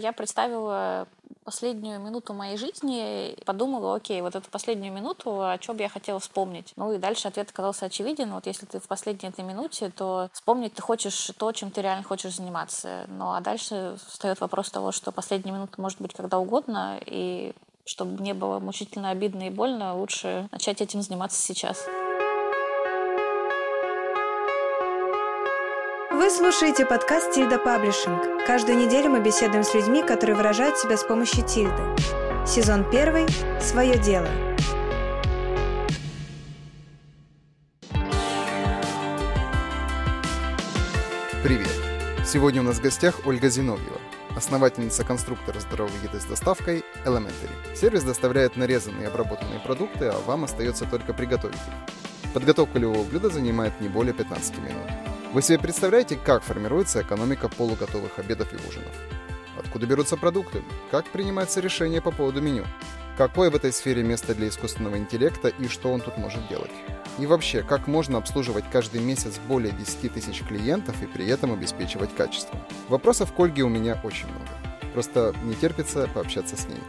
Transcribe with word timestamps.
Я 0.00 0.12
представила 0.12 1.06
последнюю 1.44 2.00
минуту 2.00 2.32
моей 2.32 2.56
жизни, 2.56 3.36
подумала, 3.44 3.96
окей, 3.96 4.22
вот 4.22 4.34
эту 4.34 4.48
последнюю 4.50 4.92
минуту, 4.92 5.42
о 5.42 5.58
чем 5.58 5.76
бы 5.76 5.82
я 5.82 5.88
хотела 5.88 6.18
вспомнить. 6.20 6.72
Ну 6.76 6.92
и 6.92 6.98
дальше 6.98 7.28
ответ 7.28 7.50
оказался 7.50 7.86
очевиден. 7.86 8.32
Вот 8.32 8.46
если 8.46 8.66
ты 8.66 8.80
в 8.80 8.88
последней 8.88 9.28
этой 9.28 9.44
минуте, 9.44 9.90
то 9.90 10.30
вспомнить 10.32 10.74
ты 10.74 10.82
хочешь 10.82 11.32
то, 11.36 11.52
чем 11.52 11.70
ты 11.70 11.82
реально 11.82 12.04
хочешь 12.04 12.36
заниматься. 12.36 13.04
Ну 13.08 13.32
а 13.32 13.40
дальше 13.40 13.96
встает 14.06 14.40
вопрос 14.40 14.70
того, 14.70 14.92
что 14.92 15.12
последняя 15.12 15.52
минута 15.52 15.80
может 15.80 16.00
быть 16.00 16.14
когда 16.14 16.38
угодно, 16.38 16.98
и 17.04 17.52
чтобы 17.84 18.22
не 18.22 18.32
было 18.32 18.58
мучительно 18.58 19.10
обидно 19.10 19.48
и 19.48 19.50
больно, 19.50 19.96
лучше 19.96 20.48
начать 20.52 20.80
этим 20.80 21.02
заниматься 21.02 21.40
сейчас. 21.42 21.84
Вы 26.20 26.28
слушаете 26.28 26.84
подкаст 26.84 27.32
«Тильда 27.32 27.56
Паблишинг». 27.56 28.44
Каждую 28.46 28.76
неделю 28.76 29.08
мы 29.08 29.20
беседуем 29.20 29.64
с 29.64 29.72
людьми, 29.72 30.02
которые 30.02 30.36
выражают 30.36 30.76
себя 30.76 30.98
с 30.98 31.02
помощью 31.02 31.46
тильды. 31.46 31.82
Сезон 32.46 32.84
первый 32.90 33.24
«Свое 33.58 33.96
дело». 33.96 34.28
Привет! 41.42 41.70
Сегодня 42.26 42.60
у 42.60 42.64
нас 42.64 42.80
в 42.80 42.82
гостях 42.82 43.20
Ольга 43.24 43.48
Зиновьева, 43.48 43.98
основательница 44.36 45.04
конструктора 45.04 45.58
здоровой 45.58 45.94
еды 46.02 46.20
с 46.20 46.26
доставкой 46.26 46.84
Elementary. 47.06 47.74
Сервис 47.74 48.02
доставляет 48.02 48.58
нарезанные 48.58 49.04
и 49.04 49.06
обработанные 49.06 49.60
продукты, 49.60 50.08
а 50.08 50.20
вам 50.26 50.44
остается 50.44 50.84
только 50.84 51.14
приготовить 51.14 51.56
их. 51.56 52.32
Подготовка 52.34 52.78
любого 52.78 53.04
блюда 53.04 53.30
занимает 53.30 53.80
не 53.80 53.88
более 53.88 54.12
15 54.12 54.58
минут. 54.58 55.09
Вы 55.32 55.42
себе 55.42 55.60
представляете, 55.60 56.16
как 56.16 56.42
формируется 56.42 57.02
экономика 57.02 57.48
полуготовых 57.48 58.18
обедов 58.18 58.52
и 58.52 58.68
ужинов? 58.68 58.92
Откуда 59.56 59.86
берутся 59.86 60.16
продукты? 60.16 60.60
Как 60.90 61.06
принимается 61.06 61.60
решение 61.60 62.02
по 62.02 62.10
поводу 62.10 62.42
меню? 62.42 62.66
Какое 63.16 63.48
в 63.48 63.54
этой 63.54 63.72
сфере 63.72 64.02
место 64.02 64.34
для 64.34 64.48
искусственного 64.48 64.98
интеллекта 64.98 65.46
и 65.46 65.68
что 65.68 65.92
он 65.92 66.00
тут 66.00 66.18
может 66.18 66.48
делать? 66.48 66.72
И 67.20 67.26
вообще, 67.26 67.62
как 67.62 67.86
можно 67.86 68.18
обслуживать 68.18 68.64
каждый 68.72 69.02
месяц 69.02 69.38
более 69.46 69.70
10 69.70 70.12
тысяч 70.12 70.42
клиентов 70.42 71.00
и 71.00 71.06
при 71.06 71.28
этом 71.28 71.52
обеспечивать 71.52 72.12
качество? 72.12 72.58
Вопросов 72.88 73.32
к 73.32 73.38
Ольге 73.38 73.62
у 73.62 73.68
меня 73.68 74.00
очень 74.02 74.26
много. 74.26 74.50
Просто 74.94 75.32
не 75.44 75.54
терпится 75.54 76.10
пообщаться 76.12 76.56
с 76.56 76.66
ней. 76.66 76.82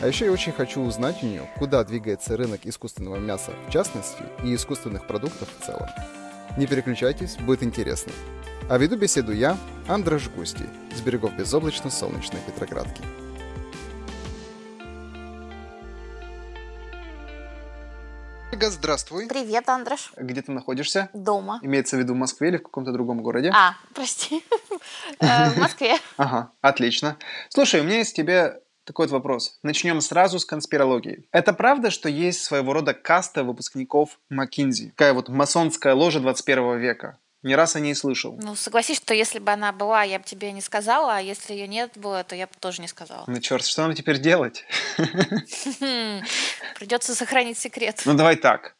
А 0.00 0.06
еще 0.06 0.26
я 0.26 0.32
очень 0.32 0.52
хочу 0.52 0.82
узнать 0.82 1.24
у 1.24 1.26
нее, 1.26 1.50
куда 1.58 1.82
двигается 1.82 2.36
рынок 2.36 2.60
искусственного 2.62 3.16
мяса 3.16 3.50
в 3.66 3.72
частности 3.72 4.22
и 4.44 4.54
искусственных 4.54 5.08
продуктов 5.08 5.48
в 5.58 5.66
целом. 5.66 5.88
Не 6.58 6.66
переключайтесь, 6.66 7.36
будет 7.36 7.62
интересно. 7.62 8.10
А 8.68 8.78
веду 8.78 8.96
беседу 8.96 9.30
я, 9.30 9.56
Андраш 9.86 10.28
Густи, 10.28 10.64
с 10.92 11.00
берегов 11.00 11.32
безоблачно-солнечной 11.34 12.40
Петроградки. 12.44 13.00
Ольга, 18.50 18.70
здравствуй. 18.70 19.28
Привет, 19.28 19.68
Андраш. 19.68 20.12
Где 20.16 20.42
ты 20.42 20.50
находишься? 20.50 21.10
Дома. 21.14 21.60
Имеется 21.62 21.94
в 21.94 22.00
виду 22.00 22.14
в 22.14 22.16
Москве 22.16 22.48
или 22.48 22.56
в 22.56 22.64
каком-то 22.64 22.90
другом 22.90 23.22
городе? 23.22 23.52
А, 23.54 23.74
прости. 23.94 24.44
Э, 25.20 25.50
в 25.50 25.58
Москве. 25.58 25.96
Ага, 26.16 26.50
отлично. 26.60 27.18
Слушай, 27.50 27.82
у 27.82 27.84
меня 27.84 27.98
есть 27.98 28.16
тебе 28.16 28.60
такой 28.88 29.06
вот 29.06 29.12
вопрос. 29.12 29.58
Начнем 29.62 30.00
сразу 30.00 30.38
с 30.38 30.44
конспирологии. 30.44 31.24
Это 31.30 31.52
правда, 31.52 31.90
что 31.90 32.08
есть 32.08 32.42
своего 32.42 32.72
рода 32.72 32.94
каста 32.94 33.44
выпускников 33.44 34.18
Маккинзи? 34.30 34.94
Такая 34.96 35.12
вот 35.12 35.28
масонская 35.28 35.94
ложа 35.94 36.20
21 36.20 36.78
века. 36.78 37.18
Не 37.48 37.56
раз 37.56 37.76
о 37.76 37.80
ней 37.80 37.94
слышал. 37.94 38.38
Ну, 38.42 38.54
согласись, 38.54 38.98
что 38.98 39.14
если 39.14 39.38
бы 39.38 39.50
она 39.50 39.72
была, 39.72 40.02
я 40.02 40.18
бы 40.18 40.24
тебе 40.26 40.52
не 40.52 40.60
сказала, 40.60 41.16
а 41.16 41.20
если 41.20 41.54
ее 41.54 41.66
нет 41.66 41.92
было, 41.96 42.22
то 42.22 42.36
я 42.36 42.46
бы 42.46 42.52
тоже 42.60 42.82
не 42.82 42.88
сказала. 42.88 43.24
Ну, 43.26 43.40
черт, 43.40 43.64
что 43.64 43.82
нам 43.82 43.94
теперь 43.94 44.18
делать? 44.18 44.66
Придется 46.78 47.14
сохранить 47.14 47.56
секрет. 47.56 48.02
Ну, 48.04 48.12
давай 48.12 48.36
так. 48.36 48.76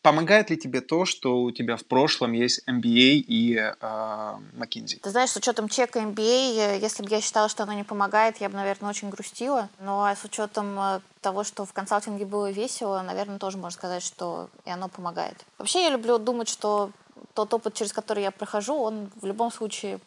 Помогает 0.00 0.50
ли 0.50 0.56
тебе 0.56 0.80
то, 0.80 1.06
что 1.06 1.42
у 1.42 1.50
тебя 1.50 1.76
в 1.76 1.84
прошлом 1.86 2.32
есть 2.32 2.62
MBA 2.68 3.24
и 3.26 3.56
McKinsey? 3.56 5.00
Ты 5.02 5.10
знаешь, 5.10 5.30
с 5.30 5.36
учетом 5.36 5.68
чека 5.68 5.98
MBA, 5.98 6.78
если 6.80 7.02
бы 7.02 7.10
я 7.10 7.20
считала, 7.20 7.48
что 7.48 7.64
она 7.64 7.74
не 7.74 7.82
помогает, 7.82 8.36
я 8.40 8.48
бы, 8.48 8.54
наверное, 8.54 8.90
очень 8.90 9.10
грустила. 9.10 9.68
Но 9.80 10.04
а 10.04 10.14
с 10.14 10.24
учетом 10.24 10.78
э, 10.78 11.00
того, 11.20 11.42
что 11.42 11.64
в 11.64 11.72
консалтинге 11.72 12.24
было 12.24 12.52
весело, 12.52 13.02
наверное, 13.02 13.38
тоже 13.38 13.58
можно 13.58 13.76
сказать, 13.76 14.04
что 14.04 14.50
и 14.64 14.70
оно 14.70 14.88
помогает. 14.88 15.44
Вообще 15.58 15.82
я 15.82 15.90
люблю 15.90 16.18
думать, 16.18 16.48
что 16.48 16.92
тот 17.34 17.54
опыт, 17.54 17.74
через 17.74 17.92
который 17.92 18.22
я 18.22 18.30
прохожу, 18.30 18.74
он 18.76 19.10
в 19.20 19.26
любом 19.26 19.52
случае 19.52 19.98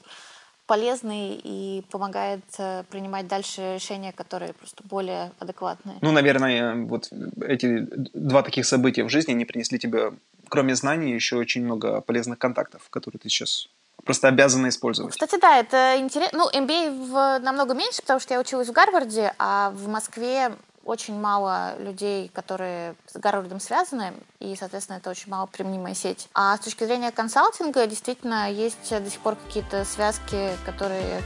полезный 0.72 1.40
и 1.44 1.84
помогает 1.92 2.44
э, 2.58 2.84
принимать 2.90 3.28
дальше 3.28 3.76
решения, 3.76 4.14
которые 4.14 4.54
просто 4.54 4.84
более 4.84 5.32
адекватные. 5.40 5.98
Ну, 6.02 6.12
наверное, 6.12 6.76
вот 6.86 7.10
эти 7.46 7.88
два 8.14 8.42
таких 8.42 8.66
события 8.66 9.04
в 9.04 9.10
жизни, 9.10 9.34
они 9.34 9.44
принесли 9.44 9.80
тебе, 9.80 10.14
кроме 10.48 10.76
знаний, 10.76 11.12
еще 11.12 11.36
очень 11.36 11.66
много 11.66 12.00
полезных 12.00 12.40
контактов, 12.40 12.90
которые 12.90 13.20
ты 13.20 13.28
сейчас 13.28 13.68
просто 14.06 14.30
обязана 14.30 14.70
использовать. 14.70 15.12
Кстати, 15.12 15.38
да, 15.42 15.60
это 15.60 15.96
интересно. 15.98 16.40
Ну, 16.40 16.50
MBA 16.50 17.10
в... 17.10 17.40
намного 17.44 17.74
меньше, 17.74 18.02
потому 18.02 18.20
что 18.20 18.34
я 18.34 18.40
училась 18.40 18.70
в 18.70 18.72
Гарварде, 18.72 19.34
а 19.38 19.72
в 19.72 19.88
Москве 19.88 20.54
очень 20.84 21.20
мало 21.20 21.76
людей, 21.80 22.30
которые 22.34 22.96
с 23.08 23.18
Гарвардом 23.18 23.60
связаны, 23.60 24.14
и, 24.40 24.56
соответственно, 24.56 24.98
это 24.98 25.10
очень 25.10 25.30
мало 25.30 25.46
применимая 25.46 25.94
сеть. 25.94 26.28
А 26.34 26.56
с 26.58 26.62
точки 26.62 26.84
зрения 26.86 27.12
консалтинга, 27.12 27.86
действительно, 27.88 28.52
есть 28.52 28.90
до 28.90 29.10
сих 29.10 29.20
пор 29.20 29.36
какие-то 29.36 29.86
связки, 29.86 30.50
которые 30.66 31.22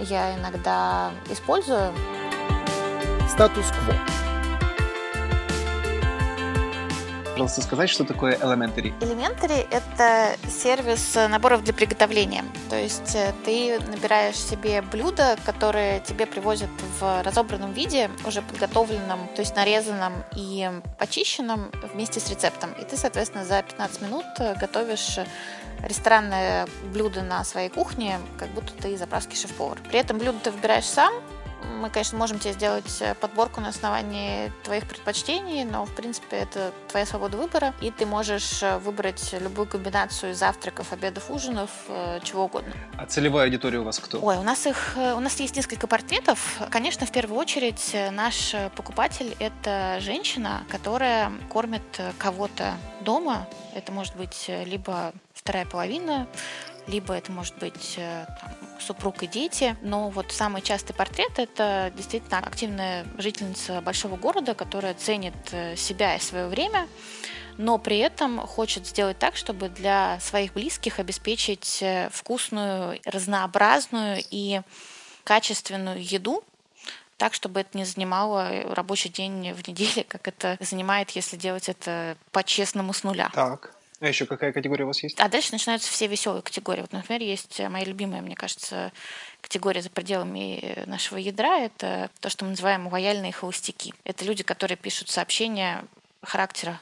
я 0.00 0.38
иногда 0.38 1.10
использую. 1.30 1.92
Статус-кво 3.30 3.94
пожалуйста, 7.36 7.60
сказать, 7.60 7.90
что 7.90 8.04
такое 8.04 8.34
Elementary? 8.38 8.98
Elementary— 9.00 9.68
это 9.70 10.34
сервис 10.48 11.14
наборов 11.14 11.62
для 11.62 11.74
приготовления. 11.74 12.42
То 12.70 12.76
есть 12.76 13.14
э, 13.14 13.34
ты 13.44 13.78
набираешь 13.90 14.36
себе 14.36 14.80
блюда, 14.80 15.36
которые 15.44 16.00
тебе 16.00 16.24
привозят 16.24 16.70
в 16.98 17.22
разобранном 17.22 17.74
виде, 17.74 18.10
уже 18.24 18.40
подготовленном, 18.40 19.28
то 19.34 19.42
есть 19.42 19.54
нарезанном 19.54 20.14
и 20.34 20.70
почищенном 20.98 21.70
вместе 21.92 22.20
с 22.20 22.30
рецептом. 22.30 22.72
И 22.80 22.84
ты, 22.86 22.96
соответственно, 22.96 23.44
за 23.44 23.62
15 23.62 24.00
минут 24.00 24.24
готовишь 24.58 25.18
ресторанное 25.82 26.66
блюдо 26.90 27.20
на 27.22 27.44
своей 27.44 27.68
кухне, 27.68 28.18
как 28.38 28.48
будто 28.52 28.72
ты 28.80 28.96
заправский 28.96 29.36
шеф-повар. 29.36 29.78
При 29.90 29.98
этом 29.98 30.16
блюдо 30.16 30.38
ты 30.42 30.50
выбираешь 30.50 30.86
сам, 30.86 31.12
мы, 31.80 31.90
конечно, 31.90 32.18
можем 32.18 32.38
тебе 32.38 32.52
сделать 32.52 33.00
э, 33.00 33.14
подборку 33.14 33.60
на 33.60 33.68
основании 33.68 34.52
твоих 34.64 34.86
предпочтений, 34.86 35.64
но, 35.64 35.84
в 35.84 35.94
принципе, 35.94 36.36
это 36.36 36.72
твоя 36.88 37.06
свобода 37.06 37.36
выбора, 37.36 37.74
и 37.80 37.90
ты 37.90 38.06
можешь 38.06 38.62
э, 38.62 38.78
выбрать 38.78 39.34
любую 39.38 39.66
комбинацию 39.66 40.34
завтраков, 40.34 40.92
обедов, 40.92 41.30
ужинов, 41.30 41.70
э, 41.88 42.20
чего 42.22 42.44
угодно. 42.44 42.72
А 42.96 43.06
целевая 43.06 43.46
аудитория 43.46 43.78
у 43.78 43.84
вас 43.84 43.98
кто? 43.98 44.20
Ой, 44.20 44.36
у 44.36 44.42
нас 44.42 44.66
их, 44.66 44.96
у 44.96 45.20
нас 45.20 45.38
есть 45.40 45.56
несколько 45.56 45.86
портретов. 45.86 46.60
Конечно, 46.70 47.06
в 47.06 47.12
первую 47.12 47.38
очередь 47.38 47.96
наш 48.12 48.54
покупатель— 48.74 49.36
это 49.38 49.98
женщина, 50.00 50.64
которая 50.68 51.32
кормит 51.50 51.82
кого-то 52.18 52.74
дома. 53.00 53.46
Это 53.74 53.92
может 53.92 54.16
быть 54.16 54.46
либо 54.48 55.12
вторая 55.34 55.66
половина, 55.66 56.26
либо 56.86 57.14
это 57.14 57.32
может 57.32 57.56
быть 57.58 57.94
э, 57.96 58.26
там, 58.40 58.50
супруг 58.80 59.22
и 59.22 59.26
дети. 59.26 59.76
Но 59.82 60.10
вот 60.10 60.32
самый 60.32 60.62
частый 60.62 60.94
портрет— 60.94 61.32
это 61.38 61.92
действительно 61.96 62.38
активная 62.38 63.06
жительница 63.18 63.80
большого 63.80 64.16
города, 64.16 64.54
которая 64.54 64.94
ценит 64.94 65.34
э, 65.52 65.76
себя 65.76 66.16
и 66.16 66.20
свое 66.20 66.46
время, 66.46 66.86
но 67.58 67.78
при 67.78 67.98
этом 67.98 68.38
хочет 68.40 68.86
сделать 68.86 69.18
так, 69.18 69.36
чтобы 69.36 69.68
для 69.68 70.20
своих 70.20 70.52
близких 70.52 70.98
обеспечить 70.98 71.78
э, 71.82 72.08
вкусную, 72.12 73.00
разнообразную 73.04 74.22
и 74.30 74.60
качественную 75.24 76.02
еду, 76.02 76.44
так, 77.16 77.32
чтобы 77.32 77.60
это 77.60 77.76
не 77.78 77.84
занимало 77.84 78.74
рабочий 78.74 79.08
день 79.08 79.52
в 79.54 79.66
неделе, 79.66 80.04
как 80.04 80.28
это 80.28 80.58
занимает, 80.60 81.10
если 81.10 81.36
делать 81.36 81.68
это 81.68 82.16
по-честному 82.30 82.92
с 82.92 83.02
нуля. 83.02 83.30
Так. 83.32 83.74
А 84.00 84.08
еще 84.08 84.26
какая 84.26 84.52
категория 84.52 84.84
у 84.84 84.88
вас 84.88 85.02
есть? 85.02 85.18
А 85.18 85.28
дальше 85.28 85.52
начинаются 85.52 85.90
все 85.90 86.06
веселые 86.06 86.42
категории. 86.42 86.82
Вот, 86.82 86.92
например, 86.92 87.22
есть 87.22 87.60
моя 87.60 87.84
любимая, 87.84 88.20
мне 88.20 88.36
кажется, 88.36 88.92
категория 89.40 89.82
за 89.82 89.90
пределами 89.90 90.84
нашего 90.86 91.18
ядра. 91.18 91.58
Это 91.58 92.10
то, 92.20 92.28
что 92.28 92.44
мы 92.44 92.50
называем 92.50 92.88
лояльные 92.88 93.32
холостяки. 93.32 93.94
Это 94.04 94.24
люди, 94.24 94.42
которые 94.42 94.76
пишут 94.76 95.08
сообщения 95.08 95.84
характера 96.22 96.80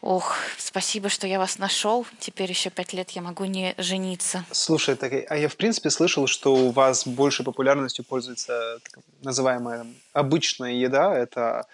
Ох, 0.00 0.36
спасибо, 0.56 1.08
что 1.08 1.26
я 1.26 1.38
вас 1.38 1.58
нашел. 1.58 2.06
Теперь 2.20 2.48
еще 2.48 2.70
пять 2.70 2.92
лет 2.92 3.10
я 3.10 3.22
могу 3.22 3.44
не 3.44 3.74
жениться. 3.78 4.44
Слушай, 4.52 4.94
так, 4.94 5.12
а 5.28 5.36
я 5.36 5.48
в 5.48 5.56
принципе 5.56 5.90
слышал, 5.90 6.28
что 6.28 6.54
у 6.54 6.70
вас 6.70 7.04
большей 7.04 7.44
популярностью 7.44 8.04
пользуется 8.04 8.78
так 8.84 9.02
называемая 9.22 9.86
обычная 10.12 10.72
еда. 10.72 11.12
Это 11.12 11.66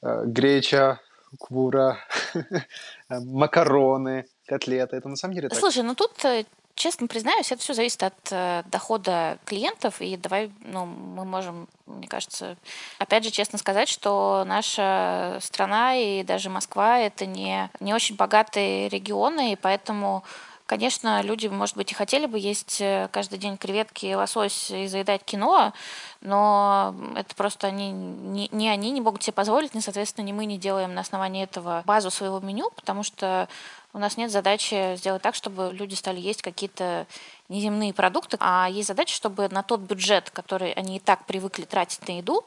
э, 0.00 0.22
греча, 0.26 1.00
кура, 1.38 1.98
макароны, 3.08 4.26
котлеты. 4.46 4.96
Это 4.96 5.08
на 5.08 5.16
самом 5.16 5.34
деле 5.34 5.48
так? 5.48 5.58
Слушай, 5.58 5.82
ну 5.82 5.94
тут 5.94 6.24
э, 6.24 6.44
честно 6.74 7.06
признаюсь, 7.06 7.52
это 7.52 7.60
все 7.60 7.74
зависит 7.74 8.02
от 8.02 8.14
э, 8.30 8.62
дохода 8.66 9.38
клиентов. 9.44 10.00
И 10.00 10.16
давай, 10.16 10.50
ну, 10.64 10.84
мы 10.86 11.24
можем, 11.24 11.68
мне 11.86 12.08
кажется, 12.08 12.56
опять 12.98 13.24
же 13.24 13.30
честно 13.30 13.58
сказать, 13.58 13.88
что 13.88 14.44
наша 14.46 15.38
страна 15.40 15.96
и 15.96 16.22
даже 16.22 16.50
Москва 16.50 16.98
это 16.98 17.26
не, 17.26 17.70
не 17.80 17.94
очень 17.94 18.16
богатые 18.16 18.88
регионы, 18.88 19.52
и 19.52 19.56
поэтому 19.56 20.24
Конечно, 20.66 21.20
люди, 21.22 21.48
может 21.48 21.76
быть, 21.76 21.90
и 21.90 21.94
хотели 21.94 22.26
бы 22.26 22.38
есть 22.38 22.80
э, 22.80 23.08
каждый 23.12 23.38
день 23.38 23.56
креветки, 23.56 24.14
лосось 24.14 24.70
и 24.70 24.86
заедать 24.86 25.22
кино, 25.24 25.72
но 26.20 26.94
это 27.16 27.34
просто 27.34 27.66
они, 27.66 27.90
не, 27.90 28.48
не 28.52 28.68
они 28.68 28.90
не 28.90 29.00
могут 29.00 29.22
себе 29.22 29.34
позволить, 29.34 29.74
не, 29.74 29.80
соответственно, 29.80 30.24
ни 30.24 30.32
мы 30.32 30.46
не 30.46 30.58
делаем 30.58 30.94
на 30.94 31.00
основании 31.00 31.42
этого 31.42 31.82
базу 31.84 32.10
своего 32.10 32.40
меню, 32.40 32.70
потому 32.76 33.02
что 33.02 33.48
у 33.94 33.98
нас 33.98 34.16
нет 34.16 34.30
задачи 34.30 34.96
сделать 34.96 35.22
так, 35.22 35.34
чтобы 35.34 35.70
люди 35.72 35.94
стали 35.94 36.20
есть 36.20 36.42
какие-то 36.42 37.06
неземные 37.48 37.92
продукты, 37.92 38.38
а 38.40 38.68
есть 38.70 38.88
задача, 38.88 39.14
чтобы 39.14 39.48
на 39.48 39.62
тот 39.62 39.80
бюджет, 39.80 40.30
который 40.30 40.72
они 40.72 40.96
и 40.96 41.00
так 41.00 41.26
привыкли 41.26 41.64
тратить 41.64 42.06
на 42.08 42.18
еду, 42.18 42.44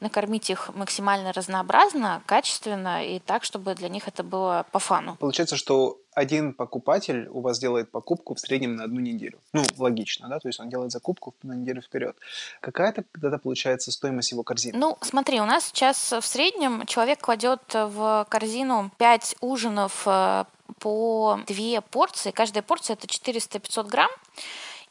накормить 0.00 0.50
их 0.50 0.72
максимально 0.74 1.32
разнообразно, 1.32 2.22
качественно 2.26 3.04
и 3.04 3.18
так, 3.18 3.42
чтобы 3.42 3.74
для 3.74 3.88
них 3.88 4.06
это 4.06 4.22
было 4.22 4.66
по 4.70 4.78
фану. 4.78 5.16
Получается, 5.18 5.56
что 5.56 5.98
один 6.14 6.52
покупатель 6.52 7.26
у 7.28 7.40
вас 7.40 7.58
делает 7.58 7.90
покупку 7.90 8.34
в 8.34 8.40
среднем 8.40 8.76
на 8.76 8.84
одну 8.84 9.00
неделю. 9.00 9.38
Ну, 9.52 9.64
логично, 9.76 10.28
да? 10.28 10.38
То 10.38 10.48
есть 10.48 10.60
он 10.60 10.68
делает 10.68 10.92
закупку 10.92 11.34
на 11.42 11.54
неделю 11.54 11.82
вперед. 11.82 12.16
Какая 12.60 12.92
тогда 12.92 13.38
получается 13.38 13.90
стоимость 13.90 14.30
его 14.30 14.44
корзины? 14.44 14.78
Ну, 14.78 14.96
смотри, 15.00 15.40
у 15.40 15.44
нас 15.44 15.66
сейчас 15.66 16.12
в 16.12 16.24
среднем 16.24 16.86
человек 16.86 17.20
кладет 17.20 17.62
в 17.72 18.26
корзину 18.28 18.92
5 18.98 19.36
ужинов 19.40 20.02
э, 20.06 20.44
по 20.78 21.40
две 21.46 21.80
порции. 21.80 22.30
Каждая 22.30 22.62
порция 22.62 22.94
это 22.94 23.06
400-500 23.06 23.88
грамм. 23.88 24.10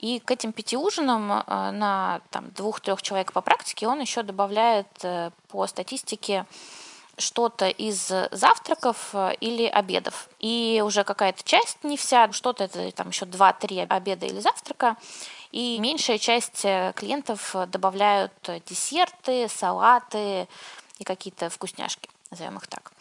И 0.04 0.20
к 0.20 0.32
этим 0.32 0.52
пяти 0.52 0.76
ужинам 0.76 1.32
э, 1.32 1.72
на 1.72 2.20
там, 2.30 2.52
двух-трех 2.52 3.02
человек 3.02 3.32
по 3.32 3.40
практике 3.40 3.88
он 3.88 4.02
еще 4.02 4.22
добавляет 4.22 4.88
э, 5.02 5.32
по 5.48 5.66
статистике 5.66 6.46
что-то 7.18 7.70
из 7.70 8.12
завтраков 8.32 9.12
э, 9.14 9.36
или 9.40 9.66
обедов. 9.66 10.28
И 10.40 10.84
уже 10.86 11.06
какая-то 11.06 11.42
часть, 11.44 11.86
не 11.86 11.96
вся, 11.96 12.30
что-то 12.34 12.66
это 12.66 12.92
там 12.92 13.10
еще 13.10 13.24
2-3 13.24 13.88
обеда 13.88 14.26
или 14.26 14.42
завтрака. 14.42 14.98
И 15.54 15.80
меньшая 15.80 16.18
часть 16.18 16.64
клиентов 16.96 17.56
добавляют 17.68 18.34
десерты, 18.66 19.48
салаты 19.48 20.50
и 20.98 21.04
какие-то 21.06 21.50
вкусняшки, 21.50 22.10
назовем 22.32 22.58
их 22.58 22.68
так. 22.68 22.93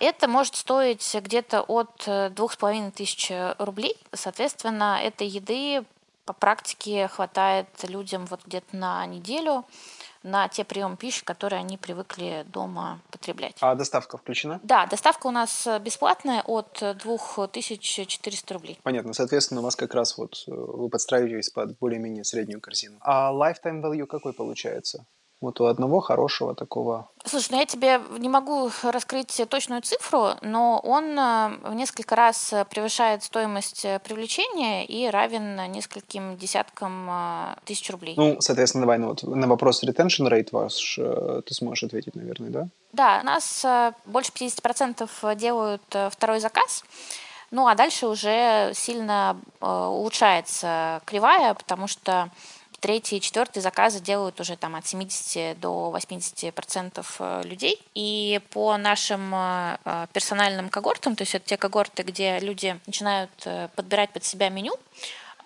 Это 0.00 0.28
может 0.28 0.56
стоить 0.56 1.14
где-то 1.14 1.62
от 1.62 2.04
э, 2.06 2.30
двух 2.30 2.52
с 2.52 2.56
половиной 2.56 2.90
тысяч 2.90 3.32
рублей. 3.58 3.96
Соответственно, 4.12 5.00
этой 5.02 5.26
еды 5.26 5.84
по 6.28 6.34
практике 6.34 7.08
хватает 7.08 7.68
людям 7.84 8.26
вот 8.26 8.44
где-то 8.44 8.76
на 8.76 9.06
неделю 9.06 9.64
на 10.22 10.48
те 10.48 10.64
приемы 10.64 10.96
пищи, 10.96 11.24
которые 11.24 11.60
они 11.60 11.78
привыкли 11.78 12.44
дома 12.48 13.00
потреблять. 13.10 13.56
А 13.60 13.74
доставка 13.74 14.18
включена? 14.18 14.60
Да, 14.62 14.86
доставка 14.86 15.26
у 15.26 15.30
нас 15.30 15.66
бесплатная 15.80 16.42
от 16.42 16.78
2400 16.80 18.54
рублей. 18.54 18.78
Понятно. 18.82 19.14
Соответственно, 19.14 19.60
у 19.60 19.64
вас 19.64 19.74
как 19.76 19.94
раз 19.94 20.18
вот 20.18 20.44
э, 20.46 20.50
вы 20.50 20.90
подстраиваетесь 20.90 21.50
под 21.50 21.78
более-менее 21.78 22.24
среднюю 22.24 22.60
корзину. 22.60 22.98
А 23.00 23.32
lifetime 23.32 23.82
value 23.82 24.06
какой 24.06 24.32
получается? 24.32 25.06
Вот 25.40 25.60
у 25.60 25.66
одного 25.66 26.00
хорошего 26.00 26.54
такого. 26.54 27.08
Слушай, 27.24 27.48
ну 27.52 27.58
я 27.60 27.66
тебе 27.66 28.00
не 28.18 28.28
могу 28.28 28.70
раскрыть 28.82 29.40
точную 29.48 29.82
цифру, 29.82 30.30
но 30.42 30.80
он 30.82 31.16
э, 31.16 31.50
в 31.62 31.74
несколько 31.74 32.16
раз 32.16 32.52
превышает 32.70 33.22
стоимость 33.22 33.84
э, 33.84 34.00
привлечения 34.00 34.84
и 34.84 35.08
равен 35.08 35.70
нескольким 35.70 36.36
десяткам 36.36 37.08
э, 37.08 37.54
тысяч 37.64 37.88
рублей. 37.90 38.14
Ну, 38.16 38.40
соответственно, 38.40 38.82
давай 38.82 38.98
ну, 38.98 39.08
вот 39.08 39.22
на 39.22 39.46
вопрос 39.46 39.84
retention 39.84 40.28
rate 40.28 40.48
ваш 40.50 40.98
ты 41.44 41.54
сможешь 41.54 41.84
ответить, 41.84 42.16
наверное, 42.16 42.50
да? 42.50 42.68
Да, 42.92 43.20
у 43.22 43.26
нас 43.26 43.64
больше 44.06 44.32
50% 44.32 45.36
делают 45.36 45.82
второй 46.10 46.40
заказ. 46.40 46.84
Ну, 47.50 47.68
а 47.68 47.74
дальше 47.74 48.06
уже 48.06 48.72
сильно 48.74 49.36
улучшается 49.60 51.00
кривая, 51.06 51.54
потому 51.54 51.86
что 51.86 52.30
Третий 52.80 53.16
и 53.16 53.20
четвертый 53.20 53.60
заказы 53.60 53.98
делают 53.98 54.38
уже 54.38 54.56
там 54.56 54.76
от 54.76 54.86
70 54.86 55.58
до 55.58 55.90
80 55.90 56.54
процентов 56.54 57.16
э, 57.18 57.42
людей. 57.44 57.82
И 57.94 58.40
по 58.50 58.76
нашим 58.76 59.34
э, 59.34 59.78
э, 59.84 60.06
персональным 60.12 60.68
когортам, 60.68 61.16
то 61.16 61.22
есть 61.22 61.34
это 61.34 61.44
те 61.44 61.56
когорты, 61.56 62.04
где 62.04 62.38
люди 62.38 62.78
начинают 62.86 63.30
подбирать 63.74 64.10
под 64.10 64.22
себя 64.22 64.48
меню, 64.48 64.76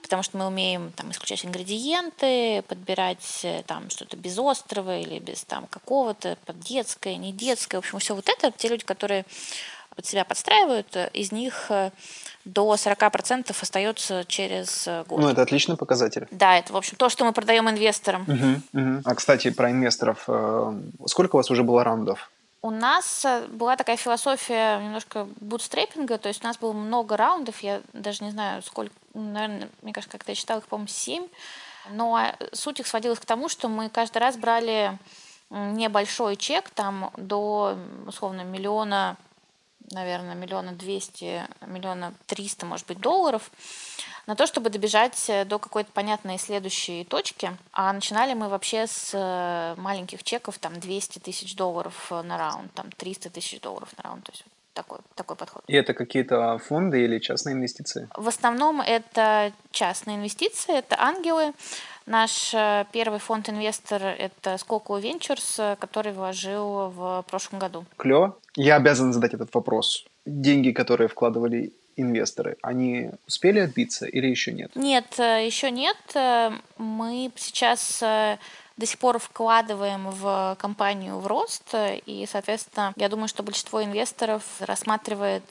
потому 0.03 0.23
что 0.23 0.37
мы 0.37 0.47
умеем 0.47 0.93
там 0.93 1.11
исключать 1.11 1.47
ингредиенты, 1.47 2.63
подбирать 2.69 3.47
там 3.67 3.89
что-то 3.89 4.19
без 4.19 4.39
острова 4.39 4.99
или 4.99 5.19
без 5.19 5.43
там 5.45 5.67
какого-то, 5.69 6.37
под 6.45 6.61
детское, 6.61 7.17
не 7.17 7.33
детское, 7.33 7.79
в 7.79 7.85
общем, 7.85 7.99
все 7.99 8.15
вот 8.15 8.29
это, 8.29 8.51
те 8.51 8.69
люди, 8.69 8.85
которые 8.85 9.25
под 9.97 10.05
себя 10.05 10.25
подстраивают, 10.25 10.95
из 11.15 11.33
них 11.33 11.71
до 12.45 12.75
40% 12.75 13.55
остается 13.61 14.25
через 14.27 14.87
э, 14.87 15.05
год. 15.09 15.21
Ну, 15.21 15.29
это 15.29 15.43
отличный 15.43 15.77
показатель. 15.77 16.27
Да, 16.31 16.59
это, 16.59 16.73
в 16.73 16.77
общем, 16.77 16.97
то, 16.97 17.09
что 17.09 17.25
мы 17.25 17.33
продаем 17.33 17.69
инвесторам. 17.71 18.23
Угу, 18.23 18.81
угу. 18.81 19.03
А, 19.05 19.15
кстати, 19.15 19.51
про 19.51 19.71
инвесторов. 19.71 20.25
Э, 20.27 20.73
сколько 21.07 21.37
у 21.37 21.39
вас 21.39 21.51
уже 21.51 21.63
было 21.63 21.85
раундов? 21.85 22.31
У 22.63 22.71
нас 22.71 23.25
э, 23.25 23.47
была 23.49 23.77
такая 23.77 23.97
философия 23.97 24.79
немножко 24.79 25.27
бутстрейпинга, 25.41 26.19
то 26.19 26.29
есть 26.29 26.45
у 26.45 26.47
нас 26.47 26.59
было 26.59 26.73
много 26.73 27.17
раундов, 27.17 27.61
я 27.63 27.81
даже 27.93 28.25
не 28.25 28.31
знаю, 28.31 28.63
сколько, 28.63 28.95
наверное, 29.15 29.69
мне 29.83 29.93
кажется, 29.93 30.17
как-то 30.17 30.33
я 30.33 30.37
читала 30.37 30.59
их, 30.59 30.67
по-моему, 30.67 30.89
семь. 30.89 31.27
Но 31.91 32.33
суть 32.53 32.79
их 32.79 32.87
сводилась 32.87 33.19
к 33.19 33.25
тому, 33.25 33.49
что 33.49 33.69
мы 33.69 33.89
каждый 33.89 34.19
раз 34.19 34.37
брали 34.37 34.97
небольшой 35.51 36.37
чек, 36.37 36.71
там 36.71 37.11
до, 37.17 37.77
условно, 38.07 38.43
миллиона 38.43 39.17
наверное, 39.93 40.35
миллиона 40.35 40.73
двести, 40.73 41.47
миллиона 41.67 42.15
триста, 42.27 42.67
может 42.67 42.87
быть, 42.87 42.99
долларов 42.99 43.51
на 44.27 44.37
то, 44.37 44.47
чтобы 44.47 44.71
добежать 44.71 45.29
э, 45.29 45.45
до 45.45 45.59
какой-то 45.59 45.91
понятной 45.93 46.39
следующей 46.39 47.05
точки. 47.05 47.51
А 47.73 47.93
начинали 47.93 48.35
мы 48.35 48.49
вообще 48.49 48.87
с 48.87 49.11
э, 49.13 49.81
маленьких 49.81 50.23
чеков, 50.23 50.59
там 50.59 50.79
200 50.79 51.19
тысяч 51.19 51.57
долларов 51.57 52.09
э, 52.11 52.23
на 52.23 52.39
раунд, 52.39 52.73
там 52.75 52.91
300 52.97 53.31
тысяч 53.31 53.61
долларов 53.61 53.89
на 53.97 54.05
раунд. 54.05 54.25
То 54.25 54.33
есть 54.33 54.45
такой, 54.75 54.99
такой 55.15 55.37
подход. 55.37 55.63
И 55.67 55.75
это 55.75 55.95
какие-то 55.95 56.59
фонды 56.59 57.05
или 57.05 57.19
частные 57.19 57.55
инвестиции? 57.55 58.09
В 58.17 58.29
основном 58.29 58.81
это 58.81 59.53
частные 59.71 60.17
инвестиции, 60.17 60.77
это 60.79 60.97
ангелы. 60.99 61.53
Наш 62.07 62.53
первый 62.93 63.19
фонд-инвестор– 63.19 64.03
это 64.19 64.59
Сколково 64.59 65.01
Ventures, 65.01 65.77
который 65.77 66.13
вложил 66.13 66.91
в 66.91 67.25
прошлом 67.29 67.59
году. 67.59 67.85
Клево. 67.97 68.37
Я 68.57 68.77
обязан 68.77 69.13
задать 69.13 69.35
этот 69.35 69.55
вопрос. 69.55 70.05
Деньги, 70.27 70.73
которые 70.73 71.09
вкладывали 71.09 71.73
инвесторы, 71.97 72.57
они 72.63 73.11
успели 73.27 73.61
отбиться 73.61 74.07
или 74.07 74.27
еще 74.27 74.53
нет? 74.53 74.75
Нет, 74.75 75.19
э, 75.19 75.45
еще 75.47 75.71
нет. 75.71 75.97
Э, 76.15 76.51
мы 76.79 77.31
сейчас 77.37 78.03
э, 78.03 78.39
до 78.77 78.87
сих 78.87 78.99
пор 78.99 79.19
вкладываем 79.19 80.11
в 80.11 80.57
компанию 80.59 81.19
в 81.19 81.27
рост, 81.27 81.75
и, 81.75 82.27
соответственно, 82.31 82.93
я 82.97 83.09
думаю, 83.09 83.29
что 83.29 83.43
большинство 83.43 83.83
инвесторов 83.83 84.43
рассматривает 84.61 85.45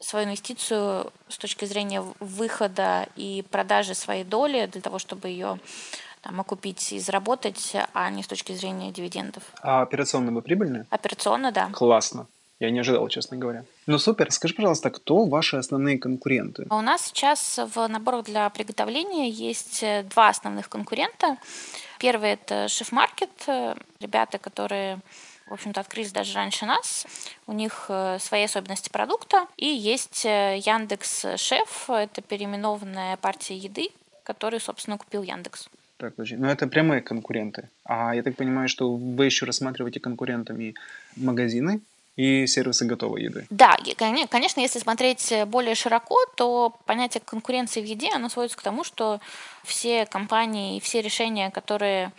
свою 0.00 0.26
инвестицию 0.26 1.12
с 1.28 1.38
точки 1.38 1.64
зрения 1.64 2.02
выхода 2.20 3.08
и 3.16 3.44
продажи 3.50 3.94
своей 3.94 4.24
доли 4.24 4.66
для 4.66 4.80
того, 4.80 4.98
чтобы 4.98 5.28
ее 5.28 5.58
там, 6.22 6.40
окупить 6.40 6.92
и 6.92 6.98
заработать, 6.98 7.76
а 7.94 8.10
не 8.10 8.22
с 8.22 8.26
точки 8.26 8.52
зрения 8.52 8.90
дивидендов. 8.90 9.42
А 9.62 9.82
операционно 9.82 10.32
вы 10.32 10.42
прибыльны? 10.42 10.86
Операционно, 10.90 11.52
да. 11.52 11.70
Классно. 11.72 12.26
Я 12.58 12.70
не 12.70 12.80
ожидал, 12.80 13.06
честно 13.08 13.36
говоря. 13.36 13.64
Ну 13.86 13.98
супер. 13.98 14.32
Скажи, 14.32 14.54
пожалуйста, 14.54 14.90
кто 14.90 15.26
ваши 15.26 15.56
основные 15.56 15.98
конкуренты? 15.98 16.66
У 16.70 16.80
нас 16.80 17.06
сейчас 17.06 17.58
в 17.58 17.86
наборах 17.86 18.24
для 18.24 18.48
приготовления 18.48 19.28
есть 19.28 19.82
э, 19.82 20.04
два 20.04 20.30
основных 20.30 20.70
конкурента. 20.70 21.36
Первый 21.98 22.30
это 22.30 22.68
шеф-маркет. 22.68 23.30
Ребята, 24.00 24.38
которые 24.38 25.00
в 25.46 25.52
общем-то, 25.52 25.80
открылись 25.80 26.12
даже 26.12 26.34
раньше 26.34 26.66
нас. 26.66 27.06
У 27.46 27.52
них 27.52 27.86
э, 27.88 28.18
свои 28.20 28.44
особенности 28.44 28.90
продукта. 28.90 29.46
И 29.56 29.66
есть 29.66 30.24
э, 30.24 30.58
Яндекс 30.58 31.26
Шеф. 31.36 31.88
Это 31.88 32.20
переименованная 32.20 33.16
партия 33.16 33.56
еды, 33.56 33.90
которую, 34.24 34.60
собственно, 34.60 34.98
купил 34.98 35.22
Яндекс. 35.22 35.68
Так, 35.98 36.14
подожди. 36.14 36.36
Ну, 36.36 36.48
это 36.48 36.66
прямые 36.66 37.00
конкуренты. 37.00 37.68
А 37.84 38.14
я 38.14 38.22
так 38.22 38.36
понимаю, 38.36 38.68
что 38.68 38.94
вы 38.94 39.26
еще 39.26 39.46
рассматриваете 39.46 40.00
конкурентами 40.00 40.74
магазины, 41.16 41.80
и 42.16 42.46
сервисы 42.46 42.86
готовой 42.86 43.24
еды. 43.24 43.46
Да, 43.50 43.76
конечно, 43.96 44.60
если 44.60 44.78
смотреть 44.78 45.32
более 45.46 45.74
широко, 45.74 46.16
то 46.34 46.74
понятие 46.86 47.22
конкуренции 47.24 47.82
в 47.82 47.84
еде, 47.84 48.10
оно 48.10 48.30
сводится 48.30 48.56
к 48.56 48.62
тому, 48.62 48.84
что 48.84 49.20
все 49.62 50.06
компании 50.06 50.78
и 50.78 50.80
все 50.80 51.02
решения, 51.02 51.50
которые 51.50 52.12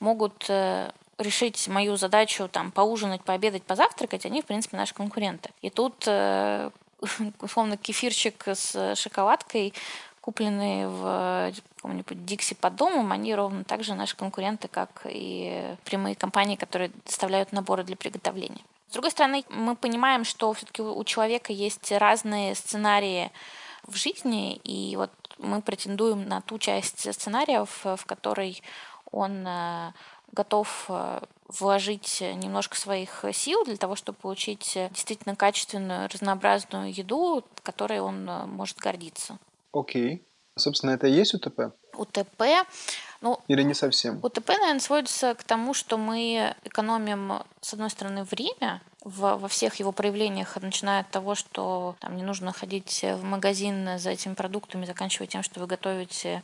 могут 0.00 0.46
э, 0.48 0.90
решить 1.18 1.68
мою 1.68 1.96
задачу 1.96 2.48
там 2.48 2.70
поужинать, 2.70 3.22
пообедать, 3.22 3.62
позавтракать, 3.62 4.26
они, 4.26 4.42
в 4.42 4.46
принципе, 4.46 4.76
наши 4.76 4.94
конкуренты. 4.94 5.50
И 5.60 5.70
тут 5.70 6.04
э, 6.06 6.70
условно 7.40 7.76
кефирчик 7.76 8.48
с 8.48 8.94
шоколадкой 8.96 9.74
купленные 10.22 10.88
в 10.88 11.52
каком-нибудь 11.76 12.24
Дикси 12.24 12.54
под 12.54 12.76
домом, 12.76 13.10
они 13.10 13.34
ровно 13.34 13.64
так 13.64 13.82
же 13.82 13.94
наши 13.94 14.16
конкуренты, 14.16 14.68
как 14.68 15.04
и 15.04 15.74
прямые 15.84 16.14
компании, 16.14 16.54
которые 16.54 16.92
доставляют 17.04 17.52
наборы 17.52 17.82
для 17.82 17.96
приготовления. 17.96 18.62
С 18.88 18.92
другой 18.92 19.10
стороны, 19.10 19.44
мы 19.50 19.74
понимаем, 19.74 20.24
что 20.24 20.52
все-таки 20.52 20.80
у 20.80 21.02
человека 21.02 21.52
есть 21.52 21.90
разные 21.90 22.54
сценарии 22.54 23.32
в 23.84 23.96
жизни, 23.96 24.54
и 24.62 24.94
вот 24.96 25.10
мы 25.38 25.60
претендуем 25.60 26.28
на 26.28 26.40
ту 26.40 26.58
часть 26.58 27.12
сценариев, 27.12 27.80
в 27.84 28.04
которой 28.06 28.62
он 29.10 29.44
э, 29.46 29.92
готов 30.32 30.86
э, 30.88 31.20
вложить 31.48 32.20
немножко 32.20 32.76
своих 32.76 33.24
сил 33.32 33.64
для 33.64 33.76
того, 33.76 33.96
чтобы 33.96 34.18
получить 34.18 34.78
действительно 34.90 35.36
качественную, 35.36 36.08
разнообразную 36.08 36.92
еду, 36.92 37.44
которой 37.62 38.00
он 38.00 38.28
э, 38.28 38.46
может 38.46 38.78
гордиться. 38.78 39.38
Окей. 39.72 40.16
Okay. 40.16 40.22
Собственно, 40.54 40.90
это 40.90 41.06
и 41.06 41.12
есть 41.12 41.34
УТП? 41.34 41.72
УТП 41.96 42.42
ну, 43.22 43.40
Или 43.46 43.62
не 43.62 43.72
совсем? 43.72 44.18
УТП, 44.22 44.48
наверное, 44.48 44.80
сводится 44.80 45.34
к 45.34 45.44
тому, 45.44 45.74
что 45.74 45.96
мы 45.96 46.54
экономим, 46.64 47.42
с 47.60 47.72
одной 47.72 47.88
стороны, 47.88 48.24
время 48.24 48.82
в, 49.04 49.36
во 49.36 49.48
всех 49.48 49.76
его 49.76 49.92
проявлениях, 49.92 50.56
начиная 50.60 51.02
от 51.02 51.10
того, 51.10 51.36
что 51.36 51.94
там, 52.00 52.16
не 52.16 52.24
нужно 52.24 52.52
ходить 52.52 53.04
в 53.04 53.22
магазин 53.22 53.98
за 53.98 54.10
этими 54.10 54.34
продуктами, 54.34 54.86
заканчивая 54.86 55.28
тем, 55.28 55.42
что 55.44 55.60
вы 55.60 55.66
готовите 55.66 56.42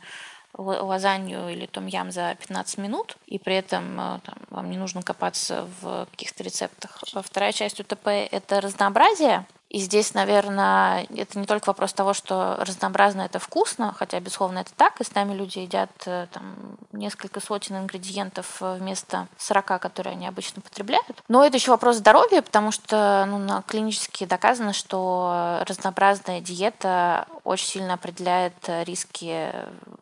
лазанью 0.53 1.49
или 1.49 1.65
том-ям 1.65 2.11
за 2.11 2.35
15 2.35 2.77
минут, 2.79 3.17
и 3.27 3.39
при 3.39 3.55
этом 3.55 3.99
э, 3.99 4.19
там, 4.23 4.35
вам 4.49 4.69
не 4.69 4.77
нужно 4.77 5.01
копаться 5.01 5.67
в 5.81 6.07
каких-то 6.11 6.43
рецептах. 6.43 7.03
Вторая 7.23 7.51
часть 7.51 7.79
УТП– 7.79 8.07
это 8.31 8.61
разнообразие, 8.61 9.45
и 9.69 9.77
здесь, 9.77 10.15
наверное, 10.15 11.05
это 11.15 11.37
не 11.37 11.45
только 11.45 11.67
вопрос 11.67 11.93
того, 11.93 12.15
что 12.15 12.55
разнообразно 12.59 13.21
это 13.21 13.37
вкусно, 13.37 13.93
хотя, 13.95 14.19
безусловно, 14.19 14.59
это 14.59 14.71
так, 14.75 14.99
и 14.99 15.03
с 15.03 15.13
нами 15.13 15.35
люди 15.35 15.59
едят 15.59 15.91
э, 16.07 16.25
там, 16.31 16.55
несколько 16.91 17.39
сотен 17.39 17.77
ингредиентов 17.77 18.57
э, 18.61 18.77
вместо 18.79 19.27
40, 19.37 19.79
которые 19.79 20.13
они 20.13 20.25
обычно 20.27 20.63
потребляют. 20.63 21.23
Но 21.27 21.45
это 21.45 21.57
еще 21.57 21.69
вопрос 21.69 21.97
здоровья, 21.97 22.41
потому 22.41 22.71
что 22.71 23.27
ну, 23.29 23.61
клинически 23.67 24.25
доказано, 24.25 24.73
что 24.73 25.63
разнообразная 25.67 26.41
диета 26.41 27.27
очень 27.43 27.67
сильно 27.67 27.93
определяет 27.93 28.55
риски 28.67 29.53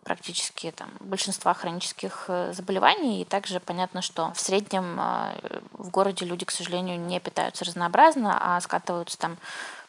практически 0.06 0.72
там, 0.72 0.90
большинства 1.02 1.54
хронических 1.54 2.26
э, 2.30 2.54
заболеваний. 2.54 3.22
И 3.22 3.26
также 3.26 3.60
понятно, 3.60 4.02
что 4.02 4.32
в 4.34 4.40
среднем 4.40 4.98
в 5.74 5.90
городе 5.90 6.26
люди, 6.26 6.46
к 6.46 6.52
сожалению, 6.52 6.98
не 6.98 7.20
питаются 7.20 7.66
разнообразно, 7.66 8.38
а 8.40 8.62
скатываются 8.62 9.18
там 9.18 9.38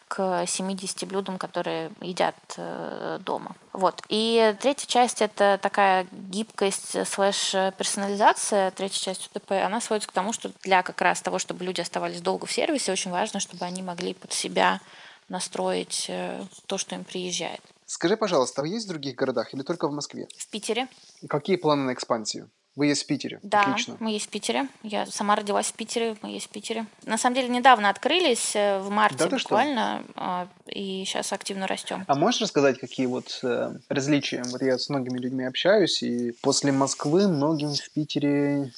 к 0.09 0.47
70 0.47 1.07
блюдам, 1.07 1.39
которые 1.39 1.93
едят 2.01 2.35
э, 2.57 3.19
дома. 3.21 3.55
Вот. 3.73 4.03
И 4.09 4.57
третья 4.61 4.87
часть– 4.87 5.23
это 5.23 5.59
такая 5.63 6.07
гибкость 6.11 7.07
слэш 7.07 7.53
персонализация. 7.77 8.71
Третья 8.73 9.01
часть 9.01 9.31
УТП, 9.35 9.53
она 9.53 9.81
сводится 9.81 10.09
к 10.09 10.13
тому, 10.13 10.33
что 10.33 10.51
для 10.63 10.83
как 10.83 11.01
раз 11.01 11.21
того, 11.21 11.39
чтобы 11.39 11.65
люди 11.65 11.81
оставались 11.81 12.21
долго 12.21 12.47
в 12.47 12.53
сервисе, 12.53 12.91
очень 12.91 13.11
важно, 13.11 13.39
чтобы 13.39 13.65
они 13.65 13.83
могли 13.83 14.15
под 14.15 14.33
себя 14.33 14.81
настроить 15.29 16.07
э, 16.09 16.43
то, 16.67 16.79
что 16.79 16.95
им 16.95 17.05
приезжает. 17.05 17.61
Скажи, 17.87 18.17
пожалуйста, 18.17 18.63
а 18.63 18.67
есть 18.67 18.87
в 18.87 18.89
других 18.89 19.15
городах 19.15 19.55
или 19.55 19.63
только 19.63 19.89
в 19.89 19.93
Москве? 19.93 20.29
В 20.37 20.49
Питере. 20.49 20.89
Какие 21.29 21.57
планы 21.57 21.85
на 21.85 21.93
экспансию? 21.93 22.51
Вы 22.79 22.87
есть 22.87 23.03
в 23.03 23.07
Питере? 23.07 23.41
Да, 23.43 23.63
Отлично. 23.63 23.97
мы 23.99 24.13
есть 24.13 24.27
в 24.27 24.29
Питере. 24.29 24.69
Я 24.85 25.05
сама 25.07 25.35
родилась 25.35 25.67
в 25.67 25.73
Питере, 25.73 26.17
мы 26.23 26.31
есть 26.31 26.47
в 26.47 26.51
Питере. 26.51 26.87
На 27.07 27.19
самом 27.19 27.35
деле 27.35 27.49
недавно 27.49 27.91
открылись, 27.91 28.55
э, 28.55 28.79
в 28.79 28.89
марте 28.89 29.27
да, 29.27 29.37
буквально, 29.37 30.05
что? 30.13 30.49
и 30.69 31.05
сейчас 31.05 31.33
активно 31.33 31.67
растем. 31.67 32.05
А 32.07 32.15
можешь 32.15 32.41
рассказать, 32.41 32.79
какие 32.79 33.07
вот 33.07 33.41
э, 33.43 33.73
различия? 33.89 34.45
Вот 34.53 34.63
я 34.63 34.79
с 34.79 34.89
многими 34.91 35.19
людьми 35.19 35.45
общаюсь, 35.45 36.05
и 36.05 36.31
после 36.41 36.71
Москвы 36.71 37.27
многим 37.27 37.75
в 37.75 37.91
Питере 37.91 38.71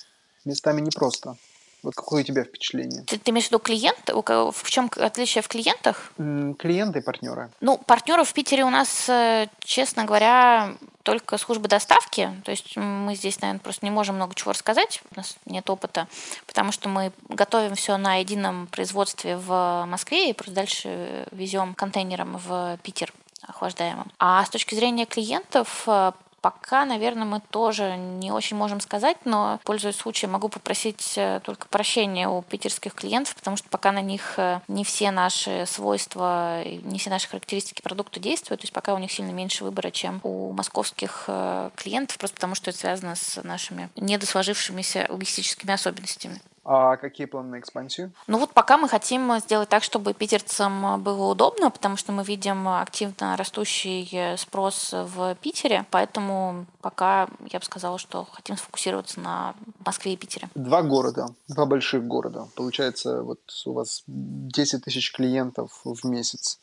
местами 0.47 0.81
непросто. 0.81 1.37
Вот 1.83 1.95
какое 1.95 2.23
у 2.23 2.25
тебя 2.25 2.45
впечатление? 2.45 3.03
Ты, 3.07 3.19
ты 3.19 3.31
имеешь 3.31 3.47
в 3.47 3.51
виду 3.51 3.59
клиент? 3.59 3.99
В 4.09 4.71
чем 4.71 4.91
отличие 4.97 5.43
в 5.43 5.49
клиентах? 5.49 6.13
Клиенты 6.17 6.99
и 6.99 7.03
партнеры. 7.03 7.51
Ну, 7.61 7.79
партнеров 7.79 8.29
в 8.29 8.33
Питере 8.33 8.65
у 8.65 8.71
нас, 8.71 9.09
э, 9.09 9.49
честно 9.61 10.05
говоря, 10.05 10.75
только 11.03 11.39
службы 11.39 11.69
доставки. 11.69 12.31
То 12.45 12.51
есть 12.51 12.77
мы 12.77 13.15
здесь, 13.15 13.41
наверное, 13.41 13.61
просто 13.61 13.87
не 13.87 13.91
можем 13.91 14.17
много 14.17 14.35
чего 14.35 14.53
рассказать. 14.53 15.03
У 15.15 15.17
нас 15.17 15.37
нет 15.47 15.69
опыта, 15.71 16.07
потому 16.47 16.73
что 16.73 16.89
мы 16.89 17.13
готовим 17.29 17.75
все 17.75 17.97
на 17.97 18.17
едином 18.17 18.67
производстве 18.67 19.37
в 19.37 19.85
Москве 19.87 20.31
и 20.31 20.35
просто 20.35 20.55
дальше 20.55 21.27
везем 21.31 21.75
контейнером 21.75 22.37
в 22.37 22.79
Питер 22.83 23.13
охлаждаемым. 23.43 24.11
А 24.19 24.45
с 24.45 24.51
точки 24.51 24.75
зрения 24.75 25.07
клиентов, 25.07 25.85
э, 25.87 26.13
Пока, 26.41 26.87
наверное, 26.87 27.27
мы 27.27 27.41
тоже 27.51 27.97
не 27.97 28.33
очень 28.33 28.57
можем 28.57 28.81
сказать, 28.81 29.19
но, 29.25 29.61
пользуясь 29.65 29.97
случаем, 29.97 30.33
могу 30.33 30.49
попросить 30.49 31.15
э, 31.17 31.41
только 31.45 31.69
прощения 31.69 32.29
у 32.29 32.41
питерских 32.41 32.95
клиентов, 32.95 33.35
потому 33.37 33.59
что 33.59 33.69
пока 33.69 33.93
на 33.93 34.01
них 34.01 34.39
э, 34.39 34.61
не 34.67 34.85
все 34.85 35.11
наши 35.11 35.67
свойства, 35.67 36.65
не 36.65 36.99
все 36.99 37.11
наши 37.11 37.29
характеристики 37.29 37.83
продукта 37.83 38.21
действуют, 38.21 38.63
то 38.63 38.65
есть 38.65 38.73
пока 38.73 38.95
у 38.95 38.99
них 38.99 39.13
сильно 39.13 39.33
меньше 39.33 39.65
выбора, 39.65 39.91
чем 39.91 40.21
у 40.23 40.53
московских 40.53 41.25
э, 41.27 41.71
клиентов, 41.77 42.17
просто 42.17 42.37
потому 42.37 42.55
что 42.55 42.71
это 42.71 42.79
связано 42.79 43.17
с 43.17 43.43
нашими 43.43 43.91
недосложившимися 43.97 45.07
логистическими 45.11 45.73
особенностями. 45.75 46.41
А 46.73 46.97
какие 46.99 47.27
планы 47.27 47.49
на 47.49 47.59
экспансию? 47.59 48.13
Ну 48.29 48.39
вот 48.39 48.53
пока 48.53 48.79
мы 48.79 48.89
хотим 48.89 49.41
сделать 49.41 49.69
так, 49.69 49.83
чтобы 49.83 50.15
питерцам 50.15 51.03
было 51.03 51.33
удобно, 51.33 51.69
потому 51.69 51.97
что 51.97 52.13
мы 52.13 52.23
видим 52.23 52.69
активно 52.69 53.37
растущий 53.37 54.37
спрос 54.39 54.93
в 54.93 55.35
Питере, 55.41 55.85
поэтому 55.91 56.67
пока 56.81 57.27
я 57.51 57.59
бы 57.59 57.65
сказала, 57.65 57.99
что 57.99 58.25
хотим 58.31 58.57
сфокусироваться 58.57 59.19
на 59.19 59.57
Москве 59.85 60.13
и 60.13 60.17
Питере. 60.17 60.49
Два 60.55 60.83
города, 60.83 61.31
два 61.49 61.67
больших 61.67 62.07
города. 62.07 62.47
Получается, 62.55 63.25
вот 63.25 63.41
у 63.67 63.73
вас 63.73 64.05
10 64.07 64.85
тысяч 64.85 65.13
клиентов 65.13 65.81
в 65.83 66.07
месяц. 66.07 66.61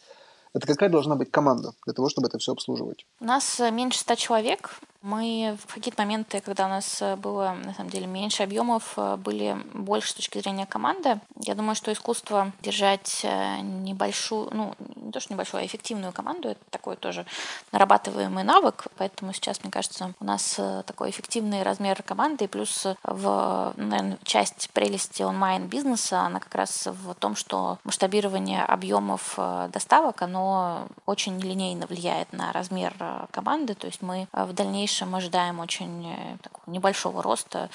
Это 0.54 0.66
какая 0.66 0.90
должна 0.90 1.16
быть 1.16 1.30
команда 1.30 1.74
для 1.86 1.94
того, 1.94 2.08
чтобы 2.08 2.30
это 2.30 2.40
все 2.40 2.54
обслуживать? 2.54 3.06
У 3.20 3.26
нас 3.26 3.60
меньше 3.60 4.00
ста 4.00 4.16
человек. 4.16 4.80
Мы 5.04 5.56
в 5.63 5.74
какие-то 5.74 6.01
моменты, 6.01 6.42
когда 6.42 6.66
у 6.66 6.70
нас 6.70 7.01
э, 7.01 7.16
было, 7.16 7.56
на 7.63 7.74
самом 7.74 7.92
деле, 7.92 8.08
меньше 8.08 8.42
объемов, 8.42 8.94
э, 8.98 9.16
были 9.18 9.56
больше 9.74 10.10
с 10.10 10.13
точки 10.16 10.39
зрения 10.39 10.66
команды. 10.66 11.20
Я 11.39 11.54
думаю, 11.54 11.75
что 11.75 11.94
искусство 11.94 12.51
держать 12.62 13.22
э, 13.24 13.60
небольшую, 13.62 14.50
ну, 14.51 14.74
не 14.96 15.12
то, 15.12 15.20
что 15.20 15.34
небольшую, 15.34 15.62
а 15.62 15.66
эффективную 15.66 16.13
команду, 16.13 16.50
это 16.50 16.60
такой 16.72 16.96
тоже 16.96 17.25
нарабатываемый 17.72 18.44
навык, 18.44 18.88
поэтому 18.98 19.34
сейчас, 19.34 19.62
мне 19.62 19.72
кажется, 19.72 20.13
у 20.20 20.25
нас 20.25 20.60
такой 20.86 21.12
эффективный 21.12 21.63
размер 21.63 22.01
команды, 22.04 22.46
и 22.46 22.48
плюс 22.48 22.86
в, 23.04 23.74
наверное, 23.77 24.18
часть 24.24 24.70
прелести 24.72 25.22
онлайн-бизнеса, 25.22 26.22
она 26.22 26.39
как 26.39 26.54
раз 26.56 26.88
в 26.88 27.13
том, 27.16 27.36
что 27.36 27.77
масштабирование 27.84 28.63
объемов 28.63 29.38
доставок, 29.72 30.22
оно 30.22 30.88
очень 31.06 31.39
линейно 31.39 31.86
влияет 31.88 32.34
на 32.34 32.51
размер 32.51 32.94
команды, 33.32 33.75
то 33.75 33.88
есть 33.88 34.01
мы 34.01 34.27
в 34.34 34.54
дальнейшем 34.54 34.87
дальнейшем 34.88 35.15
ожидаем 35.15 35.60
очень 35.60 36.08
э, 36.08 36.38
такого 36.41 36.74
небольшого 36.74 37.22
роста 37.22 37.70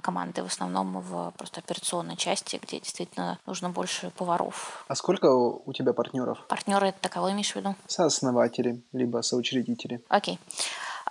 команды, 0.00 0.42
в 0.42 0.46
основном 0.46 1.00
в 1.00 1.32
просто 1.38 1.60
операционной 1.60 2.16
части, 2.16 2.58
где 2.60 2.80
действительно 2.80 3.38
нужно 3.46 3.70
больше 3.70 4.10
поваров. 4.10 4.84
А 4.88 4.96
сколько 4.96 5.26
у 5.26 5.72
тебя 5.72 5.92
партнеров? 5.92 6.44
Партнеры 6.48 6.88
это 6.88 7.08
кого 7.08 7.30
имеешь 7.30 7.52
в 7.52 7.56
виду? 7.56 7.76
Сооснователи, 7.86 8.82
либо 8.92 9.22
соучредители. 9.22 10.00
Окей. 10.08 10.40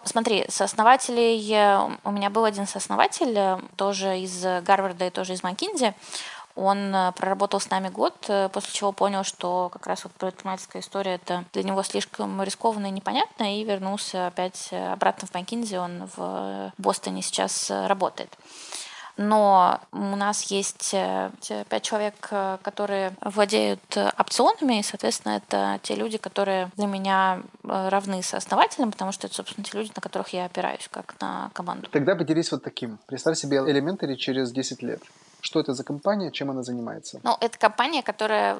Смотри, 0.04 0.46
сооснователей... 0.50 1.54
Э, 1.54 1.90
у 2.04 2.12
меня 2.12 2.30
был 2.30 2.44
один 2.44 2.68
сооснователь, 2.68 3.38
э, 3.38 3.60
тоже 3.78 4.20
из 4.20 4.44
Гарварда 4.44 5.08
и 5.08 5.10
тоже 5.10 5.34
из 5.34 5.44
Маккинзи. 5.44 5.94
Он 6.56 6.96
э, 6.96 7.12
проработал 7.12 7.60
с 7.60 7.70
нами 7.70 7.90
год, 7.90 8.16
э, 8.30 8.50
после 8.50 8.74
чего 8.74 8.94
понял, 8.94 9.24
что 9.24 9.70
как 9.72 9.86
раз 9.88 10.06
вот 10.06 10.14
предпринимательская 10.14 10.82
история 10.82 11.16
это 11.16 11.44
для 11.52 11.64
него 11.64 11.84
слишком 11.84 12.42
рискованно 12.42 12.88
и 12.88 12.92
непонятно, 12.92 13.60
и 13.60 13.64
вернулся 13.66 14.28
опять 14.28 14.70
э, 14.72 14.94
обратно 14.94 15.28
в 15.28 15.34
Маккинзи. 15.34 15.76
Он 15.76 16.10
в 16.16 16.72
Бостоне 16.78 17.22
сейчас 17.22 17.70
работает. 17.70 18.38
Но 19.18 19.80
у 19.94 19.98
нас 19.98 20.44
есть 20.52 20.92
пять 20.92 21.84
человек, 21.84 22.16
которые 22.62 23.14
владеют 23.22 23.80
опционами, 24.20 24.80
и, 24.80 24.84
соответственно, 24.84 25.38
это 25.38 25.80
те 25.84 25.96
люди, 25.96 26.18
которые 26.18 26.70
для 26.76 26.86
меня 26.86 27.42
равны 27.64 28.22
сооснователям, 28.22 28.92
потому 28.92 29.14
что 29.14 29.28
это, 29.28 29.38
собственно, 29.38 29.64
те 29.64 29.78
люди, 29.78 29.90
на 29.96 30.02
которых 30.02 30.30
я 30.34 30.44
опираюсь, 30.44 30.90
как 30.92 31.16
на 31.22 31.50
команду. 31.54 31.88
Тогда 31.92 32.18
поделись 32.18 32.52
вот 32.52 32.64
таким. 32.64 33.00
Представь 33.06 33.38
себе 33.38 33.60
элементы 33.60 34.14
через 34.18 34.52
10 34.52 34.84
лет. 34.84 35.02
Что 35.46 35.60
это 35.60 35.76
за 35.76 35.84
компания, 35.84 36.32
чем 36.32 36.50
она 36.50 36.64
занимается? 36.64 37.20
Ну, 37.22 37.38
это 37.40 37.60
компания, 37.60 38.02
которая 38.02 38.58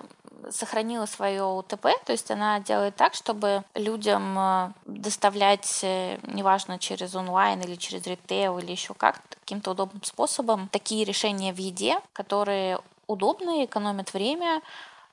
сохранила 0.52 1.08
свое 1.08 1.44
УТП, 1.44 1.88
то 2.06 2.12
есть 2.12 2.30
она 2.30 2.60
делает 2.60 2.96
так, 2.96 3.16
чтобы 3.16 3.64
людям 3.74 4.38
э, 4.38 4.72
доставлять, 4.86 5.80
э, 5.82 6.20
неважно, 6.28 6.78
через 6.78 7.16
онлайн 7.16 7.60
или 7.62 7.74
через 7.74 8.06
ритейл 8.06 8.60
или 8.60 8.70
еще 8.70 8.94
как, 8.94 9.20
каким-то 9.30 9.72
удобным 9.72 10.04
способом, 10.04 10.70
такие 10.72 11.06
решения 11.06 11.52
в 11.52 11.58
еде, 11.58 11.98
которые 12.14 12.78
удобные, 13.08 13.66
экономят 13.66 14.14
время, 14.14 14.62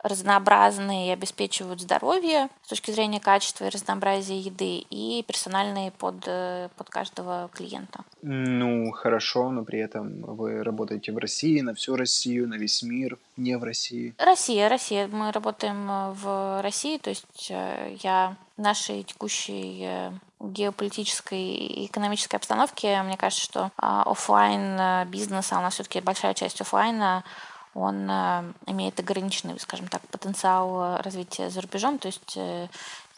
разнообразные 0.02 1.09
и 1.09 1.12
обеспечивают 1.12 1.80
здоровье 1.80 2.49
с 2.64 2.68
точки 2.68 2.90
зрения 2.90 3.21
качества 3.21 3.66
и 3.66 3.71
разнообразия 3.71 4.38
еды, 4.38 4.85
и 4.90 5.25
персональные 5.26 5.90
под, 5.92 6.25
э, 6.26 6.68
под 6.76 6.90
каждого 6.90 7.50
клиента. 7.52 8.00
Ну, 8.23 8.90
хорошо, 8.92 9.50
но 9.50 9.64
при 9.64 9.78
этом 9.80 10.23
вы 10.23 10.62
работаете 10.62 11.12
в 11.12 11.18
России, 11.18 11.61
на 11.61 11.75
всю 11.75 11.97
Россию, 11.97 12.49
на 12.49 12.54
весь 12.54 12.82
мир, 12.82 13.18
не 13.37 13.56
в 13.56 13.64
России. 13.64 14.14
Россия, 14.18 14.68
Россия. 14.68 15.09
Мы 15.09 15.32
работаем 15.32 16.12
в 16.14 16.61
России, 16.62 16.99
то 16.99 17.11
есть 17.11 17.50
я 17.50 18.37
нашей 18.56 19.02
текущей 19.02 20.12
геополитической 20.42 21.40
и 21.40 21.87
экономической 21.87 22.37
обстановке, 22.37 23.00
мне 23.02 23.16
кажется, 23.16 23.44
что 23.44 23.71
а, 23.76 24.02
офлайн 24.02 24.76
э, 24.78 25.04
бизнес, 25.06 25.52
а 25.52 25.59
у 25.59 25.62
нас 25.62 25.75
все-таки 25.75 26.00
большая 26.00 26.35
часть 26.35 26.61
офлайна, 26.61 27.25
он 27.75 28.11
э, 28.11 28.52
имеет 28.67 28.99
ограниченный, 29.00 29.59
скажем 29.59 29.88
так, 29.88 30.02
потенциал 30.09 30.99
развития 30.99 31.50
за 31.50 31.61
рубежом. 31.61 31.99
То 31.99 32.07
есть 32.07 32.35
э, 32.37 32.69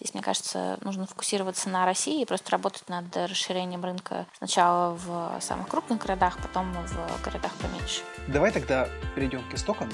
здесь, 0.00 0.14
мне 0.14 0.22
кажется, 0.22 0.78
нужно 0.82 1.06
фокусироваться 1.06 1.68
на 1.68 1.84
России 1.84 2.22
и 2.22 2.24
просто 2.24 2.52
работать 2.52 2.88
над 2.88 3.16
расширением 3.16 3.84
рынка 3.84 4.26
сначала 4.38 4.94
в 4.94 5.40
самых 5.40 5.68
крупных 5.68 6.00
городах, 6.00 6.38
потом 6.38 6.72
в 6.72 7.22
городах 7.22 7.52
поменьше. 7.54 8.02
Давай 8.28 8.52
тогда 8.52 8.88
перейдем 9.14 9.42
к 9.50 9.54
истокам. 9.54 9.90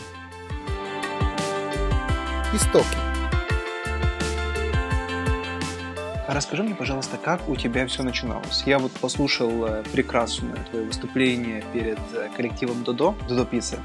Истоки. 2.52 3.10
Расскажи 6.30 6.62
мне, 6.62 6.76
пожалуйста, 6.76 7.16
как 7.18 7.49
у 7.49 7.56
тебя 7.56 7.88
все 7.88 8.04
начиналось? 8.04 8.62
Я 8.64 8.78
вот 8.78 8.92
послушал 8.92 9.66
э, 9.66 9.82
прекрасное 9.92 10.62
твое 10.70 10.84
выступление 10.84 11.64
перед 11.72 11.99
э, 12.14 12.28
коллективом 12.37 12.84
Додо, 12.84 13.16
Додо 13.28 13.44
Пицца, 13.44 13.80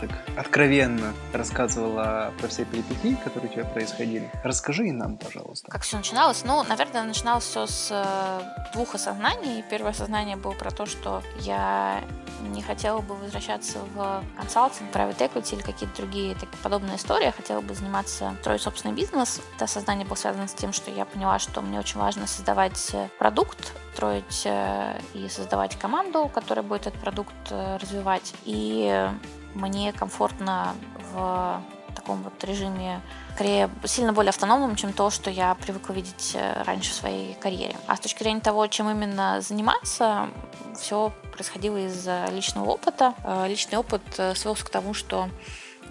так 0.00 0.10
откровенно 0.36 1.14
рассказывала 1.32 2.32
про 2.40 2.48
все 2.48 2.64
перипетии, 2.64 3.16
которые 3.22 3.48
у 3.48 3.52
тебя 3.54 3.64
происходили. 3.64 4.28
Расскажи 4.42 4.88
и 4.88 4.92
нам, 4.92 5.18
пожалуйста. 5.18 5.70
Как 5.70 5.82
все 5.82 5.98
начиналось? 5.98 6.42
Ну, 6.44 6.64
наверное, 6.64 7.04
начиналось 7.04 7.44
все 7.44 7.68
с 7.68 7.90
э, 7.92 8.72
двух 8.72 8.96
осознаний. 8.96 9.62
Первое 9.70 9.92
осознание 9.92 10.36
было 10.36 10.54
про 10.54 10.72
то, 10.72 10.84
что 10.84 11.22
я 11.38 12.02
не 12.42 12.62
хотела 12.62 13.00
бы 13.00 13.14
возвращаться 13.14 13.78
в 13.94 14.22
консалтинг, 14.36 14.90
private 14.92 15.18
equity 15.18 15.54
или 15.54 15.62
какие-то 15.62 15.96
другие 15.96 16.34
такие 16.34 16.58
подобные 16.62 16.96
истории. 16.96 17.26
Я 17.26 17.32
хотела 17.32 17.60
бы 17.60 17.74
заниматься, 17.74 18.34
строить 18.40 18.62
собственный 18.62 18.94
бизнес. 18.94 19.40
Это 19.56 19.64
осознание 19.64 20.06
было 20.06 20.16
связано 20.16 20.48
с 20.48 20.54
тем, 20.54 20.72
что 20.72 20.90
я 20.90 21.04
поняла, 21.04 21.38
что 21.38 21.60
мне 21.68 21.78
очень 21.78 22.00
важно 22.00 22.26
создавать 22.26 22.90
э, 22.92 23.08
продукт, 23.18 23.72
строить 23.92 24.42
э, 24.44 25.00
и 25.14 25.28
создавать 25.28 25.78
команду, 25.78 26.30
которая 26.32 26.64
будет 26.64 26.86
этот 26.86 27.00
продукт 27.00 27.34
э, 27.50 27.76
развивать. 27.76 28.34
И 28.44 29.08
мне 29.54 29.92
комфортно 29.92 30.74
в 31.12 31.62
таком 31.94 32.22
вот 32.22 32.42
режиме 32.44 33.00
скорее 33.34 33.70
сильно 33.84 34.12
более 34.12 34.30
автономным, 34.30 34.76
чем 34.76 34.92
то, 34.92 35.10
что 35.10 35.30
я 35.30 35.54
привыкла 35.54 35.92
видеть 35.92 36.36
раньше 36.64 36.90
в 36.90 36.94
своей 36.94 37.34
карьере. 37.34 37.76
А 37.86 37.96
с 37.96 38.00
точки 38.00 38.22
зрения 38.22 38.40
того, 38.40 38.66
чем 38.66 38.90
именно 38.90 39.40
заниматься, 39.40 40.28
все 40.76 41.12
происходило 41.32 41.76
из 41.76 42.06
личного 42.30 42.70
опыта. 42.70 43.14
Личный 43.46 43.78
опыт 43.78 44.02
свелся 44.34 44.64
к 44.64 44.70
тому, 44.70 44.92
что 44.92 45.28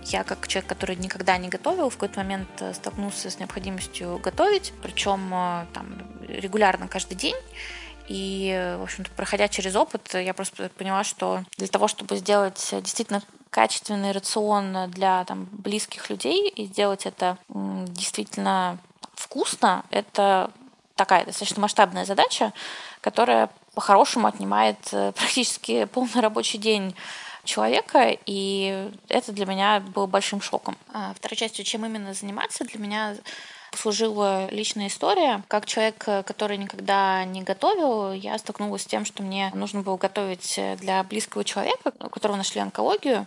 я 0.05 0.23
как 0.23 0.47
человек, 0.47 0.69
который 0.69 0.95
никогда 0.95 1.37
не 1.37 1.49
готовил, 1.49 1.89
в 1.89 1.93
какой-то 1.93 2.19
момент 2.19 2.49
э, 2.59 2.73
столкнулся 2.73 3.29
с 3.29 3.39
необходимостью 3.39 4.19
готовить, 4.19 4.73
причем 4.81 5.33
э, 5.33 5.65
там 5.73 6.03
регулярно 6.27 6.87
каждый 6.87 7.15
день. 7.15 7.35
И, 8.07 8.75
в 8.79 8.83
общем-то, 8.83 9.11
проходя 9.11 9.49
через 9.49 9.75
опыт, 9.75 10.13
я 10.13 10.33
просто 10.33 10.69
поняла, 10.69 11.03
что 11.03 11.43
для 11.57 11.67
того, 11.67 11.89
чтобы 11.89 12.15
сделать 12.15 12.69
действительно 12.71 13.21
качественный 13.49 14.11
рацион 14.11 14.89
для 14.91 15.25
там, 15.25 15.49
близких 15.51 16.09
людей 16.09 16.47
и 16.47 16.65
сделать 16.67 17.05
это 17.05 17.37
действительно 17.49 18.77
вкусно, 19.13 19.83
это 19.89 20.51
такая 20.95 21.25
достаточно 21.25 21.61
масштабная 21.61 22.05
задача, 22.05 22.53
которая 23.01 23.49
по-хорошему 23.73 24.27
отнимает 24.27 24.77
э, 24.91 25.11
практически 25.15 25.85
полный 25.85 26.21
рабочий 26.21 26.57
день 26.57 26.95
человека, 27.47 28.15
и 28.27 28.91
это 29.09 29.31
для 29.31 29.47
меня 29.47 29.79
было 29.79 30.05
большим 30.05 30.41
шоком. 30.41 30.77
А 30.93 31.13
второй 31.15 31.35
частью, 31.35 31.65
чем 31.65 31.83
именно 31.85 32.13
заниматься, 32.13 32.63
для 32.63 32.79
меня 32.79 33.15
послужила 33.71 34.47
личная 34.51 34.87
история. 34.87 35.43
Как 35.47 35.65
человек, 35.65 35.97
который 35.97 36.57
никогда 36.57 37.25
не 37.25 37.41
готовил, 37.41 38.13
я 38.13 38.37
столкнулась 38.37 38.83
с 38.83 38.85
тем, 38.85 39.05
что 39.05 39.23
мне 39.23 39.51
нужно 39.55 39.81
было 39.81 39.97
готовить 39.97 40.59
для 40.77 41.03
близкого 41.03 41.43
человека, 41.43 41.91
у 41.99 42.09
которого 42.09 42.37
нашли 42.37 42.61
онкологию. 42.61 43.25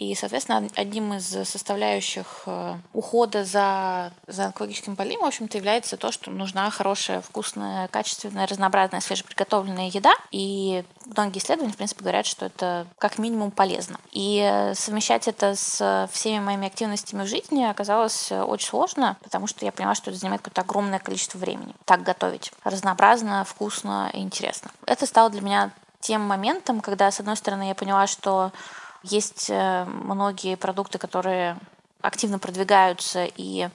И, 0.00 0.14
соответственно, 0.14 0.66
одним 0.76 1.12
из 1.12 1.26
составляющих 1.46 2.44
э, 2.46 2.76
ухода 2.94 3.44
за, 3.44 4.14
за 4.26 4.46
онкологическим 4.46 4.94
больным, 4.94 5.20
в 5.20 5.26
общем-то, 5.26 5.58
является 5.58 5.98
то, 5.98 6.10
что 6.10 6.30
нужна 6.30 6.70
хорошая, 6.70 7.20
вкусная, 7.20 7.86
качественная, 7.88 8.46
разнообразная, 8.46 9.02
свежеприготовленная 9.02 9.88
еда. 9.88 10.14
И 10.30 10.84
многие 11.04 11.36
исследования, 11.36 11.74
в 11.74 11.76
принципе, 11.76 12.00
говорят, 12.00 12.24
что 12.24 12.46
это 12.46 12.86
как 12.96 13.18
минимум 13.18 13.50
полезно. 13.50 14.00
И 14.10 14.40
э, 14.42 14.74
совмещать 14.74 15.28
это 15.28 15.54
с 15.54 16.08
всеми 16.10 16.42
моими 16.42 16.68
активностями 16.68 17.24
в 17.24 17.28
жизни 17.28 17.62
оказалось 17.64 18.32
очень 18.32 18.68
сложно, 18.68 19.18
потому 19.22 19.46
что 19.48 19.66
я 19.66 19.70
поняла, 19.70 19.94
что 19.94 20.10
это 20.10 20.18
занимает 20.18 20.40
какое-то 20.40 20.62
огромное 20.62 20.98
количество 20.98 21.36
времени. 21.36 21.74
Так 21.84 22.04
готовить. 22.04 22.52
Разнообразно, 22.64 23.44
вкусно 23.44 24.10
и 24.14 24.20
интересно. 24.20 24.70
Это 24.86 25.04
стало 25.04 25.28
для 25.28 25.42
меня 25.42 25.70
тем 26.00 26.22
моментом, 26.22 26.80
когда, 26.80 27.10
с 27.10 27.20
одной 27.20 27.36
стороны, 27.36 27.68
я 27.68 27.74
поняла, 27.74 28.06
что 28.06 28.52
есть 29.02 29.50
э, 29.50 29.84
многие 29.84 30.56
продукты, 30.56 30.98
которые 30.98 31.58
активно 32.00 32.38
продвигаются 32.38 33.26
и 33.36 33.68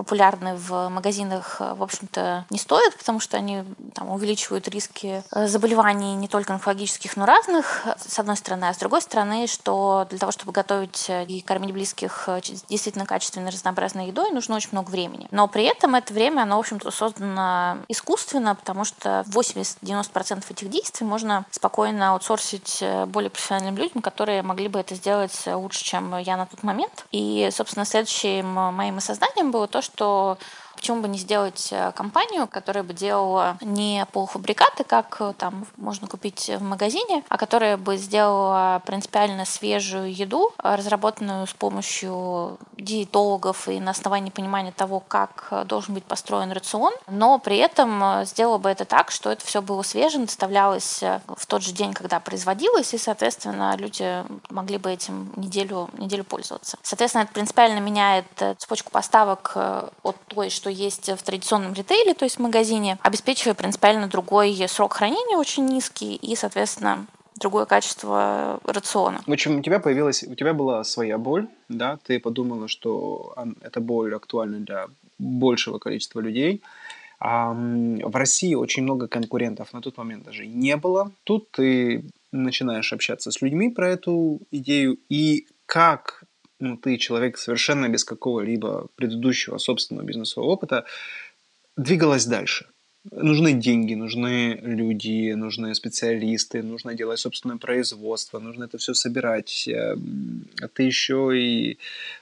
популярны 0.00 0.56
в 0.56 0.88
магазинах, 0.88 1.56
э, 1.60 1.74
в 1.74 1.82
общем-то, 1.82 2.46
не 2.48 2.58
стоят, 2.58 2.96
потому 2.96 3.20
что 3.20 3.36
они 3.36 3.64
там, 3.94 4.08
увеличивают 4.08 4.66
риски 4.66 5.22
э, 5.30 5.46
заболеваний 5.46 6.14
не 6.14 6.26
только 6.26 6.54
онкологических, 6.54 7.18
но 7.18 7.26
разных, 7.26 7.84
с 7.98 8.18
одной 8.18 8.38
стороны. 8.38 8.64
А 8.64 8.72
с 8.72 8.78
другой 8.78 9.02
стороны, 9.02 9.46
что 9.46 10.06
для 10.08 10.18
того, 10.18 10.32
чтобы 10.32 10.52
готовить 10.52 11.10
э, 11.10 11.26
и 11.26 11.42
кормить 11.42 11.72
близких 11.72 12.30
действительно 12.70 13.04
качественной, 13.04 13.50
разнообразной 13.50 14.06
едой, 14.06 14.30
нужно 14.30 14.56
очень 14.56 14.70
много 14.72 14.88
времени. 14.88 15.28
Но 15.32 15.48
при 15.48 15.64
этом 15.64 15.94
это 15.94 16.14
время, 16.14 16.42
оно, 16.42 16.56
в 16.56 16.60
общем-то, 16.60 16.90
создано 16.90 17.76
искусственно, 17.88 18.54
потому 18.54 18.86
что 18.86 19.26
80-90% 19.28 20.44
этих 20.48 20.70
действий 20.70 21.06
можно 21.06 21.44
спокойно 21.50 22.12
аутсорсить 22.12 22.82
более 23.08 23.28
профессиональным 23.28 23.76
людям, 23.76 24.00
которые 24.00 24.42
могли 24.42 24.68
бы 24.68 24.78
это 24.78 24.94
сделать 24.94 25.42
лучше, 25.46 25.84
чем 25.84 26.16
я 26.16 26.38
на 26.38 26.46
тот 26.46 26.62
момент. 26.62 27.04
И, 27.12 27.50
собственно, 27.52 27.84
следующим 27.84 28.46
моим 28.46 28.96
осознанием 28.96 29.50
было 29.50 29.66
то, 29.66 29.82
что 29.82 29.89
что 29.94 30.38
Почему 30.80 31.02
бы 31.02 31.08
не 31.08 31.18
сделать 31.18 31.68
э, 31.72 31.92
компанию, 31.92 32.46
которая 32.46 32.82
бы 32.82 32.94
делала 32.94 33.58
не 33.60 34.06
полуфабрикаты, 34.12 34.82
как 34.82 35.18
э, 35.20 35.34
там 35.36 35.66
можно 35.76 36.08
купить 36.08 36.48
в 36.48 36.62
магазине, 36.62 37.22
а 37.28 37.36
которая 37.36 37.76
бы 37.76 37.98
сделала 37.98 38.80
принципиально 38.86 39.44
свежую 39.44 40.10
еду, 40.10 40.54
разработанную 40.56 41.46
с 41.46 41.52
помощью 41.52 42.56
диетологов 42.78 43.68
и 43.68 43.78
на 43.78 43.90
основании 43.90 44.30
понимания 44.30 44.72
того, 44.72 45.00
как 45.00 45.48
э, 45.50 45.64
должен 45.66 45.92
быть 45.92 46.04
построен 46.04 46.50
рацион, 46.50 46.94
но 47.10 47.38
при 47.38 47.58
этом 47.58 48.24
сделала 48.24 48.56
бы 48.56 48.70
это 48.70 48.86
так, 48.86 49.10
что 49.10 49.30
это 49.30 49.44
все 49.44 49.60
было 49.60 49.82
свежим, 49.82 50.24
доставлялось 50.24 51.02
в 51.02 51.44
тот 51.46 51.62
же 51.62 51.72
день, 51.72 51.92
когда 51.92 52.20
производилось, 52.20 52.94
и, 52.94 52.98
соответственно, 52.98 53.76
люди 53.76 54.24
могли 54.48 54.78
бы 54.78 54.90
этим 54.90 55.30
неделю, 55.36 55.90
неделю 55.98 56.24
пользоваться. 56.24 56.78
Соответственно, 56.80 57.24
это 57.24 57.34
принципиально 57.34 57.80
меняет 57.80 58.24
цепочку 58.56 58.90
поставок 58.90 59.54
от 59.54 60.16
той, 60.28 60.48
что 60.48 60.69
есть 60.72 61.08
в 61.08 61.22
традиционном 61.22 61.74
ритейле, 61.74 62.14
то 62.14 62.24
есть 62.24 62.36
в 62.36 62.40
магазине, 62.40 62.98
обеспечивая 63.02 63.54
принципиально 63.54 64.08
другой 64.08 64.56
срок 64.68 64.94
хранения 64.94 65.36
очень 65.36 65.66
низкий 65.66 66.16
и, 66.16 66.36
соответственно, 66.36 67.06
другое 67.36 67.64
качество 67.64 68.60
рациона. 68.64 69.22
В 69.26 69.32
общем, 69.32 69.58
у 69.58 69.62
тебя 69.62 69.80
появилась, 69.80 70.22
у 70.22 70.34
тебя 70.34 70.52
была 70.52 70.84
своя 70.84 71.16
боль, 71.18 71.48
да, 71.68 71.98
ты 72.04 72.20
подумала, 72.20 72.68
что 72.68 73.34
эта 73.62 73.80
боль 73.80 74.14
актуальна 74.14 74.60
для 74.60 74.86
большего 75.18 75.78
количества 75.78 76.20
людей. 76.20 76.62
В 77.18 78.16
России 78.16 78.54
очень 78.54 78.82
много 78.82 79.06
конкурентов 79.06 79.72
на 79.72 79.82
тот 79.82 79.96
момент 79.98 80.24
даже 80.24 80.46
не 80.46 80.76
было. 80.76 81.12
Тут 81.24 81.50
ты 81.50 82.04
начинаешь 82.32 82.92
общаться 82.92 83.30
с 83.30 83.42
людьми 83.42 83.70
про 83.70 83.90
эту 83.90 84.40
идею 84.50 84.98
и 85.08 85.46
как 85.66 86.19
ну, 86.60 86.76
ты 86.76 86.96
человек 86.96 87.38
совершенно 87.38 87.88
без 87.88 88.04
какого-либо 88.04 88.88
предыдущего 88.94 89.58
собственного 89.58 90.06
бизнесового 90.06 90.50
опыта, 90.50 90.84
двигалась 91.76 92.26
дальше. 92.26 92.66
Нужны 93.10 93.54
деньги, 93.54 93.94
нужны 93.94 94.58
люди, 94.62 95.32
нужны 95.32 95.74
специалисты, 95.74 96.62
нужно 96.62 96.94
делать 96.94 97.18
собственное 97.18 97.56
производство, 97.56 98.38
нужно 98.38 98.64
это 98.64 98.76
все 98.76 98.92
собирать. 98.92 99.66
Эм, 99.68 100.46
а 100.60 100.68
ты 100.68 100.82
еще 100.82 101.30
и... 101.34 101.78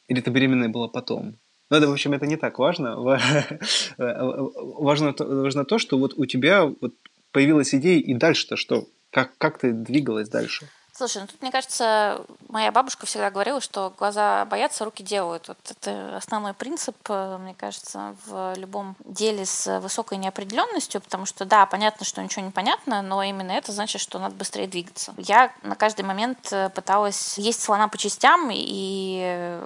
Или 0.07 0.21
ты 0.21 0.31
беременная 0.31 0.69
была 0.69 0.87
потом. 0.87 1.35
Ну, 1.71 1.77
это, 1.77 1.89
в 1.89 1.93
общем, 1.93 2.13
это 2.13 2.27
не 2.27 2.37
так 2.37 2.59
важно. 2.59 2.97
Важно, 3.99 5.15
важно 5.19 5.65
то, 5.65 5.79
что 5.79 5.99
вот 5.99 6.15
у 6.17 6.25
тебя 6.27 6.65
вот 6.65 6.95
появилась 7.33 7.75
идея, 7.75 8.01
и 8.01 8.15
дальше-то 8.15 8.57
что? 8.57 8.87
Как, 9.11 9.37
как 9.37 9.59
ты 9.59 9.73
двигалась 9.73 10.29
дальше? 10.29 10.69
Слушай, 10.99 11.19
ну 11.23 11.29
тут, 11.29 11.41
мне 11.43 11.53
кажется, 11.53 12.27
моя 12.49 12.73
бабушка 12.73 13.07
всегда 13.07 13.31
говорила, 13.31 13.61
что 13.61 13.95
глаза 13.97 14.45
боятся, 14.47 14.85
руки 14.85 15.05
делают. 15.05 15.47
Вот 15.47 15.59
это 15.71 16.17
основной 16.17 16.55
принцип, 16.55 16.97
э, 17.09 17.39
мне 17.39 17.55
кажется, 17.55 18.17
в 18.27 18.55
любом 18.57 18.97
деле 19.05 19.47
с 19.47 19.79
высокой 19.79 20.19
неопределенностью, 20.19 21.01
потому 21.01 21.25
что, 21.25 21.45
да, 21.45 21.67
понятно, 21.67 22.05
что 22.05 22.21
ничего 22.21 22.45
не 22.45 22.51
понятно, 22.51 23.01
но 23.01 23.23
именно 23.23 23.53
это 23.53 23.71
значит, 23.71 24.01
что 24.01 24.19
надо 24.19 24.35
быстрее 24.35 24.67
двигаться. 24.67 25.15
Я 25.19 25.53
на 25.63 25.77
каждый 25.77 26.05
момент 26.05 26.49
э, 26.51 26.69
пыталась 26.71 27.39
есть 27.39 27.63
слона 27.63 27.87
по 27.87 27.97
частям 27.97 28.51
и 28.53 29.61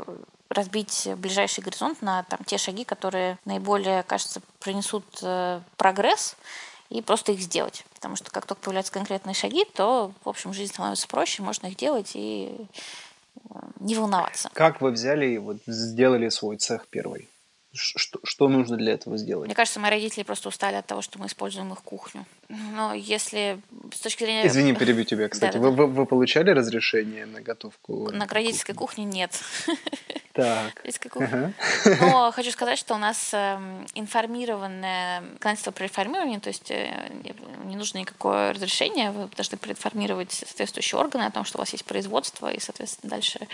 разбить 0.50 1.08
ближайший 1.16 1.64
горизонт 1.64 2.02
на 2.02 2.24
там, 2.24 2.40
те 2.44 2.58
шаги, 2.58 2.84
которые 2.84 3.38
наиболее, 3.46 4.02
кажется, 4.02 4.42
принесут 4.60 5.06
э, 5.22 5.62
прогресс 5.78 6.36
и 6.92 7.00
просто 7.00 7.32
их 7.32 7.40
сделать. 7.40 7.84
Потому 7.94 8.16
что 8.16 8.30
как 8.30 8.46
только 8.46 8.62
появляются 8.62 8.92
конкретные 8.92 9.34
шаги, 9.34 9.64
то, 9.64 10.12
в 10.24 10.28
общем, 10.28 10.52
жизнь 10.52 10.72
становится 10.72 11.08
проще, 11.08 11.42
можно 11.42 11.68
их 11.68 11.76
делать 11.76 12.12
и 12.14 12.54
э, 13.36 13.40
не 13.80 13.94
волноваться. 13.94 14.50
Как 14.52 14.80
вы 14.80 14.90
взяли 14.90 15.26
и 15.26 15.38
вот 15.38 15.58
сделали 15.66 16.28
свой 16.28 16.58
цех 16.58 16.86
первый? 16.88 17.28
Что, 17.74 18.18
что 18.22 18.48
нужно 18.48 18.76
для 18.76 18.92
этого 18.92 19.16
сделать? 19.16 19.46
Мне 19.46 19.54
кажется, 19.54 19.80
мои 19.80 19.90
родители 19.90 20.24
просто 20.24 20.50
устали 20.50 20.74
от 20.76 20.86
того, 20.86 21.00
что 21.00 21.18
мы 21.18 21.26
используем 21.26 21.72
их 21.72 21.82
кухню. 21.82 22.26
Но 22.50 22.92
если 22.92 23.58
с 23.94 24.00
точки 24.00 24.24
зрения... 24.24 24.46
Извини, 24.46 24.74
перебью 24.78 25.04
тебя, 25.04 25.28
кстати. 25.30 25.56
Вы, 25.56 25.70
вы, 25.70 25.86
вы 25.86 26.04
получали 26.04 26.50
разрешение 26.50 27.24
на 27.24 27.40
готовку? 27.40 28.10
На 28.12 28.26
родительской 28.26 28.74
кухне 28.74 29.04
нет. 29.04 29.40
Так. 30.32 30.84
Ага. 31.16 31.52
Но 32.00 32.30
хочу 32.34 32.50
сказать, 32.50 32.78
что 32.78 32.94
у 32.94 32.98
нас 32.98 33.30
эм, 33.32 33.86
информированное 33.94 35.20
законодательство 35.20 35.70
про 35.72 35.84
реформирование, 35.84 36.40
то 36.40 36.48
есть 36.48 36.70
э, 36.70 37.10
не 37.64 37.76
нужно 37.76 37.98
никакое 37.98 38.52
разрешение, 38.52 39.10
вы 39.10 39.28
должны 39.36 39.58
проинформировать 39.58 40.32
соответствующие 40.32 40.98
органы 40.98 41.24
о 41.24 41.30
том, 41.30 41.44
что 41.44 41.58
у 41.58 41.60
вас 41.60 41.70
есть 41.70 41.84
производство, 41.84 42.50
и, 42.50 42.60
соответственно, 42.60 43.10
дальше 43.10 43.46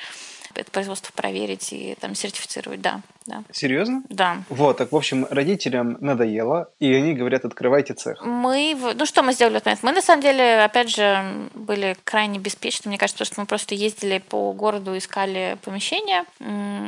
это 0.55 0.71
производство 0.71 1.13
проверить 1.13 1.73
и 1.73 1.97
там 2.01 2.15
сертифицировать, 2.15 2.81
да. 2.81 3.01
да. 3.27 3.43
Серьезно? 3.53 4.03
Да. 4.09 4.39
Вот, 4.49 4.79
так, 4.79 4.93
в 4.93 4.97
общем, 4.97 5.27
родителям 5.31 5.97
надоело, 6.01 6.71
и 6.81 6.93
они 6.93 7.15
говорят, 7.15 7.45
открывайте 7.45 7.95
цех. 7.95 8.25
Мы, 8.25 8.77
ну 8.95 9.07
что 9.07 9.23
мы 9.23 9.33
сделали 9.33 9.55
в 9.55 9.57
этот 9.57 9.67
момент? 9.67 9.83
Мы, 9.83 9.93
на 9.93 10.03
самом 10.03 10.23
деле, 10.23 10.63
опять 10.63 10.91
же, 10.91 11.49
были 11.55 11.97
крайне 12.05 12.39
беспечны, 12.39 12.89
мне 12.89 12.99
кажется, 12.99 13.19
потому 13.19 13.35
что 13.35 13.41
мы 13.43 13.47
просто 13.47 13.75
ездили 13.75 14.19
по 14.19 14.53
городу, 14.53 14.97
искали 14.97 15.59
помещения, 15.63 16.25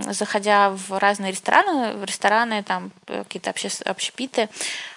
заходя 0.03 0.71
в 0.71 0.99
разные 0.99 1.33
рестораны, 1.33 1.97
в 1.97 2.05
рестораны, 2.05 2.63
там, 2.63 2.91
какие-то 3.07 3.53
общепиты, 3.85 4.49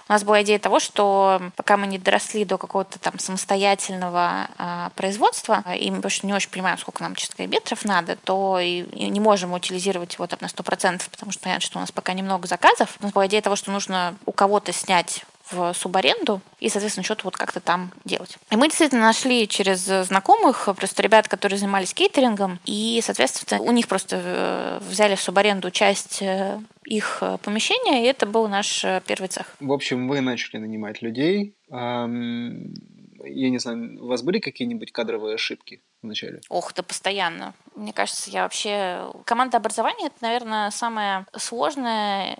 у 0.09 0.11
нас 0.11 0.23
была 0.23 0.41
идея 0.43 0.59
того, 0.59 0.79
что 0.79 1.41
пока 1.55 1.77
мы 1.77 1.87
не 1.87 1.97
доросли 1.97 2.43
до 2.43 2.57
какого-то 2.57 2.99
там 2.99 3.19
самостоятельного 3.19 4.49
э, 4.57 4.89
производства, 4.95 5.63
и 5.73 5.89
мы 5.91 6.01
просто 6.01 6.27
не 6.27 6.33
очень 6.33 6.49
понимаем, 6.49 6.77
сколько 6.77 7.01
нам, 7.01 7.13
говоря, 7.13 7.47
метров 7.47 7.85
надо, 7.85 8.17
то 8.17 8.59
и, 8.59 8.81
и 8.81 9.09
не 9.09 9.19
можем 9.21 9.53
утилизировать 9.53 10.15
его 10.15 10.27
там 10.27 10.39
на 10.41 10.47
100%, 10.47 11.01
потому 11.09 11.31
что 11.31 11.41
понятно, 11.41 11.65
что 11.65 11.77
у 11.77 11.81
нас 11.81 11.91
пока 11.91 12.13
немного 12.13 12.47
заказов. 12.47 12.97
У 12.99 13.03
нас 13.03 13.13
была 13.13 13.27
идея 13.27 13.41
того, 13.41 13.55
что 13.55 13.71
нужно 13.71 14.15
у 14.25 14.33
кого-то 14.33 14.73
снять 14.73 15.23
в 15.53 15.73
субаренду 15.73 16.41
и, 16.59 16.69
соответственно, 16.69 17.03
что-то 17.03 17.25
вот 17.25 17.37
как-то 17.37 17.59
там 17.59 17.91
делать. 18.05 18.37
И 18.51 18.55
мы 18.55 18.67
действительно 18.67 19.03
нашли 19.03 19.47
через 19.47 19.85
знакомых 20.07 20.69
просто 20.75 21.01
ребят, 21.01 21.27
которые 21.27 21.59
занимались 21.59 21.93
кейтерингом, 21.93 22.59
и, 22.65 22.99
соответственно, 23.03 23.61
у 23.61 23.71
них 23.71 23.87
просто 23.87 24.21
э, 24.23 24.79
взяли 24.81 25.15
в 25.15 25.21
субаренду 25.21 25.71
часть 25.71 26.21
э, 26.21 26.59
их 26.85 27.19
э, 27.21 27.37
помещения, 27.43 28.03
и 28.03 28.07
это 28.07 28.25
был 28.25 28.47
наш 28.47 28.85
первый 29.05 29.27
цех. 29.27 29.55
В 29.59 29.71
общем, 29.71 30.07
вы 30.07 30.21
начали 30.21 30.57
нанимать 30.57 31.01
людей. 31.01 31.55
Я 31.69 33.49
не 33.49 33.57
знаю, 33.57 34.03
у 34.03 34.07
вас 34.07 34.21
были 34.21 34.39
какие-нибудь 34.39 34.91
кадровые 34.91 35.35
ошибки? 35.35 35.81
вначале? 36.03 36.41
Ох, 36.49 36.73
да 36.73 36.83
постоянно. 36.83 37.53
Мне 37.75 37.93
кажется, 37.93 38.29
я 38.29 38.43
вообще... 38.43 39.11
Команда 39.25 39.57
образования— 39.57 40.07
это, 40.07 40.17
наверное, 40.21 40.69
самая 40.69 41.25
сложная, 41.35 42.37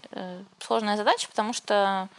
сложная 0.59 0.97
задача, 0.97 1.27
потому 1.29 1.53
что 1.53 2.09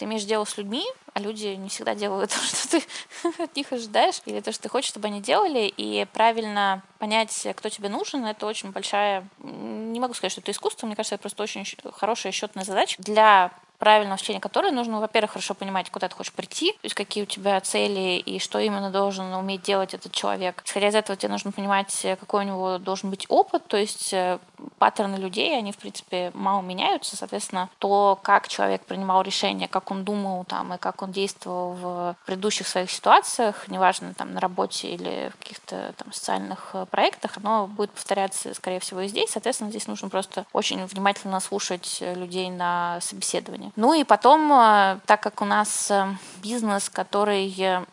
ты 0.00 0.06
имеешь 0.06 0.24
дело 0.24 0.46
с 0.46 0.56
людьми, 0.56 0.82
а 1.12 1.20
люди 1.20 1.48
не 1.48 1.68
всегда 1.68 1.94
делают 1.94 2.30
то, 2.30 2.38
что 2.42 2.70
ты 2.70 3.42
от 3.42 3.54
них 3.54 3.70
ожидаешь, 3.70 4.22
или 4.24 4.40
то, 4.40 4.50
что 4.50 4.62
ты 4.62 4.68
хочешь, 4.70 4.88
чтобы 4.88 5.08
они 5.08 5.20
делали, 5.20 5.72
и 5.76 6.06
правильно 6.10 6.82
понять, 6.98 7.46
кто 7.54 7.68
тебе 7.68 7.90
нужен, 7.90 8.24
это 8.24 8.46
очень 8.46 8.72
большая, 8.72 9.28
не 9.38 10.00
могу 10.00 10.14
сказать, 10.14 10.32
что 10.32 10.40
это 10.40 10.52
искусство, 10.52 10.86
мне 10.86 10.96
кажется, 10.96 11.16
это 11.16 11.22
просто 11.22 11.42
очень 11.42 11.66
хорошая 11.92 12.32
счетная 12.32 12.64
задача 12.64 12.96
для 13.02 13.52
правильного 13.80 14.18
чтения 14.18 14.40
которой 14.40 14.70
нужно, 14.72 15.00
во-первых, 15.00 15.32
хорошо 15.32 15.54
понимать, 15.54 15.90
куда 15.90 16.08
ты 16.08 16.14
хочешь 16.14 16.32
прийти, 16.32 16.72
то 16.72 16.84
есть 16.84 16.94
какие 16.94 17.24
у 17.24 17.26
тебя 17.26 17.58
цели 17.60 18.18
и 18.18 18.38
что 18.38 18.58
именно 18.58 18.90
должен 18.90 19.32
уметь 19.34 19.62
делать 19.62 19.94
этот 19.94 20.12
человек. 20.12 20.62
Исходя 20.64 20.88
из 20.88 20.94
этого, 20.94 21.16
тебе 21.16 21.32
нужно 21.32 21.50
понимать, 21.50 22.06
какой 22.20 22.44
у 22.44 22.46
него 22.46 22.78
должен 22.78 23.10
быть 23.10 23.24
опыт, 23.28 23.66
то 23.66 23.78
есть 23.78 24.12
э, 24.12 24.38
паттерны 24.78 25.16
людей, 25.16 25.56
они, 25.56 25.72
в 25.72 25.78
принципе, 25.78 26.30
мало 26.34 26.60
меняются, 26.60 27.16
соответственно, 27.16 27.70
то, 27.78 28.18
как 28.22 28.48
человек 28.48 28.84
принимал 28.84 29.22
решения, 29.22 29.66
как 29.66 29.90
он 29.90 30.04
думал 30.04 30.44
там 30.44 30.74
и 30.74 30.78
как 30.78 31.00
он 31.02 31.10
действовал 31.10 31.72
в 31.72 32.16
предыдущих 32.26 32.68
своих 32.68 32.90
ситуациях, 32.90 33.66
неважно, 33.68 34.12
там, 34.12 34.34
на 34.34 34.40
работе 34.40 34.88
или 34.88 35.30
в 35.34 35.38
каких-то 35.38 35.94
там 35.96 36.12
социальных 36.12 36.70
э, 36.74 36.84
проектах, 36.84 37.38
оно 37.38 37.66
будет 37.66 37.92
повторяться, 37.92 38.52
скорее 38.52 38.80
всего, 38.80 39.00
и 39.00 39.08
здесь. 39.08 39.30
Соответственно, 39.30 39.70
здесь 39.70 39.86
нужно 39.86 40.10
просто 40.10 40.44
очень 40.52 40.84
внимательно 40.84 41.40
слушать 41.40 41.98
людей 42.00 42.50
на 42.50 43.00
собеседовании. 43.00 43.69
Ну 43.76 43.94
и 43.94 44.04
потом, 44.04 44.52
э, 44.52 44.98
так 45.06 45.22
как 45.22 45.42
у 45.42 45.44
нас 45.44 45.90
э, 45.90 46.14
бизнес, 46.42 46.88
который 46.88 47.54
э, 47.58 47.84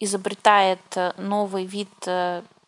изобретает 0.00 0.80
новый 1.16 1.64
вид 1.64 1.88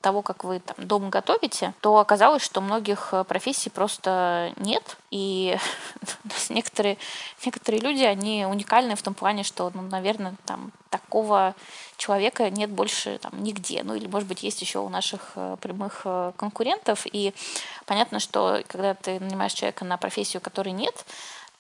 того, 0.01 0.23
как 0.23 0.45
вы 0.45 0.61
там 0.61 0.77
дома 0.87 1.09
готовите, 1.09 1.73
то 1.81 1.99
оказалось, 1.99 2.43
что 2.43 2.61
многих 2.61 3.15
профессий 3.27 3.71
просто 3.71 4.53
нет. 4.57 4.99
И 5.11 5.57
некоторые, 6.51 6.99
некоторые 7.45 7.81
люди, 7.81 8.03
они 8.03 8.47
уникальны 8.47 8.95
в 8.95 9.03
том 9.03 9.15
плане, 9.15 9.43
что, 9.43 9.73
ну, 9.75 9.83
наверное, 9.83 10.35
там 10.45 10.71
такого 10.91 11.55
человека 11.97 12.51
нет 12.51 12.71
больше 12.71 13.19
там 13.19 13.43
нигде. 13.43 13.83
Ну 13.83 13.95
или, 13.95 14.07
может 14.07 14.29
быть, 14.29 14.43
есть 14.43 14.61
еще 14.61 14.79
у 14.79 14.89
наших 14.89 15.33
прямых 15.61 16.07
конкурентов. 16.37 17.07
И 17.11 17.35
понятно, 17.87 18.21
что 18.21 18.63
когда 18.69 18.95
ты 18.95 19.19
нанимаешь 19.19 19.55
человека 19.55 19.85
на 19.85 19.97
профессию, 19.97 20.43
которой 20.43 20.71
нет, 20.71 21.05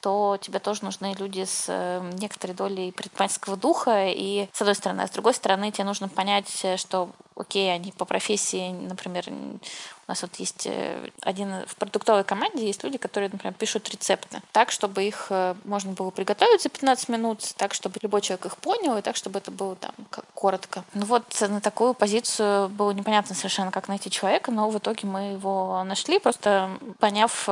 то 0.04 0.36
тебе 0.38 0.58
тоже 0.58 0.84
нужны 0.84 1.14
люди 1.18 1.46
с 1.46 1.64
э, 1.66 2.10
некоторой 2.18 2.54
долей 2.54 2.92
предпринимательского 2.92 3.56
духа. 3.56 4.08
И 4.08 4.50
с 4.52 4.60
одной 4.60 4.74
стороны, 4.74 5.00
а 5.00 5.06
с 5.06 5.10
другой 5.10 5.32
стороны, 5.32 5.70
тебе 5.70 5.84
нужно 5.84 6.10
понять, 6.10 6.60
э, 6.62 6.76
что 6.76 7.08
окей, 7.37 7.73
они 7.73 7.92
по 7.92 8.05
профессии, 8.05 8.70
например, 8.70 9.25
у 9.29 10.11
нас 10.11 10.23
вот 10.23 10.35
есть 10.37 10.66
э, 10.66 11.11
один 11.23 11.64
в 11.66 11.77
продуктовой 11.77 12.25
команде 12.25 12.66
есть 12.66 12.85
люди, 12.85 12.99
которые, 12.99 13.31
например, 13.31 13.55
пишут 13.55 13.88
рецепты 13.88 14.42
так, 14.53 14.70
чтобы 14.70 15.05
их 15.05 15.29
э, 15.31 15.55
можно 15.64 15.92
было 15.92 16.11
приготовить 16.11 16.62
за 16.62 16.68
15 16.68 17.09
минут, 17.09 17.40
так, 17.57 17.73
чтобы 17.73 17.99
любой 18.03 18.20
человек 18.20 18.47
их 18.47 18.57
понял, 18.59 18.97
и 18.99 19.03
так, 19.03 19.16
чтобы 19.16 19.38
это 19.38 19.51
было 19.51 19.77
там 19.77 19.92
как 20.11 20.27
коротко. 20.35 20.85
Ну 20.92 21.07
вот 21.07 21.25
на 21.40 21.61
такую 21.61 21.94
позицию 21.94 22.68
было 22.68 22.90
непонятно 22.90 23.35
совершенно, 23.35 23.70
как 23.70 23.88
найти 23.88 24.11
человека, 24.11 24.51
но 24.51 24.68
в 24.68 24.79
итоге 24.79 25.09
мы 25.09 25.33
его 25.33 25.83
нашли, 25.85 26.18
просто 26.18 26.70
поняв, 26.99 27.49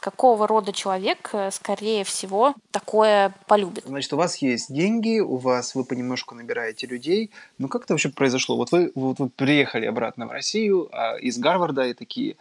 какого 0.00 0.48
рода 0.48 0.72
человек, 0.72 1.30
э, 1.32 1.50
скорее 1.52 2.02
всего, 2.02 2.54
такое 2.72 3.32
полюбит. 3.46 3.84
Значит, 3.86 4.12
у 4.12 4.16
вас 4.16 4.38
есть 4.38 4.72
деньги, 4.72 5.20
у 5.20 5.36
вас 5.36 5.76
вы 5.76 5.84
понемножку 5.84 6.34
набираете 6.34 6.88
людей. 6.88 7.30
Ну 7.58 7.68
как 7.68 7.84
это 7.84 7.94
вообще 7.94 8.08
произошло? 8.08 8.56
Вот 8.56 8.72
вы, 8.72 8.90
вот 8.96 9.20
вы 9.22 9.30
приехали 9.30 9.86
обратно 9.86 10.26
в 10.26 10.32
Россию 10.32 10.88
а 10.92 11.16
из 11.16 11.38
Гарварда, 11.38 11.82
и 11.82 11.94
такие, 11.94 12.36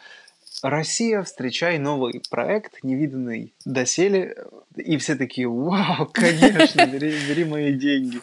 Россия, 0.63 1.23
встречай 1.23 1.77
новый 1.77 2.21
проект, 2.29 2.83
невиданный 2.83 3.53
доселе. 3.65 4.35
И 4.75 4.97
все 4.97 5.15
такие, 5.15 5.47
вау, 5.47 6.05
конечно, 6.13 6.85
бери, 6.85 7.17
бери 7.27 7.45
мои 7.45 7.73
деньги. 7.73 8.19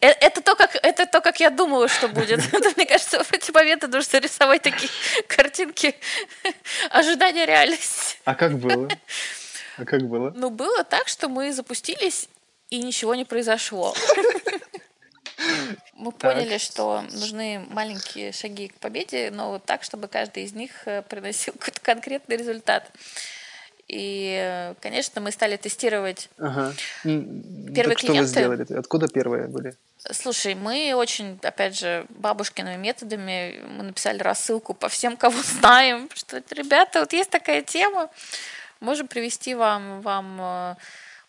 Э, 0.00 0.08
это 0.08 0.40
то, 0.40 0.54
как, 0.54 0.76
это 0.82 1.06
то, 1.06 1.20
как 1.20 1.40
я 1.40 1.50
думаю, 1.50 1.88
что 1.88 2.08
будет. 2.08 2.40
Мне 2.76 2.86
кажется, 2.86 3.22
в 3.22 3.32
эти 3.32 3.50
моменты 3.50 3.88
нужно 3.88 4.18
рисовать 4.18 4.62
такие 4.62 4.90
картинки 5.26 5.94
ожидания 6.90 7.46
реальности. 7.46 8.16
А 8.24 8.34
как 8.34 8.58
было? 8.58 8.88
А 9.76 9.84
как 9.84 10.02
было? 10.02 10.32
Ну, 10.36 10.50
было 10.50 10.84
так, 10.84 11.08
что 11.08 11.28
мы 11.28 11.52
запустились, 11.52 12.28
и 12.70 12.82
ничего 12.82 13.14
не 13.14 13.24
произошло. 13.24 13.94
Мы 15.98 16.12
поняли, 16.12 16.52
так. 16.52 16.60
что 16.60 17.02
нужны 17.12 17.66
маленькие 17.70 18.30
шаги 18.32 18.68
к 18.68 18.74
победе, 18.74 19.30
но 19.32 19.50
вот 19.50 19.64
так, 19.64 19.82
чтобы 19.82 20.06
каждый 20.06 20.44
из 20.44 20.52
них 20.52 20.70
э, 20.86 21.02
приносил 21.02 21.52
какой-то 21.58 21.80
конкретный 21.80 22.36
результат. 22.36 22.90
И, 23.88 24.74
конечно, 24.80 25.20
мы 25.20 25.32
стали 25.32 25.56
тестировать 25.56 26.28
ага. 26.38 26.74
первые 27.02 27.96
так 27.96 27.98
клиенты. 27.98 28.30
Что 28.30 28.48
вы 28.48 28.56
сделали? 28.56 28.78
Откуда 28.78 29.08
первые 29.08 29.48
были? 29.48 29.74
Слушай, 29.96 30.54
мы 30.54 30.92
очень, 30.94 31.38
опять 31.42 31.76
же, 31.76 32.06
бабушкиными 32.10 32.76
методами, 32.76 33.60
мы 33.66 33.84
написали 33.84 34.18
рассылку 34.18 34.74
по 34.74 34.88
всем, 34.88 35.16
кого 35.16 35.42
знаем, 35.60 36.08
что, 36.14 36.42
ребята, 36.50 37.00
вот 37.00 37.12
есть 37.12 37.30
такая 37.30 37.62
тема, 37.62 38.10
можем 38.80 39.08
привести 39.08 39.54
вам, 39.54 40.02
вам 40.02 40.38
э, 40.40 40.74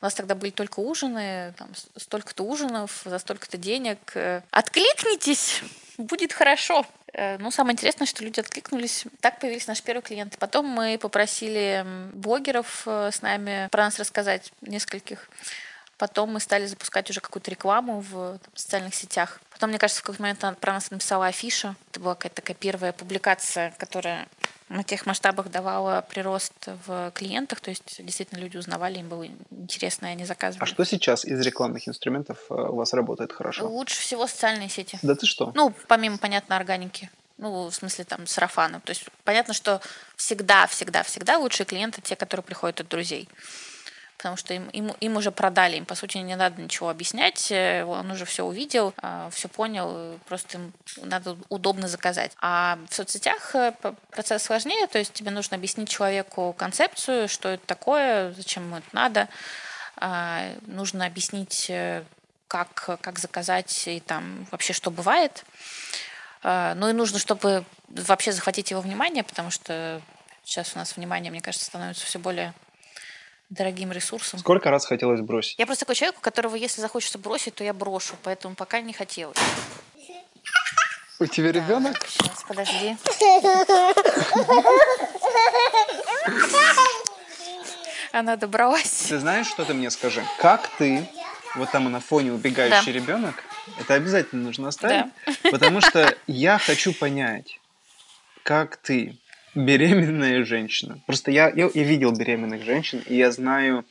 у 0.02 0.06
нас 0.06 0.14
тогда 0.14 0.36
были 0.36 0.52
только 0.52 0.80
ужины, 0.80 1.54
там, 1.58 1.70
столько-то 1.96 2.44
ужинов 2.44 3.02
за 3.06 3.20
столько-то 3.20 3.58
денег. 3.58 4.16
Откликнитесь! 4.52 5.62
будет 6.00 6.34
хорошо. 6.34 6.86
Ну, 7.14 7.52
самое 7.52 7.74
интересное, 7.74 8.06
что 8.06 8.24
люди 8.24 8.40
откликнулись. 8.40 9.06
Так 9.20 9.40
появились 9.40 9.68
наши 9.68 9.84
первые 9.84 10.04
клиенты. 10.04 10.38
Потом 10.38 10.66
мы 10.66 10.98
попросили 10.98 11.86
блогеров 12.14 12.84
э, 12.86 13.10
с 13.12 13.22
нами 13.22 13.68
про 13.72 13.86
нас 13.86 14.00
рассказать, 14.00 14.54
нескольких. 14.62 15.30
Потом 15.98 16.32
мы 16.32 16.40
стали 16.40 16.66
запускать 16.68 17.10
уже 17.10 17.20
какую-то 17.20 17.52
рекламу 17.52 18.02
в 18.02 18.38
там, 18.38 18.52
социальных 18.56 18.96
сетях. 18.96 19.42
Потом, 19.52 19.72
мне 19.72 19.80
кажется, 19.80 20.02
в 20.02 20.04
какой-то 20.04 20.22
момент 20.22 20.60
про 20.60 20.74
нас 20.74 20.92
написала 20.92 21.28
афиша. 21.28 21.76
Это 21.92 22.00
была 22.00 22.16
какая-то 22.16 22.36
такая 22.36 22.56
первая 22.56 22.94
публикация, 22.94 23.74
которая 23.78 24.28
на 24.70 24.84
тех 24.84 25.06
масштабах 25.06 25.50
давала 25.50 26.06
прирост 26.08 26.54
в 26.86 27.12
клиентах, 27.16 27.60
то 27.60 27.72
есть 27.72 28.04
действительно 28.04 28.40
люди 28.40 28.58
узнавали, 28.58 29.00
им 29.00 29.10
было 29.10 29.26
интересно, 29.52 30.08
и 30.08 30.10
они 30.10 30.26
заказывали. 30.26 30.64
А 30.64 30.66
что 30.68 30.84
сейчас 30.84 31.26
из 31.26 31.40
рекламных 31.42 31.88
инструментов 31.88 32.38
э, 32.50 32.54
у 32.54 32.76
вас 32.76 32.94
работает 32.94 33.34
хорошо? 33.34 33.68
Лучше 33.68 34.00
всего 34.00 34.28
социальные 34.28 34.70
сети. 34.70 35.00
Да 35.02 35.16
ты 35.16 35.26
что? 35.26 35.52
Ну, 35.56 35.74
помимо, 35.88 36.18
понятно, 36.18 36.56
органики. 36.56 37.10
Ну, 37.38 37.70
в 37.70 37.74
смысле, 37.74 38.04
там, 38.04 38.28
сарафана. 38.28 38.80
То 38.82 38.92
есть 38.92 39.06
понятно, 39.24 39.54
что 39.54 39.82
всегда, 40.16 40.68
всегда, 40.68 41.04
всегда 41.04 41.38
лучшие 41.38 41.66
клиенты 41.66 42.02
те, 42.02 42.16
которые 42.16 42.44
приходят 42.44 42.82
от 42.82 42.90
друзей 42.90 43.28
потому 44.20 44.36
что 44.36 44.54
им, 44.54 44.68
им, 44.72 44.92
им 45.00 45.16
уже 45.16 45.32
продали, 45.32 45.78
им, 45.78 45.86
по 45.86 45.96
сути, 45.96 46.18
не 46.18 46.36
надо 46.36 46.62
ничего 46.62 46.90
объяснять, 46.90 47.50
э, 47.52 47.86
он 47.86 48.12
уже 48.12 48.26
все 48.26 48.44
увидел, 48.44 48.94
а, 48.98 49.30
все 49.30 49.48
понял, 49.48 50.20
просто 50.28 50.58
им 50.58 50.74
надо 50.98 51.38
удобно 51.48 51.88
заказать. 51.88 52.34
А 52.42 52.78
в 52.90 52.94
соцсетях 52.94 53.56
э, 53.56 53.72
процесс 54.12 54.44
сложнее, 54.44 54.88
то 54.88 55.00
есть 55.00 55.14
тебе 55.14 55.32
нужно 55.32 55.56
объяснить 55.56 55.88
человеку 55.88 56.52
концепцию, 56.52 57.30
что 57.30 57.48
это 57.48 57.66
такое, 57.66 58.34
зачем 58.34 58.64
ему 58.64 58.78
это 58.78 58.88
надо, 58.92 59.30
а, 59.96 60.52
нужно 60.68 61.06
объяснить, 61.06 61.70
э, 61.70 62.04
как, 62.50 63.00
как 63.00 63.20
заказать 63.20 63.88
и 63.88 64.02
там 64.02 64.48
вообще 64.52 64.74
что 64.74 64.92
бывает. 64.92 65.46
А, 66.44 66.76
ну 66.76 66.90
и 66.90 66.94
нужно, 66.94 67.20
чтобы 67.20 67.64
вообще 67.88 68.34
захватить 68.34 68.72
его 68.72 68.82
внимание, 68.82 69.24
потому 69.24 69.50
что 69.50 70.02
сейчас 70.44 70.76
у 70.76 70.78
нас 70.78 70.98
внимание, 70.98 71.32
мне 71.32 71.40
кажется, 71.40 71.66
становится 71.66 72.06
все 72.06 72.20
более 72.20 72.54
дорогим 73.50 73.92
ресурсом. 73.92 74.40
Сколько 74.40 74.70
раз 74.70 74.86
хотелось 74.86 75.22
бросить? 75.22 75.58
Я 75.58 75.66
просто 75.66 75.86
такой 75.86 75.96
человек, 75.96 76.18
у 76.18 76.22
которого, 76.22 76.56
если 76.56 76.82
захочется 76.82 77.18
бросить, 77.18 77.56
то 77.56 77.64
я 77.64 77.74
брошу, 77.74 78.16
поэтому 78.24 78.56
пока 78.56 78.82
не 78.82 78.94
хотелось. 78.94 79.38
У 81.20 81.26
тебя 81.26 81.52
ребенок? 81.52 81.98
Сейчас, 82.08 82.44
подожди. 82.48 82.96
Она 88.12 88.38
добралась. 88.38 89.08
Ты 89.10 89.20
знаешь, 89.20 89.48
что 89.48 89.66
ты 89.66 89.74
мне 89.74 89.92
скажи? 89.92 90.24
Как 90.40 90.68
ты, 90.78 91.08
вот 91.56 91.70
там 91.72 91.92
на 91.92 92.00
фоне 92.00 92.32
убегающий 92.32 92.94
да. 92.94 93.00
ребенок, 93.00 93.44
это 93.80 93.96
обязательно 93.96 94.44
нужно 94.44 94.70
оставить, 94.70 95.12
да. 95.26 95.34
потому 95.52 95.82
что 95.82 96.16
я 96.26 96.58
хочу 96.58 96.94
понять, 96.94 97.60
как 98.44 98.78
ты 98.78 99.18
беременная 99.56 100.44
женщина. 100.44 101.00
Просто 101.06 101.32
я, 101.32 101.50
я, 101.50 101.70
я 101.74 101.84
видел 101.84 102.12
беременных 102.12 102.64
женщин, 102.64 103.02
и 103.08 103.16
я 103.16 103.32
знаю, 103.32 103.86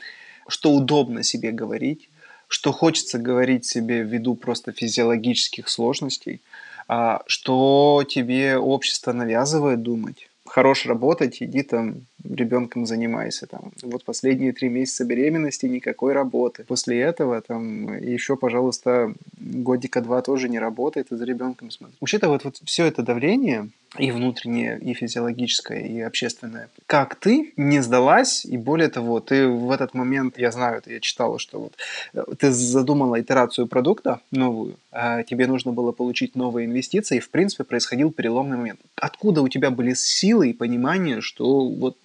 что 0.49 0.73
удобно 0.73 1.23
себе 1.23 1.53
говорить, 1.53 2.09
что 2.49 2.73
хочется 2.73 3.19
говорить 3.19 3.67
себе 3.67 4.03
ввиду 4.03 4.35
просто 4.35 4.73
физиологических 4.73 5.69
сложностей, 5.69 6.41
а, 6.89 7.23
что 7.27 8.05
тебе 8.09 8.57
общество 8.57 9.13
навязывает 9.13 9.83
думать. 9.83 10.29
Хорош 10.47 10.87
работать, 10.87 11.43
иди 11.43 11.63
там 11.63 12.07
ребенком 12.25 12.87
занимайся. 12.87 13.47
Там. 13.47 13.73
Вот 13.83 14.05
последние 14.05 14.55
три 14.55 14.71
месяца 14.71 15.05
беременности 15.05 15.67
никакой 15.67 16.15
работы. 16.15 16.65
После 16.65 16.99
этого 17.01 17.43
там 17.43 17.99
еще, 17.99 18.35
пожалуйста, 18.37 19.13
годика 19.39 20.01
два 20.01 20.23
тоже 20.23 20.49
не 20.49 20.59
работает, 20.59 21.13
и 21.13 21.17
за 21.17 21.25
ребенком 21.27 21.71
смотрит. 21.71 21.99
Вообще-то 22.01 22.29
вот, 22.29 22.45
вот 22.45 22.61
все 22.65 22.87
это 22.87 23.03
давление, 23.03 23.69
и 23.97 24.11
внутреннее, 24.11 24.79
и 24.79 24.93
физиологическое, 24.93 25.81
и 25.81 26.01
общественное. 26.01 26.69
Как 26.87 27.15
ты 27.15 27.53
не 27.57 27.81
сдалась, 27.81 28.45
и 28.45 28.57
более 28.57 28.89
того, 28.89 29.21
ты 29.21 29.49
в 29.49 29.71
этот 29.71 29.95
момент, 29.95 30.39
я 30.39 30.53
знаю 30.53 30.79
это, 30.79 30.93
я 30.93 31.01
читала, 31.01 31.39
что 31.39 31.61
вот 31.61 31.73
э, 32.13 32.25
ты 32.39 32.51
задумала 32.53 33.21
итерацию 33.21 33.67
продукта 33.67 34.21
новую, 34.31 34.77
а 34.93 35.23
тебе 35.23 35.47
нужно 35.47 35.73
было 35.73 35.93
получить 35.93 36.35
новые 36.35 36.67
инвестиции, 36.67 37.17
и 37.17 37.21
в 37.21 37.31
принципе 37.31 37.65
происходил 37.65 38.13
переломный 38.13 38.57
момент. 38.59 38.81
Откуда 38.97 39.41
у 39.41 39.49
тебя 39.49 39.71
были 39.71 39.95
силы 39.95 40.51
и 40.51 40.53
понимание, 40.53 41.21
что 41.21 41.67
вот 41.69 41.97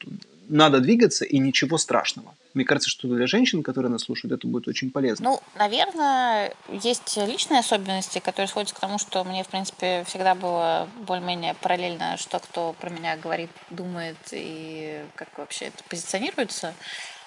надо 0.48 0.80
двигаться 0.80 1.26
и 1.26 1.38
ничего 1.39 1.78
страшного. 1.78 2.34
Мне 2.54 2.66
кажется, 2.66 2.89
что 2.89 3.08
для 3.08 3.26
женщин, 3.28 3.63
которые 3.63 3.92
нас 3.92 4.04
слушают, 4.04 4.32
это 4.34 4.48
будет 4.48 4.68
очень 4.68 4.92
полезно. 4.92 5.32
Ну, 5.32 5.39
наверное, 5.56 6.54
есть 6.70 7.18
личные 7.18 7.60
особенности, 7.62 8.20
которые 8.20 8.48
сходятся 8.48 8.76
к 8.76 8.80
тому, 8.80 9.00
что 9.00 9.24
мне, 9.24 9.44
в 9.44 9.48
принципе, 9.48 10.04
всегда 10.08 10.36
было 10.36 10.88
более-менее 11.08 11.56
параллельно, 11.56 12.18
что 12.18 12.39
кто 12.39 12.74
про 12.74 12.89
меня 12.89 13.18
говорит, 13.18 13.50
думает 13.70 14.18
и 14.32 15.04
как 15.16 15.30
вообще 15.38 15.66
это 15.66 15.84
позиционируется. 15.89 16.74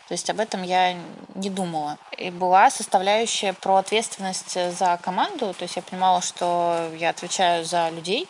То 0.08 0.12
есть 0.14 0.30
об 0.30 0.38
этом 0.38 0.62
я 0.62 0.96
не 1.34 1.50
думала. 1.50 1.98
И 2.16 2.30
была 2.30 2.70
составляющая 2.70 3.52
про 3.52 3.76
ответственность 3.76 4.56
за 4.78 5.00
команду. 5.02 5.52
То 5.52 5.64
есть 5.64 5.74
я 5.74 5.82
понимала, 5.82 6.22
что 6.22 6.92
я 6.96 7.10
отвечаю 7.10 7.64
за 7.64 7.90
людей, 7.90 8.28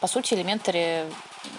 по 0.00 0.06
сути, 0.06 0.34
элементари 0.34 1.04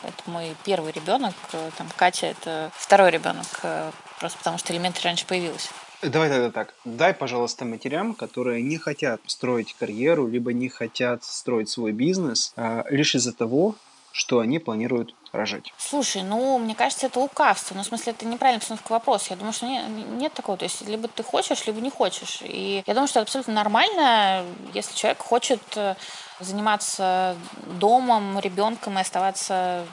это 0.03 0.23
мой 0.25 0.55
первый 0.65 0.91
ребенок, 0.91 1.33
э, 1.53 1.71
там 1.77 1.87
Катя 1.95 2.27
это 2.27 2.71
второй 2.75 3.09
ребенок, 3.09 3.47
э, 3.63 3.91
просто 4.19 4.37
потому 4.37 4.57
что 4.57 4.73
элементари 4.73 5.05
раньше 5.05 5.25
появилась. 5.25 5.69
Давай 6.01 6.29
тогда 6.29 6.51
так. 6.51 6.75
Дай, 6.85 7.13
пожалуйста, 7.13 7.65
матерям, 7.65 8.13
которые 8.13 8.61
не 8.61 8.77
хотят 8.77 9.19
строить 9.25 9.73
карьеру, 9.73 10.27
либо 10.27 10.53
не 10.53 10.69
хотят 10.69 11.23
строить 11.23 11.69
свой 11.69 11.91
бизнес, 11.91 12.53
а, 12.55 12.85
лишь 12.89 13.15
из-за 13.15 13.33
того, 13.33 13.75
что 14.11 14.39
они 14.39 14.59
планируют 14.59 15.15
рожать. 15.31 15.73
Слушай, 15.77 16.23
ну, 16.23 16.57
мне 16.59 16.75
кажется, 16.75 17.07
это 17.07 17.19
лукавство. 17.19 17.75
Ну, 17.75 17.83
в 17.83 17.85
смысле, 17.85 18.13
это 18.13 18.25
неправильно 18.25 18.59
постановка 18.59 18.91
вопроса. 18.91 19.27
Я 19.31 19.35
думаю, 19.35 19.53
что 19.53 19.67
нет, 19.67 19.85
нет 19.89 20.33
такого. 20.33 20.57
То 20.57 20.65
есть, 20.65 20.87
либо 20.87 21.07
ты 21.07 21.23
хочешь, 21.23 21.65
либо 21.67 21.81
не 21.81 21.89
хочешь. 21.89 22.39
И 22.43 22.83
я 22.85 22.93
думаю, 22.93 23.07
что 23.07 23.19
это 23.19 23.27
абсолютно 23.27 23.53
нормально, 23.53 24.45
если 24.73 24.95
человек 24.95 25.19
хочет 25.19 25.61
э, 25.75 25.95
заниматься 26.39 27.35
домом, 27.79 28.39
ребенком 28.39 28.97
и 28.97 29.01
оставаться 29.01 29.85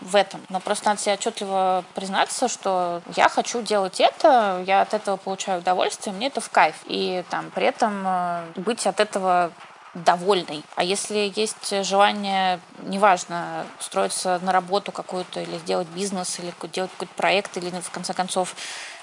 в 0.00 0.16
этом. 0.16 0.40
Но 0.48 0.60
просто 0.60 0.86
надо 0.86 1.00
себе 1.00 1.14
отчетливо 1.14 1.84
признаться, 1.94 2.48
что 2.48 3.02
я 3.16 3.28
хочу 3.28 3.62
делать 3.62 4.00
это, 4.00 4.62
я 4.66 4.82
от 4.82 4.94
этого 4.94 5.16
получаю 5.16 5.60
удовольствие, 5.60 6.14
мне 6.14 6.28
это 6.28 6.40
в 6.40 6.50
кайф. 6.50 6.76
И 6.86 7.24
там 7.30 7.50
при 7.50 7.66
этом 7.66 8.02
э, 8.06 8.44
быть 8.56 8.86
от 8.86 9.00
этого 9.00 9.52
довольной. 9.94 10.64
А 10.74 10.84
если 10.84 11.32
есть 11.34 11.84
желание, 11.84 12.60
неважно, 12.82 13.66
устроиться 13.78 14.40
на 14.42 14.52
работу 14.52 14.90
какую-то 14.90 15.40
или 15.40 15.58
сделать 15.58 15.88
бизнес, 15.88 16.38
или 16.38 16.52
делать 16.72 16.90
какой-то 16.92 17.14
проект, 17.14 17.56
или 17.58 17.70
в 17.70 17.90
конце 17.90 18.14
концов 18.14 18.54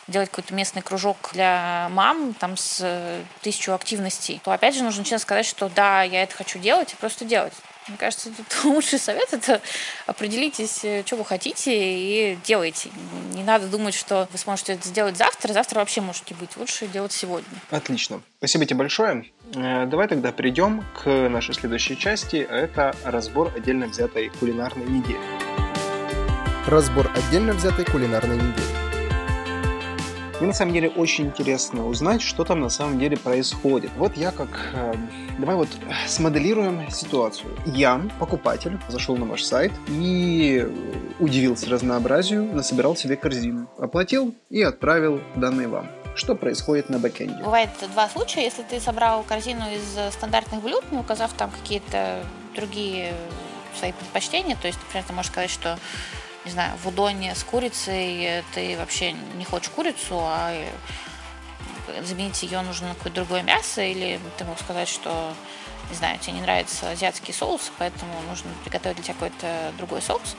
делать 0.10 0.30
какой-то 0.30 0.54
местный 0.54 0.82
кружок 0.82 1.30
для 1.34 1.90
мам 1.92 2.34
там 2.34 2.58
с 2.58 2.80
э, 2.82 3.22
тысячу 3.42 3.74
активностей, 3.74 4.42
то 4.44 4.52
опять 4.52 4.76
же 4.76 4.84
нужно 4.84 5.04
честно 5.04 5.20
сказать, 5.20 5.46
что 5.46 5.70
да, 5.70 6.04
я 6.04 6.24
это 6.24 6.36
хочу 6.36 6.60
делать 6.60 6.94
и 6.94 6.96
просто 6.96 7.26
делать. 7.26 7.54
Мне 7.90 7.98
кажется, 7.98 8.30
тут 8.30 8.46
лучший 8.66 9.00
совет 9.00 9.34
это 9.34 9.62
определитесь, 10.06 10.84
э, 10.84 11.04
что 11.06 11.16
вы 11.16 11.26
хотите 11.26 11.72
и 11.74 12.38
делайте. 12.46 12.90
Не 13.34 13.44
надо 13.44 13.68
думать, 13.68 13.96
что 13.96 14.28
вы 14.32 14.38
сможете 14.38 14.74
это 14.74 14.88
сделать 14.88 15.18
завтра, 15.18 15.54
завтра 15.54 15.80
вообще 15.80 16.02
можете 16.02 16.36
быть. 16.36 16.56
Лучше 16.58 16.88
делать 16.88 17.12
сегодня. 17.12 17.48
Отлично. 17.72 18.22
Спасибо 18.38 18.66
тебе 18.66 18.78
большое. 18.78 19.26
Э, 19.56 19.86
давай 19.86 20.08
тогда 20.08 20.32
перейдем 20.32 20.86
к 21.04 21.08
нашей 21.30 21.56
следующей 21.56 21.98
части. 21.98 22.38
Это 22.38 22.96
разбор 23.04 23.52
отдельно 23.56 23.88
взятой 23.88 24.30
кулинарной 24.30 24.86
недели. 24.86 25.20
Разбор 26.68 27.10
отдельно 27.16 27.54
взятой 27.54 27.86
кулинарной 27.86 28.36
недели. 28.36 28.89
Мне 30.40 30.48
на 30.48 30.54
самом 30.54 30.74
деле 30.74 30.90
очень 30.90 31.26
интересно 31.26 31.86
узнать, 31.86 32.22
что 32.22 32.46
там 32.46 32.62
на 32.62 32.70
самом 32.70 32.98
деле 32.98 33.18
происходит. 33.18 33.92
Вот 33.98 34.16
я 34.16 34.32
как... 34.32 34.48
Э, 34.74 34.94
давай 35.38 35.58
вот 35.58 35.68
смоделируем 36.08 36.90
ситуацию. 36.90 37.58
Я, 37.66 38.02
покупатель, 38.20 38.80
зашел 38.88 39.18
на 39.18 39.26
ваш 39.26 39.44
сайт 39.44 39.74
и 39.90 40.66
удивился 41.20 41.70
разнообразию, 41.70 42.46
насобирал 42.56 42.96
себе 42.96 43.18
корзину. 43.18 43.68
Оплатил 43.78 44.34
и 44.50 44.62
отправил 44.62 45.20
данные 45.36 45.68
вам. 45.68 45.90
Что 46.16 46.36
происходит 46.36 46.90
на 46.90 47.00
бэкэнде? 47.00 47.44
Бывает 47.44 47.70
два 47.94 48.08
случая. 48.08 48.44
Если 48.44 48.64
ты 48.64 48.80
собрал 48.80 49.24
корзину 49.24 49.66
из 49.70 50.14
стандартных 50.14 50.62
блюд, 50.62 50.86
не 50.92 51.00
указав 51.00 51.34
там 51.34 51.52
какие-то 51.52 52.24
другие 52.56 53.14
свои 53.78 53.92
предпочтения, 53.92 54.56
то 54.62 54.68
есть, 54.68 54.80
например, 54.86 55.04
ты 55.06 55.14
можешь 55.14 55.32
сказать, 55.32 55.50
что 55.50 55.78
не 56.50 56.54
знаю, 56.54 56.76
в 56.84 56.88
удоне 56.88 57.36
с 57.36 57.44
курицей 57.44 58.44
ты 58.56 58.76
вообще 58.76 59.12
не 59.12 59.46
хочешь 59.46 59.70
курицу, 59.70 60.20
а 60.20 60.52
э, 60.52 62.04
заменить 62.04 62.42
ее 62.42 62.62
нужно 62.62 62.88
на 62.88 62.96
какое-то 62.96 63.18
другое 63.18 63.44
мясо, 63.44 63.84
или 63.84 64.20
ты 64.40 64.46
мог 64.46 64.60
сказать, 64.60 64.90
что, 64.90 65.32
не 65.92 65.96
знаю, 65.96 66.18
тебе 66.18 66.34
не 66.34 66.42
нравится 66.42 66.90
азиатский 66.90 67.36
соус, 67.36 67.72
поэтому 67.78 68.12
нужно 68.28 68.50
приготовить 68.64 68.96
для 68.96 69.04
тебя 69.04 69.14
какой-то 69.14 69.74
другой 69.78 70.02
соус. 70.02 70.36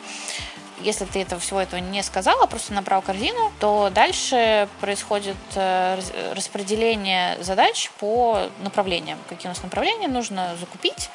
Если 0.80 1.04
ты 1.04 1.22
этого 1.22 1.40
всего 1.40 1.60
этого 1.60 1.78
не 1.78 2.02
сказала, 2.02 2.46
просто 2.46 2.72
набрал 2.72 3.02
корзину, 3.02 3.52
то 3.60 3.88
дальше 3.94 4.68
происходит 4.80 5.36
э, 5.54 6.00
распределение 6.34 7.40
задач 7.40 7.88
по 8.00 8.48
направлениям. 8.64 9.18
Какие 9.28 9.46
у 9.46 9.50
нас 9.54 9.62
направления 9.62 10.08
нужно 10.08 10.56
закупить, 10.58 11.08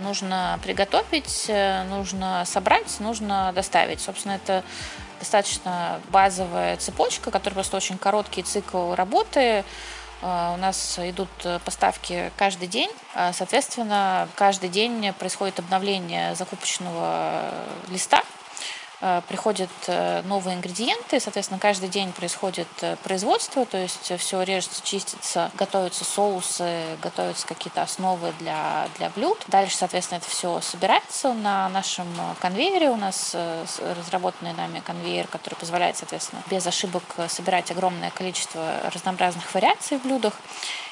нужно 0.00 0.58
приготовить, 0.62 1.46
э, 1.48 1.84
нужно 1.84 2.44
собрать, 2.44 3.00
нужно 3.00 3.52
доставить. 3.54 4.00
Собственно, 4.00 4.32
это 4.32 4.62
достаточно 5.18 6.00
базовая 6.10 6.76
цепочка, 6.76 7.30
которая 7.30 7.54
просто 7.54 7.76
очень 7.76 7.98
короткий 7.98 8.42
цикл 8.42 8.94
работы. 8.94 9.64
Э, 10.22 10.54
у 10.54 10.56
нас 10.56 10.98
идут 10.98 11.30
поставки 11.64 12.32
каждый 12.36 12.68
день. 12.68 12.90
А, 13.14 13.32
соответственно, 13.32 14.28
каждый 14.34 14.68
день 14.68 15.12
происходит 15.14 15.58
обновление 15.58 16.34
закупочного 16.34 17.52
листа, 17.88 18.22
приходят 19.28 19.70
э, 19.86 20.22
новые 20.22 20.56
ингредиенты, 20.56 21.20
соответственно, 21.20 21.60
каждый 21.60 21.88
день 21.88 22.12
происходит 22.12 22.68
э, 22.80 22.96
производство, 23.04 23.64
то 23.64 23.78
есть 23.78 24.12
все 24.18 24.42
режется, 24.42 24.82
чистится, 24.84 25.52
готовятся 25.54 26.04
соусы, 26.04 26.96
готовятся 27.00 27.46
какие-то 27.46 27.82
основы 27.82 28.32
для, 28.40 28.88
для 28.98 29.10
блюд. 29.10 29.44
Дальше, 29.46 29.76
соответственно, 29.76 30.18
это 30.18 30.28
все 30.28 30.60
собирается 30.60 31.32
на 31.32 31.68
нашем 31.68 32.08
конвейере. 32.40 32.90
У 32.90 32.96
нас 32.96 33.36
разработанный 33.96 34.52
нами 34.52 34.80
конвейер, 34.80 35.28
который 35.28 35.54
позволяет, 35.54 35.96
соответственно, 35.96 36.42
без 36.50 36.66
ошибок 36.66 37.04
собирать 37.28 37.70
огромное 37.70 38.10
количество 38.10 38.80
разнообразных 38.92 39.54
вариаций 39.54 39.98
в 39.98 40.02
блюдах. 40.02 40.34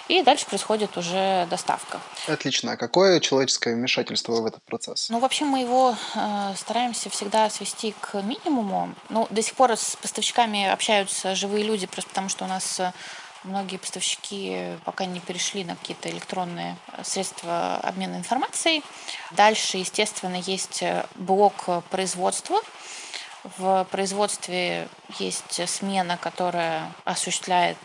И 0.09 0.23
дальше 0.23 0.47
происходит 0.47 0.97
уже 0.97 1.47
доставка. 1.51 2.01
Отлично. 2.29 2.73
А 2.73 2.77
какое 2.77 3.19
человеческое 3.21 3.75
вмешательство 3.75 4.41
в 4.41 4.47
этот 4.47 4.63
процесс? 4.63 5.09
Ну, 5.11 5.19
вообще 5.19 5.45
мы 5.45 5.61
его 5.61 5.97
э, 6.15 6.55
стараемся 6.57 7.11
всегда 7.11 7.51
свести 7.51 7.95
к 8.01 8.23
минимуму. 8.23 8.95
Ну, 9.09 9.27
до 9.31 9.43
сих 9.43 9.55
пор 9.55 9.73
с 9.73 9.97
поставщиками 9.97 10.67
общаются 10.67 11.35
живые 11.35 11.65
люди, 11.65 11.87
просто 11.87 12.11
потому 12.11 12.29
что 12.29 12.45
у 12.45 12.49
нас 12.49 12.79
э, 12.79 12.93
многие 13.43 13.79
поставщики 13.79 14.77
пока 14.85 15.07
не 15.07 15.19
перешли 15.19 15.65
на 15.65 15.75
какие-то 15.75 16.09
электронные 16.09 16.77
э, 16.93 17.03
средства 17.03 17.77
обмена 17.79 18.17
информацией. 18.17 18.85
Дальше, 19.33 19.79
естественно, 19.79 20.37
есть 20.37 20.83
э, 20.83 21.05
блок 21.17 21.65
производства, 21.91 22.61
в 23.59 23.87
производстве 23.91 24.89
есть 25.19 25.69
смена, 25.69 26.17
которая 26.17 26.93
осуществляет 27.05 27.79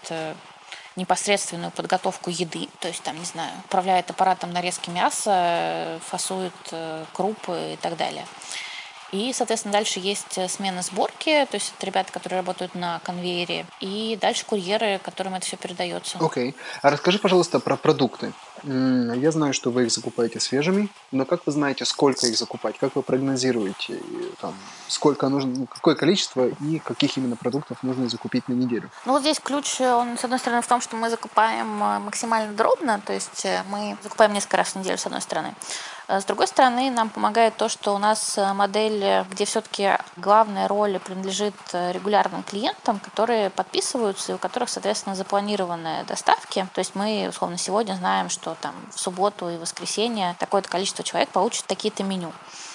непосредственную 0.95 1.71
подготовку 1.71 2.29
еды, 2.29 2.67
то 2.79 2.87
есть 2.87 3.01
там, 3.03 3.17
не 3.17 3.25
знаю, 3.25 3.51
управляет 3.65 4.09
аппаратом 4.09 4.51
нарезки 4.51 4.89
мяса, 4.89 5.99
фасует 6.05 6.53
э, 6.71 7.05
крупы 7.13 7.73
и 7.73 7.77
так 7.77 7.97
далее. 7.97 8.25
И, 9.11 9.33
соответственно, 9.33 9.73
дальше 9.73 9.99
есть 9.99 10.37
э, 10.37 10.47
смена 10.47 10.81
сборки, 10.81 11.45
то 11.49 11.55
есть 11.55 11.73
это 11.77 11.85
ребята, 11.85 12.11
которые 12.13 12.39
работают 12.39 12.75
на 12.75 12.99
конвейере, 12.99 13.65
и 13.81 14.17
дальше 14.19 14.45
курьеры, 14.45 14.99
которым 15.03 15.35
это 15.35 15.45
все 15.45 15.57
передается. 15.57 16.17
Окей. 16.19 16.51
Okay. 16.51 16.55
А 16.81 16.89
расскажи, 16.89 17.19
пожалуйста, 17.19 17.59
про 17.59 17.75
продукты. 17.75 18.31
Я 18.63 19.31
знаю, 19.31 19.53
что 19.53 19.71
вы 19.71 19.85
их 19.85 19.91
закупаете 19.91 20.39
свежими, 20.39 20.89
но 21.11 21.25
как 21.25 21.45
вы 21.45 21.51
знаете, 21.51 21.85
сколько 21.85 22.27
их 22.27 22.37
закупать? 22.37 22.77
Как 22.77 22.95
вы 22.95 23.01
прогнозируете, 23.01 23.99
там, 24.39 24.53
сколько 24.87 25.29
нужно, 25.29 25.65
какое 25.67 25.95
количество 25.95 26.47
и 26.47 26.79
каких 26.79 27.17
именно 27.17 27.35
продуктов 27.35 27.81
нужно 27.83 28.09
закупить 28.09 28.47
на 28.47 28.53
неделю? 28.53 28.89
Ну 29.05 29.13
вот 29.13 29.21
здесь 29.21 29.39
ключ, 29.39 29.81
он, 29.81 30.17
с 30.17 30.23
одной 30.23 30.39
стороны, 30.39 30.61
в 30.61 30.67
том, 30.67 30.81
что 30.81 30.95
мы 30.95 31.09
закупаем 31.09 31.83
э, 31.83 31.99
максимально 31.99 32.53
дробно, 32.53 33.01
то 33.05 33.13
есть 33.13 33.45
э, 33.45 33.63
мы 33.69 33.97
закупаем 34.03 34.33
несколько 34.33 34.57
раз 34.57 34.69
в 34.69 34.75
неделю, 34.75 34.97
с 34.97 35.05
одной 35.05 35.21
стороны. 35.21 35.53
Э, 36.07 36.19
с 36.19 36.25
другой 36.25 36.47
стороны, 36.47 36.91
нам 36.91 37.09
помогает 37.09 37.57
то, 37.57 37.69
что 37.69 37.93
у 37.93 37.97
нас 37.97 38.37
э, 38.37 38.53
модель, 38.53 39.25
где 39.29 39.45
все-таки 39.45 39.97
главная 40.17 40.67
роль 40.67 40.99
принадлежит 40.99 41.55
э, 41.73 41.91
регулярным 41.91 42.43
клиентам, 42.43 42.99
которые 42.99 43.49
подписываются 43.49 44.31
и 44.31 44.35
у 44.35 44.37
которых, 44.37 44.69
соответственно, 44.69 45.15
запланированы 45.15 46.03
доставки. 46.07 46.67
То 46.73 46.79
есть 46.79 46.95
мы, 46.95 47.27
условно, 47.29 47.57
сегодня 47.57 47.93
знаем, 47.95 48.29
что 48.29 48.55
там 48.61 48.75
в 48.93 48.99
субботу 48.99 49.49
и 49.49 49.57
воскресенье 49.57 50.35
такое-то 50.39 50.69
количество 50.69 51.03
человек 51.03 51.29
получит 51.29 51.65
такие-то 51.65 52.03
меню 52.03 52.31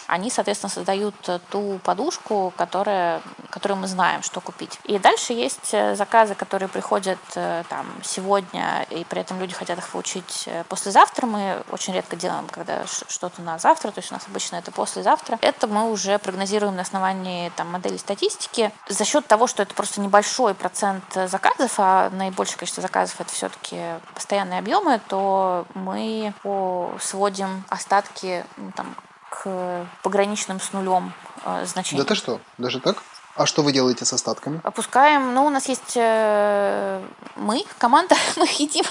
они, 0.07 0.31
соответственно, 0.31 0.71
создают 0.71 1.15
э, 1.29 1.39
ту 1.51 1.81
подушку, 1.83 2.53
которая, 2.57 3.21
которую 3.51 3.79
мы 3.79 3.87
знаем, 3.87 4.23
что 4.23 4.41
купить. 4.41 4.79
И 4.85 4.99
дальше 4.99 5.33
есть 5.33 5.73
э, 5.73 5.97
заказы, 5.97 6.35
которые 6.35 6.69
приходят 6.69 7.19
э, 7.35 7.65
там 7.69 7.87
сегодня, 8.05 8.87
и 8.91 9.05
при 9.05 9.21
этом 9.21 9.41
люди 9.41 9.55
хотят 9.55 9.79
их 9.79 9.89
получить 9.89 10.49
послезавтра. 10.69 11.27
Мы 11.27 11.63
очень 11.71 11.95
редко 11.95 12.17
делаем, 12.17 12.47
когда 12.49 12.87
что-то 12.87 13.43
на 13.43 13.59
завтра, 13.59 13.91
то 13.91 13.99
есть 13.99 14.11
у 14.11 14.15
нас 14.15 14.25
обычно 14.29 14.57
это 14.57 14.71
послезавтра. 14.71 15.39
Это 15.41 15.67
мы 15.67 15.91
уже 15.91 16.19
прогнозируем 16.19 16.77
на 16.77 16.83
основании 16.83 17.51
там, 17.57 17.71
модели 17.71 17.97
статистики. 17.97 18.73
За 18.89 19.05
счет 19.05 19.27
того, 19.27 19.47
что 19.47 19.63
это 19.63 19.75
просто 19.75 20.01
небольшой 20.01 20.55
процент 20.55 21.05
заказов, 21.13 21.75
а 21.79 22.11
наибольшее 22.11 22.59
количество 22.59 22.83
заказов 22.83 23.21
это 23.21 23.33
все-таки 23.33 23.81
постоянные 24.15 24.61
объемы, 24.61 25.01
то 25.09 25.67
мы 25.75 26.33
сводим 27.01 27.65
остатки 27.69 28.45
ну, 28.57 28.73
там, 28.73 28.95
к 29.43 29.87
пограничным 30.03 30.61
с 30.61 30.73
нулем 30.73 31.13
э, 31.45 31.67
значениям. 31.67 32.05
Да 32.05 32.09
ты 32.09 32.15
что? 32.15 32.41
Даже 32.59 32.81
так? 32.81 32.97
А 33.37 33.45
что 33.45 33.63
вы 33.63 33.73
делаете 33.73 34.05
с 34.07 34.13
остатками? 34.13 34.61
Опускаем. 34.65 35.35
Ну, 35.35 35.45
у 35.45 35.51
нас 35.51 35.69
есть 35.69 35.93
э, 35.95 37.03
мы, 37.37 37.65
команда, 37.79 38.15
мы 38.37 38.45
их 38.45 38.61
едим. 38.61 38.85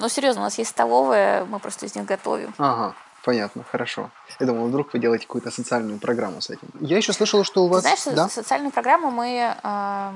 Ну, 0.00 0.08
серьезно, 0.08 0.42
у 0.42 0.44
нас 0.44 0.56
есть 0.58 0.70
столовая, 0.70 1.44
мы 1.44 1.58
просто 1.58 1.86
из 1.86 1.94
них 1.96 2.04
готовим. 2.04 2.54
Ага, 2.56 2.94
понятно, 3.24 3.64
хорошо. 3.68 4.10
Я 4.38 4.46
думал, 4.46 4.68
вдруг 4.68 4.92
вы 4.92 5.00
делаете 5.00 5.26
какую-то 5.26 5.50
социальную 5.50 5.98
программу 5.98 6.40
с 6.40 6.50
этим. 6.50 6.68
Я 6.80 6.96
еще 6.96 7.12
слышала, 7.12 7.44
что 7.44 7.64
у 7.64 7.68
вас... 7.68 7.82
Ты 7.82 7.88
знаешь, 7.88 8.16
да? 8.16 8.28
социальную 8.28 8.70
программу 8.70 9.10
мы... 9.10 9.54
Э, 9.62 10.12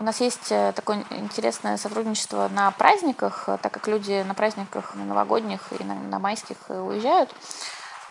у 0.00 0.04
нас 0.04 0.20
есть 0.20 0.50
э, 0.50 0.72
такое 0.74 1.04
интересное 1.10 1.76
сотрудничество 1.76 2.48
на 2.48 2.72
праздниках, 2.72 3.44
так 3.62 3.70
как 3.70 3.86
люди 3.86 4.24
на 4.26 4.34
праздниках, 4.34 4.94
на 4.96 5.04
новогодних 5.04 5.60
и 5.78 5.84
на, 5.84 5.94
на 5.94 6.18
майских 6.18 6.56
уезжают 6.68 7.32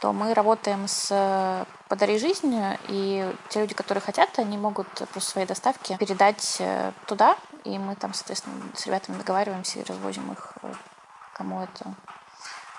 то 0.06 0.13
мы 0.13 0.36
работаем 0.36 0.88
с 0.88 1.08
э, 1.10 1.65
«Подари 1.89 2.20
жизнь», 2.20 2.56
и 2.89 3.34
те 3.50 3.62
люди, 3.62 3.74
которые 3.74 4.04
хотят, 4.04 4.38
они 4.38 4.56
могут 4.56 4.88
просто 4.88 5.32
свои 5.32 5.48
доставки 5.48 5.98
передать 5.98 6.58
э, 6.60 6.91
туда, 7.08 7.36
и 7.63 7.80
мы 7.80 7.96
там, 7.96 8.13
соответственно, 8.13 8.56
с 8.76 8.86
ребятами 8.86 9.18
договариваемся 9.18 9.80
и 9.80 9.84
развозим 9.84 10.32
их, 10.32 10.54
э, 10.62 10.72
кому 11.34 11.63
это 11.63 11.96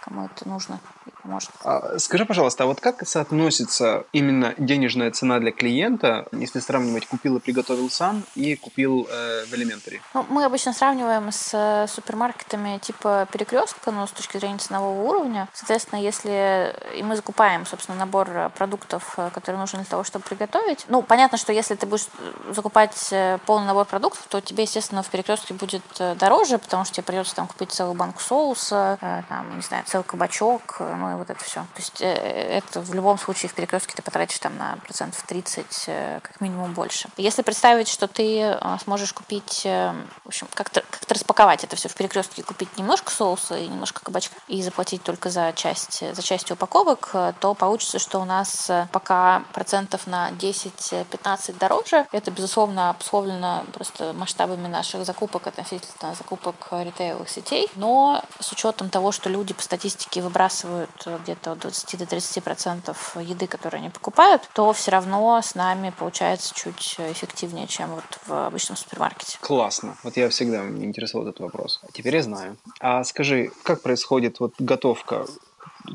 кому 0.07 0.27
это 0.27 0.49
нужно 0.49 0.81
и 1.07 1.11
поможет. 1.23 1.51
А, 1.64 1.99
скажи, 1.99 2.25
пожалуйста, 2.25 2.64
а 2.64 2.66
вот 2.66 2.81
как 2.81 3.07
соотносится 3.07 4.05
именно 4.12 4.55
денежная 4.57 5.11
цена 5.11 5.38
для 5.40 5.51
клиента, 5.51 6.27
если 6.33 6.61
сравнивать 6.61 7.07
купил 7.07 7.37
и 7.37 7.40
приготовил 7.40 7.90
сам 7.90 8.23
и 8.35 8.55
купил 8.57 9.09
э, 9.11 9.45
в 9.47 9.53
Elementary? 9.53 10.01
Ну, 10.14 10.25
мы 10.29 10.45
обычно 10.45 10.73
сравниваем 10.73 11.33
с 11.33 11.51
э, 11.53 11.87
супермаркетами 11.88 12.79
типа 12.79 13.27
перекрестка, 13.33 13.90
но 13.90 14.07
с 14.07 14.12
точки 14.12 14.38
зрения 14.38 14.59
ценового 14.59 15.03
уровня. 15.03 15.49
Соответственно, 15.53 16.01
если 16.01 16.75
и 16.97 17.03
мы 17.03 17.16
закупаем, 17.16 17.66
собственно, 17.66 17.99
набор 17.99 18.51
продуктов, 18.57 19.14
э, 19.16 19.31
которые 19.35 19.59
нужны 19.59 19.81
для 19.81 19.90
того, 19.90 20.05
чтобы 20.05 20.25
приготовить. 20.25 20.87
Ну, 20.88 21.03
понятно, 21.03 21.37
что 21.37 21.53
если 21.53 21.75
ты 21.75 21.87
будешь 21.87 22.07
закупать 22.51 23.09
э, 23.11 23.38
полный 23.45 23.66
набор 23.66 23.87
продуктов, 23.87 24.25
то 24.29 24.40
тебе, 24.40 24.62
естественно, 24.62 25.03
в 25.03 25.09
перекрестке 25.09 25.55
будет 25.55 25.83
дороже, 25.99 26.59
потому 26.59 26.85
что 26.85 26.95
тебе 26.95 27.05
придется 27.05 27.35
там 27.35 27.49
купить 27.49 27.73
целую 27.73 27.95
банку 27.95 28.21
соуса, 28.21 28.99
там, 29.29 29.57
не 29.57 29.62
знаю, 29.62 29.85
целый 29.97 30.05
кабачок, 30.05 30.77
ну 30.81 31.13
и 31.13 31.15
вот 31.15 31.31
это 31.31 31.43
все. 31.43 31.61
То 31.61 31.79
есть 31.79 32.01
э, 32.03 32.07
это 32.07 32.81
в 32.81 32.93
любом 32.95 33.19
случае 33.19 33.49
в 33.49 33.55
перекрестке 33.55 33.95
ты 33.95 34.03
потратишь 34.03 34.39
там 34.39 34.57
на 34.59 34.77
процентов 34.85 35.23
30, 35.27 35.85
э, 35.87 36.21
как 36.23 36.41
минимум 36.41 36.73
больше. 36.75 37.09
Если 37.17 37.43
представить, 37.43 37.89
что 37.89 38.07
ты 38.07 38.41
э, 38.41 38.79
сможешь 38.83 39.13
купить, 39.13 39.63
в 39.65 40.27
общем, 40.27 40.49
как-то 40.55 40.83
как 40.91 41.11
распаковать 41.11 41.65
это 41.65 41.77
все 41.77 41.89
в 41.89 41.95
перекрестке, 41.95 42.43
купить 42.43 42.77
немножко 42.77 43.11
соуса 43.11 43.57
и 43.57 43.67
немножко 43.69 44.03
кабачка 44.03 44.35
и 44.49 44.63
заплатить 44.63 45.03
только 45.03 45.31
за 45.31 45.53
часть, 45.55 46.03
за 46.15 46.23
часть 46.23 46.51
упаковок, 46.51 47.15
то 47.41 47.55
получится, 47.55 47.99
что 47.99 48.21
у 48.21 48.25
нас 48.25 48.71
пока 48.93 49.45
процентов 49.53 50.07
на 50.07 50.31
10-15 50.31 51.59
дороже. 51.59 52.07
Это, 52.13 52.31
безусловно, 52.31 52.91
обусловлено 52.91 53.65
просто 53.73 54.13
масштабами 54.13 54.67
наших 54.67 55.07
закупок 55.07 55.47
относительно 55.47 56.15
закупок 56.15 56.69
ритейловых 56.71 57.29
сетей. 57.29 57.71
Но 57.77 58.23
с 58.41 58.53
учетом 58.53 58.91
того, 58.91 59.13
что 59.13 59.31
люди 59.31 59.55
по 59.55 59.63
статистике 59.63 59.86
статистике 59.90 60.22
выбрасывают 60.22 60.90
где-то 61.22 61.53
от 61.53 61.61
20 61.61 61.99
до 61.99 62.07
30 62.07 62.42
процентов 62.42 63.16
еды, 63.20 63.46
которую 63.46 63.79
они 63.81 63.90
покупают, 63.90 64.49
то 64.53 64.72
все 64.72 64.90
равно 64.90 65.40
с 65.40 65.55
нами 65.55 65.92
получается 65.96 66.53
чуть 66.55 66.96
эффективнее, 66.99 67.66
чем 67.66 67.90
вот 67.90 68.05
в 68.27 68.46
обычном 68.46 68.77
супермаркете. 68.77 69.38
Классно. 69.40 69.96
Вот 70.03 70.16
я 70.16 70.29
всегда 70.29 70.62
меня 70.62 70.87
интересовал 70.87 71.28
этот 71.28 71.41
вопрос. 71.41 71.80
А 71.82 71.93
теперь 71.93 72.16
я 72.16 72.22
знаю. 72.22 72.57
А 72.80 73.05
скажи, 73.05 73.51
как 73.62 73.82
происходит 73.82 74.41
вот 74.41 74.55
готовка? 74.59 75.26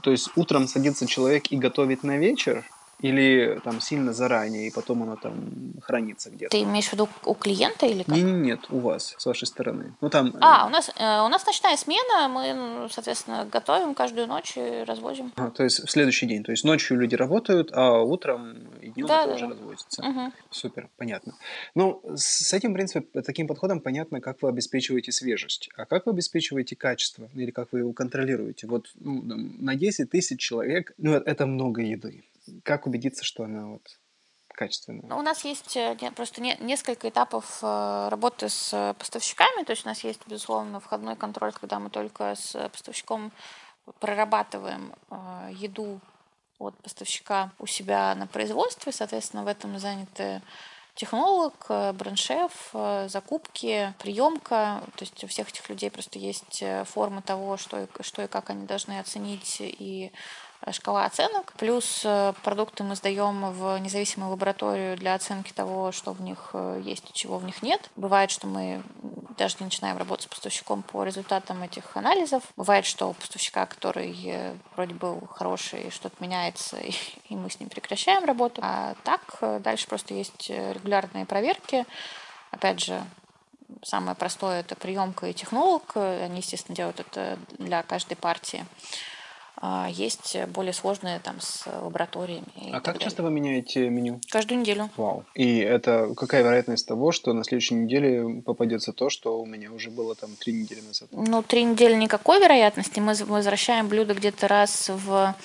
То 0.03 0.11
есть 0.11 0.29
утром 0.35 0.67
садится 0.67 1.05
человек 1.05 1.51
и 1.51 1.57
готовит 1.57 2.03
на 2.03 2.17
вечер? 2.17 2.63
Или 3.01 3.59
там 3.63 3.81
сильно 3.81 4.13
заранее, 4.13 4.67
и 4.67 4.71
потом 4.71 5.03
оно 5.03 5.15
там 5.15 5.73
хранится 5.81 6.29
где-то? 6.29 6.51
Ты 6.51 6.63
имеешь 6.63 6.87
в 6.87 6.93
виду 6.93 7.09
у 7.25 7.33
клиента 7.33 7.85
или 7.85 8.03
как? 8.03 8.15
Не, 8.15 8.21
не, 8.23 8.33
нет, 8.33 8.59
у 8.69 8.79
вас, 8.79 9.15
с 9.17 9.25
вашей 9.25 9.47
стороны. 9.47 9.95
Ну 10.01 10.09
там. 10.09 10.33
А, 10.39 10.65
у 10.67 10.69
нас 10.69 10.89
э, 10.89 11.21
у 11.21 11.27
нас 11.27 11.45
ночная 11.45 11.77
смена, 11.77 12.27
мы, 12.27 12.89
соответственно, 12.91 13.45
готовим 13.51 13.95
каждую 13.95 14.27
ночь 14.27 14.53
и 14.55 14.83
развозим. 14.83 15.31
А, 15.35 15.49
то 15.49 15.63
есть 15.63 15.79
в 15.79 15.89
следующий 15.89 16.27
день. 16.27 16.43
То 16.43 16.51
есть 16.51 16.63
ночью 16.63 16.97
люди 16.99 17.15
работают, 17.15 17.71
а 17.73 17.99
утром 18.01 18.57
и 18.81 18.89
днем 18.89 19.07
Да, 19.07 19.21
это 19.21 19.29
да, 19.29 19.35
уже 19.35 19.45
да. 19.47 19.51
развозится. 19.51 20.03
Мгм. 20.03 20.33
Супер, 20.49 20.89
понятно. 20.97 21.35
Ну, 21.75 22.01
с 22.15 22.53
этим, 22.53 22.71
в 22.71 22.73
принципе, 22.73 23.21
таким 23.21 23.47
подходом 23.47 23.79
понятно, 23.79 24.21
как 24.21 24.41
вы 24.41 24.49
обеспечиваете 24.49 25.11
свежесть. 25.11 25.69
А 25.75 25.85
как 25.85 26.05
вы 26.05 26.11
обеспечиваете 26.11 26.75
качество? 26.75 27.29
Или 27.33 27.51
как 27.51 27.69
вы 27.71 27.79
его 27.79 27.93
контролируете? 27.93 28.67
Вот 28.67 28.91
ну, 28.99 29.21
на 29.23 29.75
10 29.75 30.09
тысяч 30.09 30.39
человек, 30.39 30.93
ну, 30.97 31.13
это 31.13 31.45
много 31.45 31.81
еды. 31.81 32.23
Как 32.63 32.87
убедиться, 32.87 33.23
что 33.23 33.43
она 33.43 33.67
вот 33.67 33.83
качественная? 34.53 35.07
Ну, 35.07 35.17
У 35.17 35.21
нас 35.21 35.43
есть 35.45 35.75
э, 35.77 35.95
просто 36.15 36.41
не- 36.41 36.57
несколько 36.59 37.09
этапов 37.09 37.59
э, 37.61 38.07
работы 38.09 38.49
с 38.49 38.73
э, 38.73 38.93
поставщиками. 38.95 39.63
То 39.63 39.71
есть 39.71 39.85
у 39.85 39.89
нас 39.89 40.03
есть, 40.03 40.21
безусловно, 40.27 40.79
входной 40.79 41.15
контроль, 41.15 41.53
когда 41.53 41.79
мы 41.79 41.89
только 41.89 42.35
с 42.35 42.69
поставщиком 42.69 43.31
прорабатываем 43.99 44.93
еду 45.49 45.99
от 46.59 46.77
поставщика 46.83 47.51
у 47.57 47.65
себя 47.65 48.13
на 48.13 48.27
производстве. 48.27 48.91
Соответственно, 48.91 49.43
в 49.43 49.47
этом 49.47 49.79
заняты 49.79 50.43
технолог, 50.93 51.65
бренд-шеф, 51.95 52.73
закупки, 53.07 53.91
приемка. 53.97 54.83
То 54.95 55.03
есть 55.03 55.23
у 55.23 55.27
всех 55.27 55.49
этих 55.49 55.67
людей 55.67 55.89
просто 55.89 56.19
есть 56.19 56.63
форма 56.85 57.23
того, 57.23 57.57
что 57.57 57.81
и, 57.81 57.87
что 58.01 58.21
и 58.21 58.27
как 58.27 58.51
они 58.51 58.67
должны 58.67 58.99
оценить 58.99 59.57
и 59.59 60.11
шкала 60.70 61.05
оценок. 61.05 61.53
Плюс 61.57 62.01
э, 62.05 62.34
продукты 62.43 62.84
мы 62.84 62.95
сдаем 62.95 63.51
в 63.51 63.78
независимую 63.80 64.32
лабораторию 64.32 64.95
для 64.95 65.16
оценки 65.16 65.51
того, 65.51 65.91
что 65.91 66.14
в 66.14 66.22
них 66.22 66.51
э, 66.53 66.82
есть 66.84 67.09
и 67.09 67.14
чего 67.14 67.39
в 67.39 67.43
них 67.43 67.64
нет. 67.64 67.89
Бывает, 67.95 68.30
что 68.30 68.45
мы 68.45 68.84
даже 69.38 69.57
не 69.59 69.66
начинаем 69.66 69.97
работать 69.97 70.26
с 70.26 70.28
поставщиком 70.28 70.84
по 70.84 71.03
результатам 71.03 71.64
этих 71.64 71.97
анализов. 71.97 72.43
Бывает, 72.55 72.86
что 72.86 73.09
у 73.09 73.14
поставщика, 73.14 73.66
который 73.66 74.16
э, 74.24 74.53
вроде 74.76 74.93
был 74.93 75.28
хороший, 75.28 75.89
что-то 75.89 76.16
меняется, 76.20 76.78
и, 77.30 77.36
мы 77.36 77.49
с 77.49 77.59
ним 77.59 77.70
прекращаем 77.70 78.26
работу. 78.26 78.62
А 78.64 78.93
так 79.03 79.39
дальше 79.62 79.88
просто 79.88 80.14
есть 80.14 80.49
регулярные 80.49 81.26
проверки. 81.26 81.86
Опять 82.51 82.82
же, 82.82 83.03
самое 83.82 84.16
простое 84.16 84.59
это 84.59 84.76
приемка 84.76 85.28
и 85.28 85.34
технолог. 85.34 85.95
Они, 85.95 86.38
естественно, 86.38 86.76
делают 86.76 86.99
это 86.99 87.39
для 87.57 87.82
каждой 87.82 88.16
партии. 88.16 88.66
А 89.64 89.88
Есть 89.91 90.36
более 90.47 90.74
сложные 90.74 91.20
там 91.20 91.39
с 91.39 91.68
лабораториями. 91.68 92.47
А 92.72 92.82
как 92.82 92.95
далее. 92.95 93.01
часто 93.01 93.22
вы 93.22 93.30
меняете 93.30 93.89
меню? 93.89 94.20
Каждую 94.32 94.62
неделю. 94.62 94.89
Вау. 94.97 95.24
И 95.36 95.59
это 95.59 96.12
какая 96.18 96.41
вероятность 96.41 96.88
того, 96.88 97.12
что 97.12 97.32
на 97.34 97.43
следующей 97.43 97.76
неделе 97.76 98.41
попадется 98.41 98.91
то, 98.91 99.12
что 99.12 99.39
у 99.39 99.45
меня 99.45 99.72
уже 99.72 99.91
было 99.91 100.16
там 100.16 100.32
три 100.36 100.53
недели 100.53 100.82
назад? 100.82 101.09
Ну, 101.12 101.43
три 101.43 101.64
недели 101.64 101.93
никакой 101.93 102.39
вероятности. 102.39 102.99
Мы 102.99 103.14
возвращаем 103.14 103.88
блюдо 103.88 104.16
где-то 104.16 104.47
раз 104.47 104.89
в... 104.89 105.36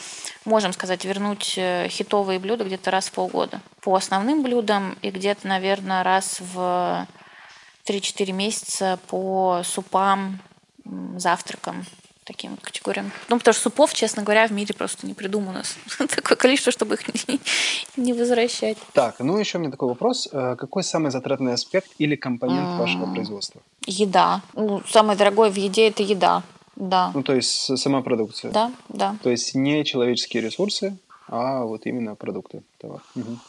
Можем 0.47 0.73
сказать, 0.73 1.05
вернуть 1.05 1.55
э, 1.59 1.89
хитовые 1.89 2.39
блюда 2.39 2.65
где-то 2.65 2.91
раз 2.91 3.09
в 3.09 3.13
полгода. 3.13 3.61
По 3.83 3.97
основным 3.97 4.43
блюдам 4.43 4.97
и 5.03 5.11
где-то, 5.11 5.47
наверное, 5.47 6.03
раз 6.03 6.41
в 6.41 7.07
3-4 7.87 8.33
месяца 8.33 8.99
по 9.09 9.61
супам, 9.63 10.41
завтракам, 11.17 11.85
таким 12.27 12.51
вот 12.51 12.61
категориям. 12.61 13.13
Ну, 13.29 13.39
потому 13.39 13.55
что 13.55 13.63
супов, 13.63 13.95
честно 13.95 14.23
говоря, 14.23 14.47
в 14.47 14.51
мире 14.51 14.75
просто 14.75 15.07
не 15.07 15.15
придумано 15.15 15.63
такое 15.99 16.37
количество, 16.37 16.73
чтобы 16.73 16.97
их 16.97 17.29
не, 17.29 17.41
не 17.97 18.13
возвращать. 18.13 18.77
Так, 18.93 19.21
ну 19.21 19.39
еще 19.39 19.59
у 19.59 19.61
меня 19.61 19.71
такой 19.71 19.89
вопрос. 19.89 20.29
Э, 20.33 20.57
Какой 20.57 20.83
самый 20.83 21.11
затратный 21.11 21.55
аспект 21.55 21.89
или 21.99 22.17
компонент 22.17 22.79
вашего 22.79 23.13
производства? 23.13 23.63
Еда. 23.87 24.43
Ну, 24.55 24.83
самое 24.89 25.17
дорогое 25.17 25.51
в 25.51 25.57
еде– 25.57 25.89
это 25.89 26.03
еда. 26.03 26.43
Да. 26.75 27.11
Ну, 27.15 27.23
то 27.23 27.35
есть 27.35 27.79
сама 27.79 28.03
продукция. 28.03 28.51
Да, 28.51 28.73
да. 28.89 29.17
То 29.23 29.31
есть 29.31 29.55
не 29.55 29.85
человеческие 29.85 30.43
ресурсы, 30.43 30.99
а 31.29 31.63
вот 31.63 31.87
именно 31.87 32.15
продукты, 32.17 32.63
товар. 32.79 33.01
Мгм. 33.15 33.41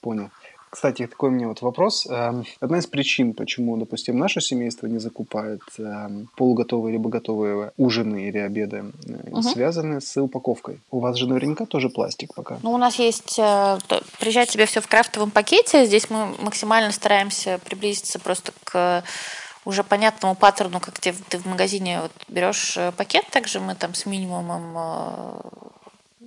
Понял. 0.00 0.30
Кстати, 0.70 1.06
такой 1.06 1.30
у 1.30 1.32
меня 1.32 1.48
вот 1.48 1.62
вопрос. 1.62 2.06
Эм, 2.10 2.44
Одна 2.60 2.78
из 2.78 2.86
причин, 2.86 3.32
почему, 3.32 3.76
допустим, 3.76 4.18
наше 4.18 4.40
семейство 4.40 4.86
не 4.86 4.98
закупает 4.98 5.62
эм, 5.78 6.28
полуготовые 6.36 6.92
либо 6.92 7.08
готовые 7.10 7.72
ужины 7.76 8.28
или 8.28 8.38
обеды, 8.38 8.84
Мгм. 9.06 9.42
связаны 9.42 10.00
с 10.00 10.16
упаковкой. 10.20 10.80
У 10.90 11.00
вас 11.00 11.16
же 11.16 11.26
наверняка 11.28 11.64
тоже 11.66 11.88
пластик 11.88 12.34
пока. 12.34 12.58
Ну, 12.62 12.72
у 12.72 12.78
нас 12.78 12.96
есть... 12.98 13.38
э, 13.38 13.78
Приезжает 14.20 14.48
тебе 14.50 14.66
все 14.66 14.80
в 14.80 14.86
крафтовом 14.88 15.30
пакете. 15.30 15.86
Здесь 15.86 16.10
мы 16.10 16.34
максимально 16.38 16.92
стараемся 16.92 17.58
приблизиться 17.64 18.18
просто 18.18 18.52
к 18.64 19.02
уже 19.64 19.84
понятному 19.84 20.34
паттерну, 20.34 20.80
как 20.80 20.98
ты, 20.98 21.12
ты 21.28 21.38
в 21.38 21.46
магазине 21.46 22.00
вот 22.02 22.12
берешь 22.28 22.76
э, 22.76 22.92
пакет, 22.92 23.24
также 23.30 23.60
мы 23.60 23.74
там 23.74 23.94
с 23.94 24.06
минимумом 24.06 24.72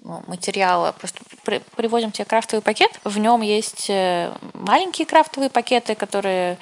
ну, 0.04 0.24
материала 0.28 0.94
просто 1.00 1.20
при- 1.44 1.62
привозим 1.76 2.12
тебе 2.12 2.26
крафтовый 2.26 2.62
пакет. 2.62 3.00
В 3.04 3.18
нем 3.18 3.42
есть 3.42 3.90
э, 3.90 4.32
маленькие 4.54 5.06
крафтовые 5.06 5.50
пакеты, 5.50 5.96
которые 5.96 6.58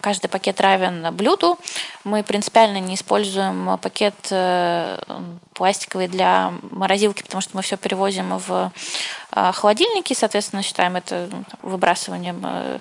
каждый 0.00 0.28
пакет 0.28 0.60
равен 0.60 1.14
блюду. 1.14 1.58
Мы 2.04 2.22
принципиально 2.22 2.78
не 2.78 2.94
используем 2.94 3.78
пакет 3.78 4.14
э, 4.30 4.98
пластиковый 5.54 6.08
для 6.08 6.52
морозилки, 6.70 7.22
потому 7.22 7.40
что 7.40 7.56
мы 7.56 7.62
все 7.62 7.78
перевозим 7.78 8.36
в 8.36 8.70
холодильники, 9.34 10.14
соответственно, 10.14 10.62
считаем 10.62 10.96
это 10.96 11.28
ну, 11.30 11.44
выбрасыванием 11.62 12.40
э, 12.44 12.78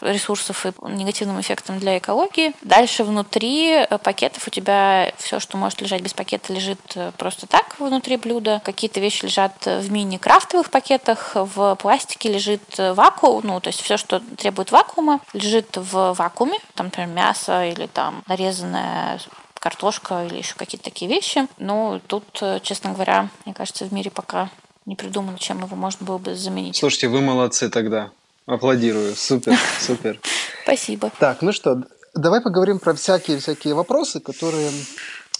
ресурсов 0.00 0.66
и 0.66 0.72
негативным 0.88 1.40
эффектом 1.40 1.78
для 1.78 1.98
экологии. 1.98 2.52
Дальше 2.62 3.04
внутри 3.04 3.70
э, 3.70 3.98
пакетов 3.98 4.46
у 4.46 4.50
тебя 4.50 5.12
все, 5.18 5.38
что 5.38 5.56
может 5.56 5.80
лежать 5.80 6.02
без 6.02 6.12
пакета, 6.12 6.52
лежит 6.52 6.80
э, 6.96 7.12
просто 7.16 7.46
так 7.46 7.78
внутри 7.78 8.16
блюда. 8.16 8.60
Какие-то 8.64 9.00
вещи 9.00 9.24
лежат 9.24 9.66
в 9.66 9.90
мини-крафтовых 9.90 10.70
пакетах, 10.70 11.32
в 11.34 11.76
пластике 11.76 12.32
лежит 12.32 12.62
вакуум, 12.76 13.42
ну, 13.44 13.60
то 13.60 13.68
есть 13.68 13.80
все, 13.80 13.96
что 13.96 14.20
требует 14.20 14.72
вакуума, 14.72 15.20
лежит 15.32 15.76
в 15.76 16.14
вакууме, 16.14 16.58
там, 16.74 16.86
например, 16.86 17.08
мясо 17.08 17.64
или 17.64 17.86
там 17.86 18.22
нарезанная 18.26 19.20
картошка 19.64 20.26
или 20.26 20.38
еще 20.38 20.54
какие-то 20.56 20.84
такие 20.84 21.10
вещи. 21.10 21.46
Но 21.56 21.98
тут, 22.06 22.24
э, 22.42 22.60
честно 22.62 22.92
говоря, 22.92 23.28
мне 23.46 23.54
кажется, 23.54 23.86
в 23.86 23.92
мире 23.94 24.10
пока 24.10 24.50
не 24.86 24.96
придумано, 24.96 25.38
чем 25.38 25.62
его 25.62 25.76
можно 25.76 26.06
было 26.06 26.18
бы 26.18 26.34
заменить. 26.34 26.76
Слушайте, 26.76 27.08
вы 27.08 27.20
молодцы 27.20 27.70
тогда. 27.70 28.10
Аплодирую. 28.46 29.14
Супер, 29.14 29.56
супер. 29.80 30.20
Спасибо. 30.64 31.10
Так, 31.18 31.42
ну 31.42 31.52
что, 31.52 31.84
давай 32.14 32.40
поговорим 32.40 32.78
про 32.78 32.94
всякие-всякие 32.94 33.74
вопросы, 33.74 34.20
которые 34.20 34.70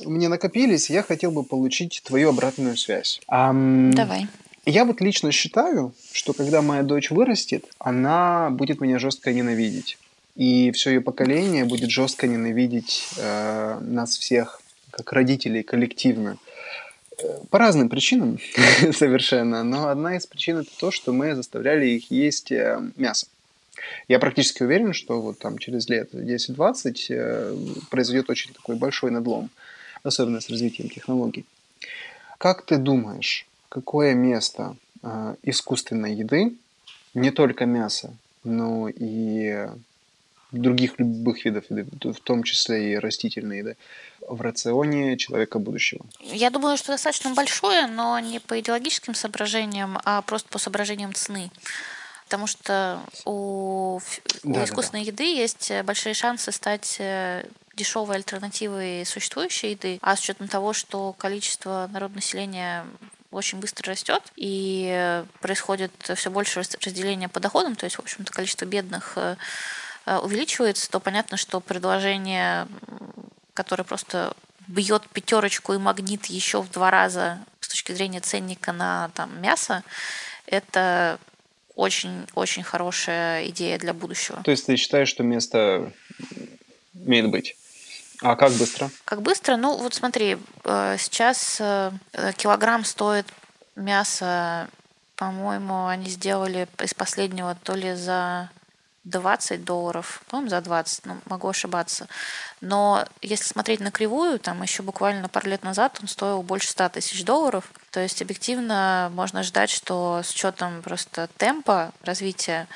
мне 0.01 0.29
накопились. 0.29 0.91
Я 0.91 1.03
хотел 1.03 1.31
бы 1.31 1.45
получить 1.45 2.03
твою 2.05 2.31
обратную 2.31 2.77
связь. 2.77 3.21
Ам, 3.29 3.93
Давай. 3.93 4.27
Я 4.67 4.87
вот 4.87 5.03
лично 5.03 5.31
считаю, 5.31 5.93
что 6.13 6.33
когда 6.33 6.63
моя 6.63 6.83
дочь 6.83 7.11
вырастет, 7.11 7.67
она 7.79 8.49
будет 8.51 8.81
меня 8.81 8.99
жестко 8.99 9.33
ненавидеть. 9.33 9.99
И 10.37 10.73
все 10.73 10.91
ее 10.91 11.01
поколение 11.03 11.67
будет 11.67 11.91
жестко 11.91 12.27
ненавидеть 12.27 13.07
э, 13.19 13.79
нас 13.83 14.17
всех, 14.17 14.61
как 14.91 15.13
родителей, 15.13 15.63
коллективно. 15.63 16.31
Э, 16.31 16.54
По 17.51 17.59
разным 17.59 17.89
причинам 17.89 18.39
совершенно, 18.93 19.63
но 19.63 19.89
одна 19.89 20.17
из 20.17 20.27
причин 20.27 20.59
это 20.59 20.71
то, 20.79 20.91
что 20.91 21.13
мы 21.13 21.35
заставляли 21.35 21.87
их 21.87 22.11
есть 22.11 22.51
э, 22.53 22.81
мясо. 22.97 23.27
Я 24.09 24.19
практически 24.19 24.63
уверен, 24.63 24.93
что 24.93 25.21
вот 25.21 25.39
там 25.39 25.59
через 25.59 25.89
лет 25.89 26.13
10-20 26.13 26.97
э, 27.11 27.57
произойдет 27.91 28.31
очень 28.31 28.53
такой 28.53 28.77
большой 28.77 29.11
надлом, 29.11 29.51
особенно 30.03 30.41
с 30.41 30.49
развитием 30.49 30.89
технологий. 30.89 31.45
Как 32.39 32.63
ты 32.63 32.77
думаешь, 32.77 33.47
какое 33.69 34.15
место 34.15 34.77
э, 35.03 35.37
искусственной 35.43 36.15
еды, 36.15 36.55
не 37.15 37.31
только 37.31 37.67
мяса, 37.67 38.15
но 38.43 38.89
и 38.89 39.69
других 40.61 40.99
любых 40.99 41.45
видов 41.45 41.65
еды, 41.71 41.87
в 42.13 42.21
том 42.21 42.43
числе 42.43 42.93
и 42.93 42.97
растительной 42.97 43.59
еды, 43.59 43.77
в 44.27 44.41
рационе 44.41 45.17
человека 45.17 45.59
будущего? 45.59 46.05
Я 46.21 46.51
думаю, 46.51 46.77
что 46.77 46.93
достаточно 46.93 47.35
большое, 47.35 47.87
но 47.87 48.19
не 48.19 48.39
по 48.41 48.59
идеологическим 48.59 49.15
соображениям, 49.15 49.99
а 50.05 50.23
просто 50.23 50.49
по 50.49 50.59
соображениям 50.59 51.13
цены. 51.15 51.51
Потому 52.25 52.47
что 52.47 53.01
у, 53.27 53.99
ф- 53.99 54.21
у 54.45 54.65
искусственной 54.65 55.05
еды 55.05 55.25
есть 55.25 55.71
большие 55.85 56.15
шансы 56.15 56.53
стать 56.53 56.97
э, 56.99 57.45
дешевой 57.77 58.17
альтернативой 58.17 59.05
существующей 59.05 59.73
еды, 59.73 59.99
а 60.01 60.17
с 60.17 60.21
учетом 60.21 60.49
того, 60.49 60.73
что 60.73 61.13
количество 61.13 61.89
народонаселения 61.93 62.87
очень 63.31 63.59
быстро 63.59 63.91
растет 63.91 64.23
и 64.37 65.23
происходит 65.41 65.93
все 66.15 66.31
больше 66.31 66.61
разделения 66.61 67.29
по 67.29 67.41
доходам, 67.41 67.75
то 67.75 67.85
есть, 67.85 67.97
в 67.97 68.01
общем-то, 68.01 68.33
количество 68.33 68.65
бедных 68.65 69.15
э, 69.17 69.37
увеличивается, 70.07 70.91
то 70.91 71.01
понятно, 71.01 71.37
что 71.37 71.61
предложение, 71.61 72.69
которое 73.55 73.85
просто 73.85 74.35
бьет 74.67 75.09
пятерочку 75.09 75.75
и 75.75 75.79
магнит 75.79 76.27
еще 76.27 76.63
в 76.63 76.71
два 76.71 76.91
раза 76.91 77.39
с 77.61 77.69
точки 77.69 77.93
зрения 77.93 78.21
ценника 78.21 78.73
на 78.73 79.11
там, 79.15 79.41
мясо, 79.41 79.83
это 80.47 81.19
очень-очень 81.75 82.63
хорошая 82.63 83.47
идея 83.49 83.79
для 83.79 83.93
будущего. 83.93 84.43
То 84.43 84.51
есть 84.51 84.67
ты 84.67 84.77
считаешь, 84.77 85.09
что 85.09 85.23
место 85.23 85.93
имеет 86.95 87.31
быть? 87.31 87.57
А 88.23 88.37
как 88.37 88.53
быстро? 88.53 88.91
Как 89.05 89.23
быстро? 89.23 89.57
Ну, 89.57 89.77
вот 89.77 89.95
смотри, 89.95 90.39
э, 90.65 90.97
сейчас 90.99 91.57
э, 91.61 91.91
килограмм 92.37 92.85
стоит 92.85 93.27
мяса, 93.77 94.69
по-моему, 95.17 95.87
они 95.87 96.09
сделали 96.09 96.69
из 96.83 96.95
последнего 96.95 97.57
то 97.63 97.75
ли 97.75 97.95
за 97.95 98.51
20 99.05 99.65
долларов, 99.65 100.23
по-моему, 100.29 100.51
за 100.51 100.61
20, 100.61 101.07
ну, 101.07 101.19
могу 101.27 101.49
ошибаться. 101.49 102.09
Но 102.61 103.07
если 103.21 103.45
смотреть 103.45 103.81
на 103.81 103.91
кривую, 103.91 104.39
там 104.39 104.63
еще 104.63 104.83
буквально 104.83 105.29
пару 105.29 105.49
лет 105.49 105.63
назад 105.63 105.99
он 106.01 106.09
стоил 106.09 106.43
больше 106.43 106.69
100 106.69 106.89
тысяч 106.91 107.25
долларов. 107.25 107.71
То 107.91 108.01
есть 108.01 108.23
объективно 108.23 109.11
можно 109.15 109.43
ждать, 109.43 109.71
что 109.71 110.23
с 110.25 110.31
учетом 110.33 110.83
просто 110.83 111.29
темпа 111.37 111.93
развития 112.03 112.67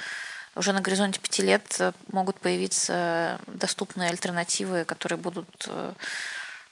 уже 0.58 0.72
на 0.72 0.80
горизонте 0.80 1.20
пяти 1.20 1.42
лет 1.42 1.76
э, 1.78 1.92
могут 2.10 2.40
появиться 2.40 3.40
доступные 3.46 4.10
альтернативы, 4.10 4.84
которые 4.84 5.18
будут 5.18 5.48
э, 5.68 5.92
э, 5.92 5.92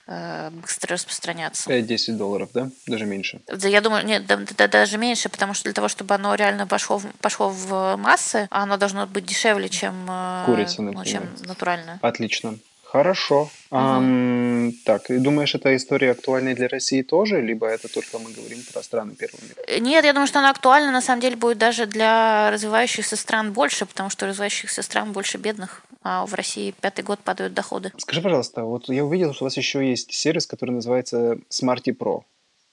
быстро 0.07 0.95
распространяться. 0.95 1.71
5-10 1.71 2.13
долларов, 2.13 2.51
да? 2.55 2.71
Даже 2.87 3.07
меньше? 3.07 3.41
Да, 3.47 3.69
я 3.69 3.81
думаю, 3.81 4.07
нет, 4.07 4.27
да, 4.27 4.39
да, 4.57 4.69
даже 4.69 4.99
меньше, 4.99 5.29
потому 5.29 5.55
что 5.55 5.65
для 5.65 5.73
того, 5.73 5.89
чтобы 5.89 6.15
оно 6.15 6.35
реально 6.35 6.67
пошло, 6.67 6.99
в, 6.99 7.07
пошло 7.21 7.49
в 7.51 7.97
массы, 7.97 8.47
оно 8.51 8.77
должно 8.77 9.07
быть 9.07 9.27
дешевле, 9.27 9.69
чем, 9.69 10.09
Курица, 10.47 10.83
ну, 10.83 11.05
чем 11.05 11.29
натуральное. 11.45 11.99
Отлично. 12.03 12.57
Хорошо. 12.97 13.51
Угу. 13.71 13.79
А, 13.79 14.71
так, 14.87 15.11
и 15.11 15.19
думаешь, 15.19 15.55
эта 15.55 15.77
история 15.77 16.13
актуальна 16.13 16.55
для 16.55 16.67
России 16.67 17.03
тоже, 17.03 17.43
либо 17.43 17.67
это 17.67 17.89
только 17.93 18.19
мы 18.19 18.33
говорим 18.33 18.63
про 18.73 18.83
страны 18.83 19.15
первого 19.15 19.41
мира? 19.43 19.81
Нет, 19.81 20.05
я 20.07 20.15
думаю, 20.15 20.27
что 20.27 20.39
она 20.39 20.49
актуальна 20.49 20.91
на 20.91 21.03
самом 21.03 21.21
деле 21.21 21.37
будет 21.37 21.59
даже 21.59 21.85
для 21.85 22.51
развивающихся 22.51 23.17
стран 23.17 23.53
больше, 23.53 23.85
потому 23.85 24.09
что 24.09 24.27
развивающихся 24.27 24.81
стран 24.81 25.13
больше 25.13 25.37
бедных, 25.37 25.83
а 26.03 26.25
в 26.25 26.33
России 26.33 26.75
пятый 26.81 27.03
год 27.03 27.21
падают 27.21 27.53
доходы. 27.53 27.93
Скажи, 27.99 28.23
пожалуйста, 28.23 28.63
вот 28.63 28.89
я 28.89 29.05
увидел, 29.05 29.35
что 29.35 29.45
у 29.45 29.47
вас 29.47 29.59
еще 29.59 29.87
есть 29.87 30.15
сервис, 30.15 30.47
который 30.47 30.71
называется 30.71 31.39
Smarty 31.51 31.95
Pro. 31.95 32.23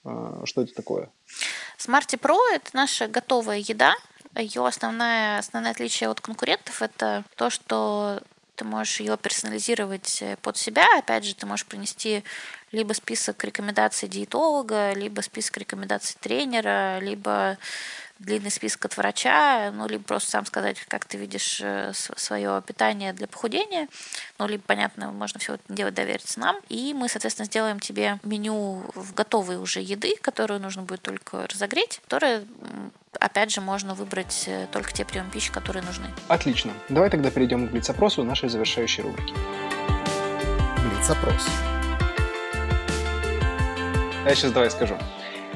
А, 0.05 0.43
что 0.45 0.61
это 0.61 0.73
такое? 0.73 1.09
Smarty 1.77 2.17
Pro– 2.17 2.37
это 2.53 2.69
наша 2.71 3.07
готовая 3.07 3.57
еда, 3.57 3.93
ее 4.37 4.65
основное, 4.65 5.39
основное 5.39 5.71
отличие 5.71 6.09
от 6.09 6.21
конкурентов– 6.21 6.81
это 6.81 7.25
то, 7.35 7.49
что 7.49 8.21
ты 8.55 8.65
можешь 8.65 8.99
ее 8.99 9.17
персонализировать 9.17 10.21
э, 10.21 10.37
под 10.41 10.57
себя. 10.57 10.85
Опять 10.97 11.25
же, 11.25 11.35
ты 11.35 11.45
можешь 11.45 11.65
принести 11.65 12.23
либо 12.71 12.93
список 12.93 13.43
рекомендаций 13.43 14.07
диетолога, 14.07 14.93
либо 14.93 15.21
список 15.21 15.57
рекомендаций 15.57 16.15
тренера, 16.19 16.99
либо 16.99 17.57
длинный 18.19 18.51
список 18.51 18.85
от 18.85 18.97
врача, 18.97 19.71
ну, 19.71 19.87
либо 19.87 20.03
просто 20.03 20.31
сам 20.31 20.45
сказать, 20.45 20.79
как 20.87 21.05
ты 21.05 21.17
видишь 21.17 21.59
э, 21.61 21.91
свое 21.93 22.61
питание 22.65 23.13
для 23.13 23.27
похудения, 23.27 23.87
ну, 24.39 24.47
либо, 24.47 24.63
понятно, 24.65 25.11
можно 25.11 25.39
все 25.39 25.55
это 25.55 25.63
делать, 25.67 25.93
довериться 25.93 26.39
нам, 26.39 26.57
и 26.69 26.93
мы, 26.93 27.09
соответственно, 27.09 27.45
сделаем 27.45 27.79
тебе 27.79 28.19
меню 28.23 28.85
в 28.95 29.13
готовой 29.13 29.57
уже 29.57 29.81
еды, 29.81 30.15
которую 30.21 30.59
нужно 30.59 30.83
будет 30.83 31.01
только 31.01 31.47
разогреть, 31.47 32.01
которая 32.03 32.43
опять 33.19 33.51
же, 33.51 33.61
можно 33.61 33.93
выбрать 33.93 34.45
э, 34.47 34.67
только 34.71 34.91
те 34.91 35.05
приемы 35.05 35.29
пищи, 35.29 35.51
которые 35.51 35.83
нужны. 35.83 36.07
Отлично. 36.27 36.73
Давай 36.89 37.09
тогда 37.09 37.31
перейдем 37.31 37.67
к 37.67 37.71
блиц-опросу 37.71 38.23
нашей 38.23 38.49
завершающей 38.49 39.03
рубрики. 39.03 39.33
Блиц-опрос. 40.89 41.47
Я 44.25 44.35
сейчас 44.35 44.51
давай 44.51 44.71
скажу. 44.71 44.97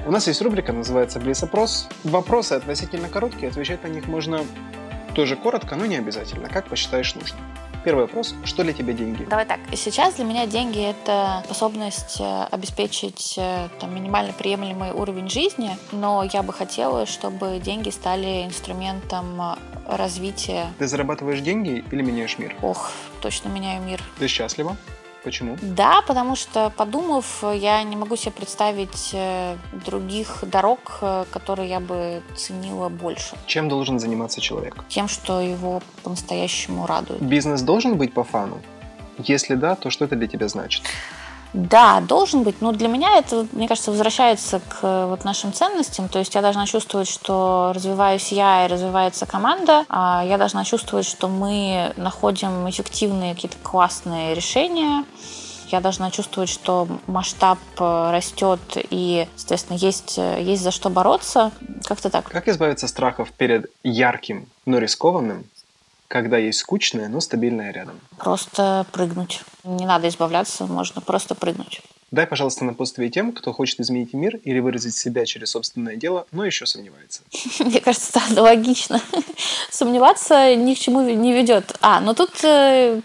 У 0.07 0.11
нас 0.11 0.25
есть 0.25 0.41
рубрика, 0.41 0.71
называется 0.71 1.19
«Блиц-опрос». 1.19 1.89
Вопросы 2.05 2.53
относительно 2.53 3.09
короткие, 3.09 3.49
отвечать 3.49 3.83
на 3.83 3.87
них 3.87 4.07
можно 4.07 4.45
тоже 5.15 5.35
коротко, 5.35 5.75
но 5.75 5.85
не 5.85 5.97
обязательно, 5.97 6.47
как 6.47 6.69
посчитаешь 6.69 7.13
нужным. 7.13 7.41
Первый 7.83 8.05
вопрос. 8.05 8.33
Что 8.45 8.63
для 8.63 8.71
тебя 8.71 8.93
деньги? 8.93 9.25
Давай 9.25 9.45
так. 9.45 9.59
Сейчас 9.73 10.15
для 10.15 10.23
меня 10.23 10.45
деньги— 10.45 10.81
это 10.89 11.41
способность 11.43 12.21
э, 12.21 12.43
обеспечить 12.49 13.35
э, 13.37 13.67
там, 13.81 13.93
минимально 13.93 14.31
приемлемый 14.31 14.91
уровень 14.91 15.29
жизни, 15.29 15.77
но 15.91 16.23
я 16.23 16.41
бы 16.41 16.53
хотела, 16.53 17.05
чтобы 17.05 17.59
деньги 17.59 17.89
стали 17.89 18.45
инструментом 18.45 19.41
э, 19.41 19.55
развития. 19.89 20.67
Ты 20.79 20.87
зарабатываешь 20.87 21.41
деньги 21.41 21.83
или 21.91 22.01
меняешь 22.01 22.37
мир? 22.37 22.55
Ох, 22.61 22.93
точно 23.21 23.49
меняю 23.49 23.83
мир. 23.83 24.01
Ты 24.19 24.29
счастлива? 24.29 24.77
Почему? 25.27 25.57
Да, 25.61 26.01
потому 26.07 26.37
что, 26.37 26.69
подумав, 26.69 27.43
я 27.53 27.83
не 27.83 27.97
могу 27.97 28.15
себе 28.15 28.31
представить 28.31 29.09
э, 29.13 29.57
других 29.85 30.43
дорог, 30.43 30.99
э, 31.01 31.25
которые 31.29 31.67
я 31.67 31.81
бы 31.81 32.21
ценила 32.37 32.87
больше. 32.87 33.35
Чем 33.45 33.67
должен 33.67 33.99
заниматься 33.99 34.39
человек? 34.39 34.85
Тем, 34.87 35.09
что 35.09 35.41
его 35.41 35.81
по-настоящему 36.03 36.87
радует. 36.87 37.21
Бизнес 37.21 37.61
должен 37.61 37.97
быть 37.97 38.13
по 38.13 38.23
фану? 38.23 38.61
Если 39.17 39.55
да, 39.55 39.75
то 39.75 39.89
что 39.89 40.05
это 40.05 40.15
для 40.15 40.27
тебя 40.27 40.47
значит? 40.47 40.83
Да, 41.53 42.01
должен 42.01 42.43
быть, 42.43 42.61
но 42.61 42.71
для 42.71 42.87
меня 42.87 43.17
это, 43.17 43.47
мне 43.51 43.67
кажется, 43.67 43.91
возвращается 43.91 44.59
к 44.59 45.07
вот 45.07 45.23
нашим 45.23 45.53
ценностям. 45.53 46.09
То 46.09 46.19
есть 46.19 46.35
я 46.35 46.41
должна 46.41 46.65
чувствовать, 46.65 47.09
что 47.09 47.71
развиваюсь 47.73 48.31
я 48.31 48.65
и 48.65 48.67
развивается 48.67 49.25
команда. 49.25 49.85
А 49.89 50.23
я 50.25 50.37
должна 50.37 50.63
чувствовать, 50.65 51.05
что 51.05 51.27
мы 51.27 51.93
находим 51.97 52.69
эффективные 52.69 53.33
какие-то 53.33 53.57
классные 53.63 54.35
решения. 54.35 55.05
Я 55.69 55.81
должна 55.81 56.11
чувствовать, 56.11 56.49
что 56.49 56.87
масштаб 57.07 57.59
э, 57.77 58.11
растет 58.11 58.59
и, 58.75 59.27
соответственно, 59.35 59.77
есть, 59.77 60.17
э, 60.17 60.41
есть 60.41 60.63
за 60.63 60.71
что 60.71 60.89
бороться. 60.89 61.51
Как-то 61.83 62.09
так. 62.09 62.29
Как 62.29 62.47
избавиться 62.47 62.87
страхов 62.87 63.33
перед 63.33 63.69
ярким, 63.83 64.47
но 64.65 64.79
рискованным 64.79 65.43
когда 66.07 66.37
есть 66.37 66.59
скучное, 66.59 67.09
но 67.09 67.19
стабильное 67.19 67.71
рядом? 67.71 67.99
Просто 68.17 68.85
прыгнуть. 68.91 69.41
Не 69.63 69.85
надо 69.85 70.07
избавляться, 70.07 70.65
можно 70.65 71.01
просто 71.01 71.35
прыгнуть. 71.35 71.81
Дай, 72.09 72.25
пожалуйста, 72.25 72.63
напутствие 72.63 73.09
тем, 73.09 73.33
кто 73.33 73.51
хочет 73.51 73.81
изменить 73.81 74.13
мир 74.13 74.37
или 74.37 74.59
выразить 74.59 74.95
себя 74.95 75.25
через 75.25 75.51
собственное 75.51 75.97
дело, 75.97 76.25
но 76.31 76.45
еще 76.45 76.65
сомневается. 76.65 77.21
Мне 77.59 77.81
кажется, 77.81 78.21
это 78.31 78.41
логично. 78.41 79.01
Сомневаться 79.69 80.55
ни 80.55 80.73
к 80.73 80.79
чему 80.79 81.01
не 81.01 81.33
ведет. 81.33 81.75
А, 81.81 81.99
ну 81.99 82.13
тут 82.13 82.43
э, 82.45 83.01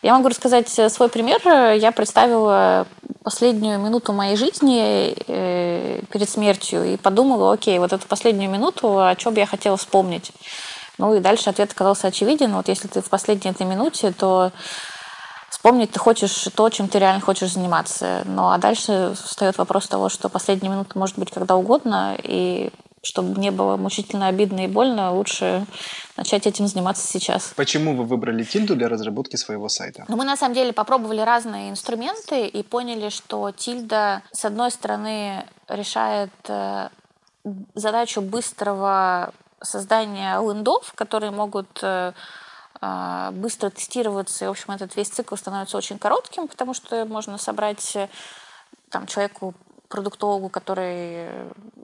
я 0.00 0.14
могу 0.14 0.28
рассказать 0.28 0.68
свой 0.68 1.10
пример. 1.10 1.40
Я 1.76 1.92
представила 1.92 2.86
последнюю 3.22 3.78
минуту 3.78 4.14
моей 4.14 4.36
жизни 4.36 5.14
э, 5.26 6.00
перед 6.10 6.28
смертью 6.28 6.84
и 6.84 6.96
подумала, 6.96 7.52
окей, 7.52 7.78
вот 7.78 7.92
эту 7.92 8.06
последнюю 8.06 8.50
минуту, 8.50 8.98
о 8.98 9.14
чем 9.16 9.34
бы 9.34 9.40
я 9.40 9.46
хотела 9.46 9.76
вспомнить. 9.76 10.32
Ну 11.00 11.14
и 11.14 11.20
дальше 11.20 11.48
ответ 11.48 11.72
оказался 11.72 12.08
очевиден. 12.08 12.54
Вот 12.54 12.68
если 12.68 12.86
ты 12.86 13.00
в 13.00 13.08
последней 13.08 13.50
этой 13.50 13.66
минуте, 13.66 14.12
то 14.12 14.52
вспомнить 15.48 15.90
ты 15.90 15.98
хочешь 15.98 16.48
то, 16.54 16.68
чем 16.68 16.88
ты 16.88 16.98
реально 16.98 17.22
хочешь 17.22 17.54
заниматься. 17.54 18.22
Ну 18.26 18.50
а 18.50 18.58
дальше 18.58 19.14
встает 19.14 19.56
вопрос 19.56 19.88
того, 19.88 20.10
что 20.10 20.28
последняя 20.28 20.68
минута 20.68 20.98
может 20.98 21.18
быть 21.18 21.30
когда 21.30 21.56
угодно, 21.56 22.16
и 22.22 22.70
чтобы 23.02 23.40
не 23.40 23.50
было 23.50 23.78
мучительно 23.78 24.26
обидно 24.26 24.66
и 24.66 24.68
больно, 24.68 25.14
лучше 25.14 25.64
начать 26.18 26.46
этим 26.46 26.66
заниматься 26.66 27.06
сейчас. 27.06 27.54
Почему 27.56 27.96
вы 27.96 28.04
выбрали 28.04 28.44
Тильду 28.44 28.76
для 28.76 28.90
разработки 28.90 29.36
своего 29.36 29.70
сайта? 29.70 30.04
Ну, 30.06 30.16
мы 30.16 30.24
на 30.24 30.36
самом 30.36 30.54
деле 30.54 30.74
попробовали 30.74 31.22
разные 31.22 31.70
инструменты 31.70 32.46
и 32.46 32.62
поняли, 32.62 33.08
что 33.08 33.50
Тильда, 33.52 34.20
с 34.32 34.44
одной 34.44 34.70
стороны, 34.70 35.46
решает 35.66 36.30
э, 36.48 36.90
задачу 37.74 38.20
быстрого 38.20 39.32
создание 39.62 40.40
лендов, 40.40 40.92
которые 40.94 41.30
могут 41.30 41.82
э, 41.82 42.12
а, 42.80 43.30
быстро 43.32 43.70
тестироваться, 43.70 44.44
и, 44.44 44.48
в 44.48 44.52
общем, 44.52 44.72
этот 44.72 44.96
весь 44.96 45.08
цикл 45.08 45.36
становится 45.36 45.76
очень 45.76 45.98
коротким, 45.98 46.48
потому 46.48 46.74
что 46.74 47.04
можно 47.04 47.36
собрать 47.38 47.94
э, 47.96 48.08
там, 48.90 49.06
человеку, 49.06 49.54
продуктологу, 49.88 50.48
который 50.48 51.28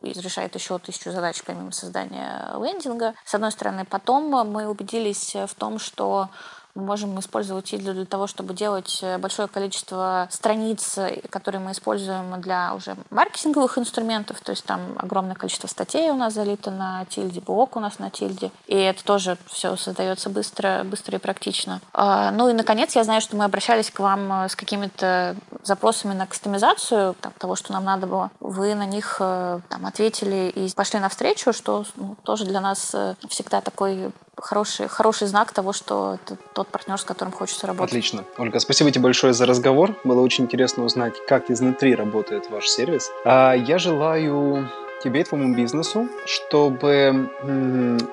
решает 0.02 0.54
еще 0.54 0.78
тысячу 0.78 1.10
задач 1.10 1.42
помимо 1.44 1.72
создания 1.72 2.52
лендинга. 2.54 3.14
С 3.24 3.34
одной 3.34 3.50
стороны, 3.50 3.84
потом 3.84 4.30
мы 4.30 4.68
убедились 4.68 5.34
в 5.34 5.54
том, 5.56 5.80
что 5.80 6.28
мы 6.76 6.82
можем 6.82 7.18
использовать 7.18 7.64
Тильду 7.64 7.94
для 7.94 8.04
того, 8.04 8.26
чтобы 8.26 8.54
делать 8.54 9.00
э, 9.02 9.18
большое 9.18 9.48
количество 9.48 10.28
страниц, 10.30 10.98
э, 10.98 11.22
которые 11.30 11.60
мы 11.60 11.72
используем 11.72 12.40
для 12.40 12.74
уже 12.74 12.96
маркетинговых 13.10 13.78
инструментов. 13.78 14.40
То 14.40 14.50
есть 14.50 14.64
там 14.64 14.80
огромное 14.98 15.34
количество 15.34 15.66
статей 15.66 16.10
у 16.10 16.14
нас 16.14 16.34
залито 16.34 16.70
на 16.70 17.06
Тильде, 17.06 17.40
блок 17.40 17.76
у 17.76 17.80
нас 17.80 17.98
на 17.98 18.10
Тильде. 18.10 18.50
И 18.66 18.76
это 18.76 19.02
тоже 19.04 19.38
все 19.46 19.76
создается 19.76 20.28
быстро, 20.28 20.82
быстро 20.84 21.16
и 21.16 21.20
практично. 21.20 21.80
А, 21.94 22.30
ну 22.30 22.48
и, 22.48 22.52
наконец, 22.52 22.94
я 22.94 23.04
знаю, 23.04 23.22
что 23.22 23.36
мы 23.36 23.44
обращались 23.44 23.90
к 23.90 23.98
вам 23.98 24.44
э, 24.44 24.48
с 24.50 24.54
какими-то 24.54 25.34
запросами 25.62 26.12
на 26.12 26.26
кастомизацию 26.26 27.14
там, 27.20 27.32
того, 27.38 27.56
что 27.56 27.72
нам 27.72 27.84
надо 27.84 28.06
было. 28.06 28.30
Вы 28.40 28.74
на 28.74 28.84
них 28.84 29.16
там, 29.18 29.86
ответили 29.86 30.52
и 30.54 30.72
пошли 30.74 31.00
навстречу, 31.00 31.52
что 31.52 31.84
ну, 31.96 32.16
тоже 32.22 32.44
для 32.44 32.60
нас 32.60 32.94
всегда 33.28 33.60
такой 33.60 34.12
хороший, 34.36 34.88
хороший 34.88 35.26
знак 35.28 35.52
того, 35.52 35.72
что 35.72 36.14
это 36.14 36.36
тот 36.52 36.68
партнер, 36.68 36.98
с 36.98 37.04
которым 37.04 37.32
хочется 37.32 37.66
работать. 37.66 37.90
Отлично. 37.90 38.24
Ольга, 38.38 38.58
спасибо 38.60 38.90
тебе 38.90 39.02
большое 39.04 39.32
за 39.32 39.46
разговор. 39.46 39.94
Было 40.04 40.20
очень 40.20 40.44
интересно 40.44 40.84
узнать, 40.84 41.14
как 41.26 41.50
изнутри 41.50 41.94
работает 41.94 42.50
ваш 42.50 42.68
сервис. 42.68 43.10
А 43.24 43.54
я 43.54 43.78
желаю 43.78 44.68
тебе 45.02 45.20
и 45.20 45.24
твоему 45.24 45.54
бизнесу, 45.54 46.08
чтобы 46.26 47.30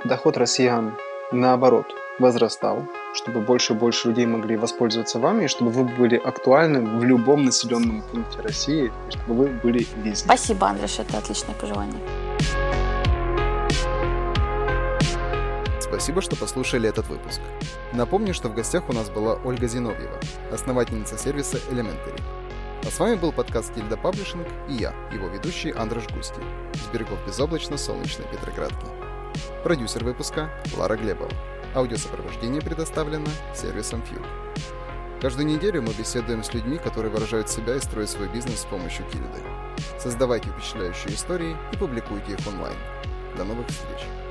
доход 0.03 0.37
россиян 0.37 0.97
наоборот 1.31 1.85
возрастал, 2.19 2.85
чтобы 3.15 3.41
больше 3.41 3.73
и 3.73 3.75
больше 3.75 4.09
людей 4.09 4.27
могли 4.27 4.55
воспользоваться 4.55 5.17
вами, 5.17 5.45
и 5.45 5.47
чтобы 5.47 5.71
вы 5.71 5.83
были 5.83 6.15
актуальны 6.15 6.81
в 6.99 7.03
любом 7.03 7.43
населенном 7.43 8.03
пункте 8.03 8.39
России, 8.41 8.91
и 9.07 9.11
чтобы 9.11 9.33
вы 9.33 9.47
были 9.47 9.87
везде. 9.97 10.25
Спасибо, 10.25 10.67
Андрюш, 10.67 10.99
это 10.99 11.17
отличное 11.17 11.55
пожелание. 11.55 11.99
Спасибо, 15.93 16.23
что 16.23 16.35
послушали 16.35 16.89
этот 16.89 17.07
выпуск. 17.07 17.39
Напомню, 17.93 18.33
что 18.33 18.49
в 18.49 18.55
гостях 18.55 18.89
у 18.89 18.93
нас 18.93 19.11
была 19.11 19.35
Ольга 19.45 19.67
Зиновьева, 19.67 20.19
основательница 20.51 21.19
сервиса 21.19 21.57
Elementary. 21.69 22.19
А 22.83 22.87
с 22.89 22.97
вами 22.97 23.13
был 23.13 23.31
подкаст 23.31 23.75
Тильда 23.75 23.95
Паблишинг 23.95 24.47
и 24.67 24.73
я, 24.73 24.91
его 25.13 25.27
ведущий 25.27 25.69
Андрей 25.69 26.01
Густи, 26.11 26.41
с 26.73 26.91
берегов 26.91 27.19
безоблачно-солнечной 27.27 28.25
Петроградки. 28.31 28.87
Продюсер 29.63 30.03
выпуска 30.03 30.49
Лара 30.75 30.95
Глебова. 30.95 31.29
Аудиосопровождение 31.75 32.63
предоставлено 32.63 33.27
сервисом 33.53 34.01
Fuel. 34.01 34.25
Каждую 35.21 35.45
неделю 35.45 35.83
мы 35.83 35.93
беседуем 35.93 36.43
с 36.43 36.55
людьми, 36.55 36.79
которые 36.79 37.11
выражают 37.11 37.51
себя 37.51 37.75
и 37.75 37.79
строят 37.79 38.09
свой 38.09 38.29
бизнес 38.29 38.61
с 38.61 38.65
помощью 38.65 39.05
Кильды. 39.11 39.43
Создавайте 39.99 40.49
впечатляющие 40.49 41.13
истории 41.13 41.55
и 41.71 41.77
публикуйте 41.77 42.31
их 42.33 42.47
онлайн. 42.47 42.77
До 43.37 43.43
новых 43.43 43.67
встреч! 43.67 44.22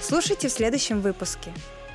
Слушайте 0.00 0.48
в 0.48 0.52
следующем 0.52 1.00
выпуске. 1.00 1.52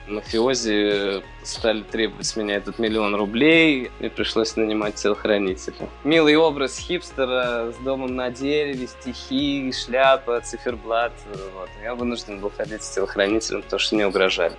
Мафиози 0.07 1.23
стали 1.43 1.81
требовать 1.83 2.25
с 2.25 2.35
меня 2.35 2.55
этот 2.57 2.77
миллион 2.77 3.15
рублей, 3.15 3.89
и 3.99 4.09
пришлось 4.09 4.55
нанимать 4.57 4.95
телохранителя. 4.95 5.89
Милый 6.03 6.35
образ 6.35 6.77
хипстера 6.77 7.71
с 7.71 7.83
домом 7.83 8.15
на 8.15 8.29
дереве, 8.29 8.87
стихи, 8.87 9.71
шляпа, 9.71 10.41
циферблат. 10.41 11.13
Вот. 11.53 11.69
Я 11.81 11.95
вынужден 11.95 12.39
был 12.39 12.49
ходить 12.49 12.83
с 12.83 12.89
телохранителем, 12.89 13.61
потому 13.61 13.79
что 13.79 13.95
не 13.95 14.03
угрожали. 14.03 14.55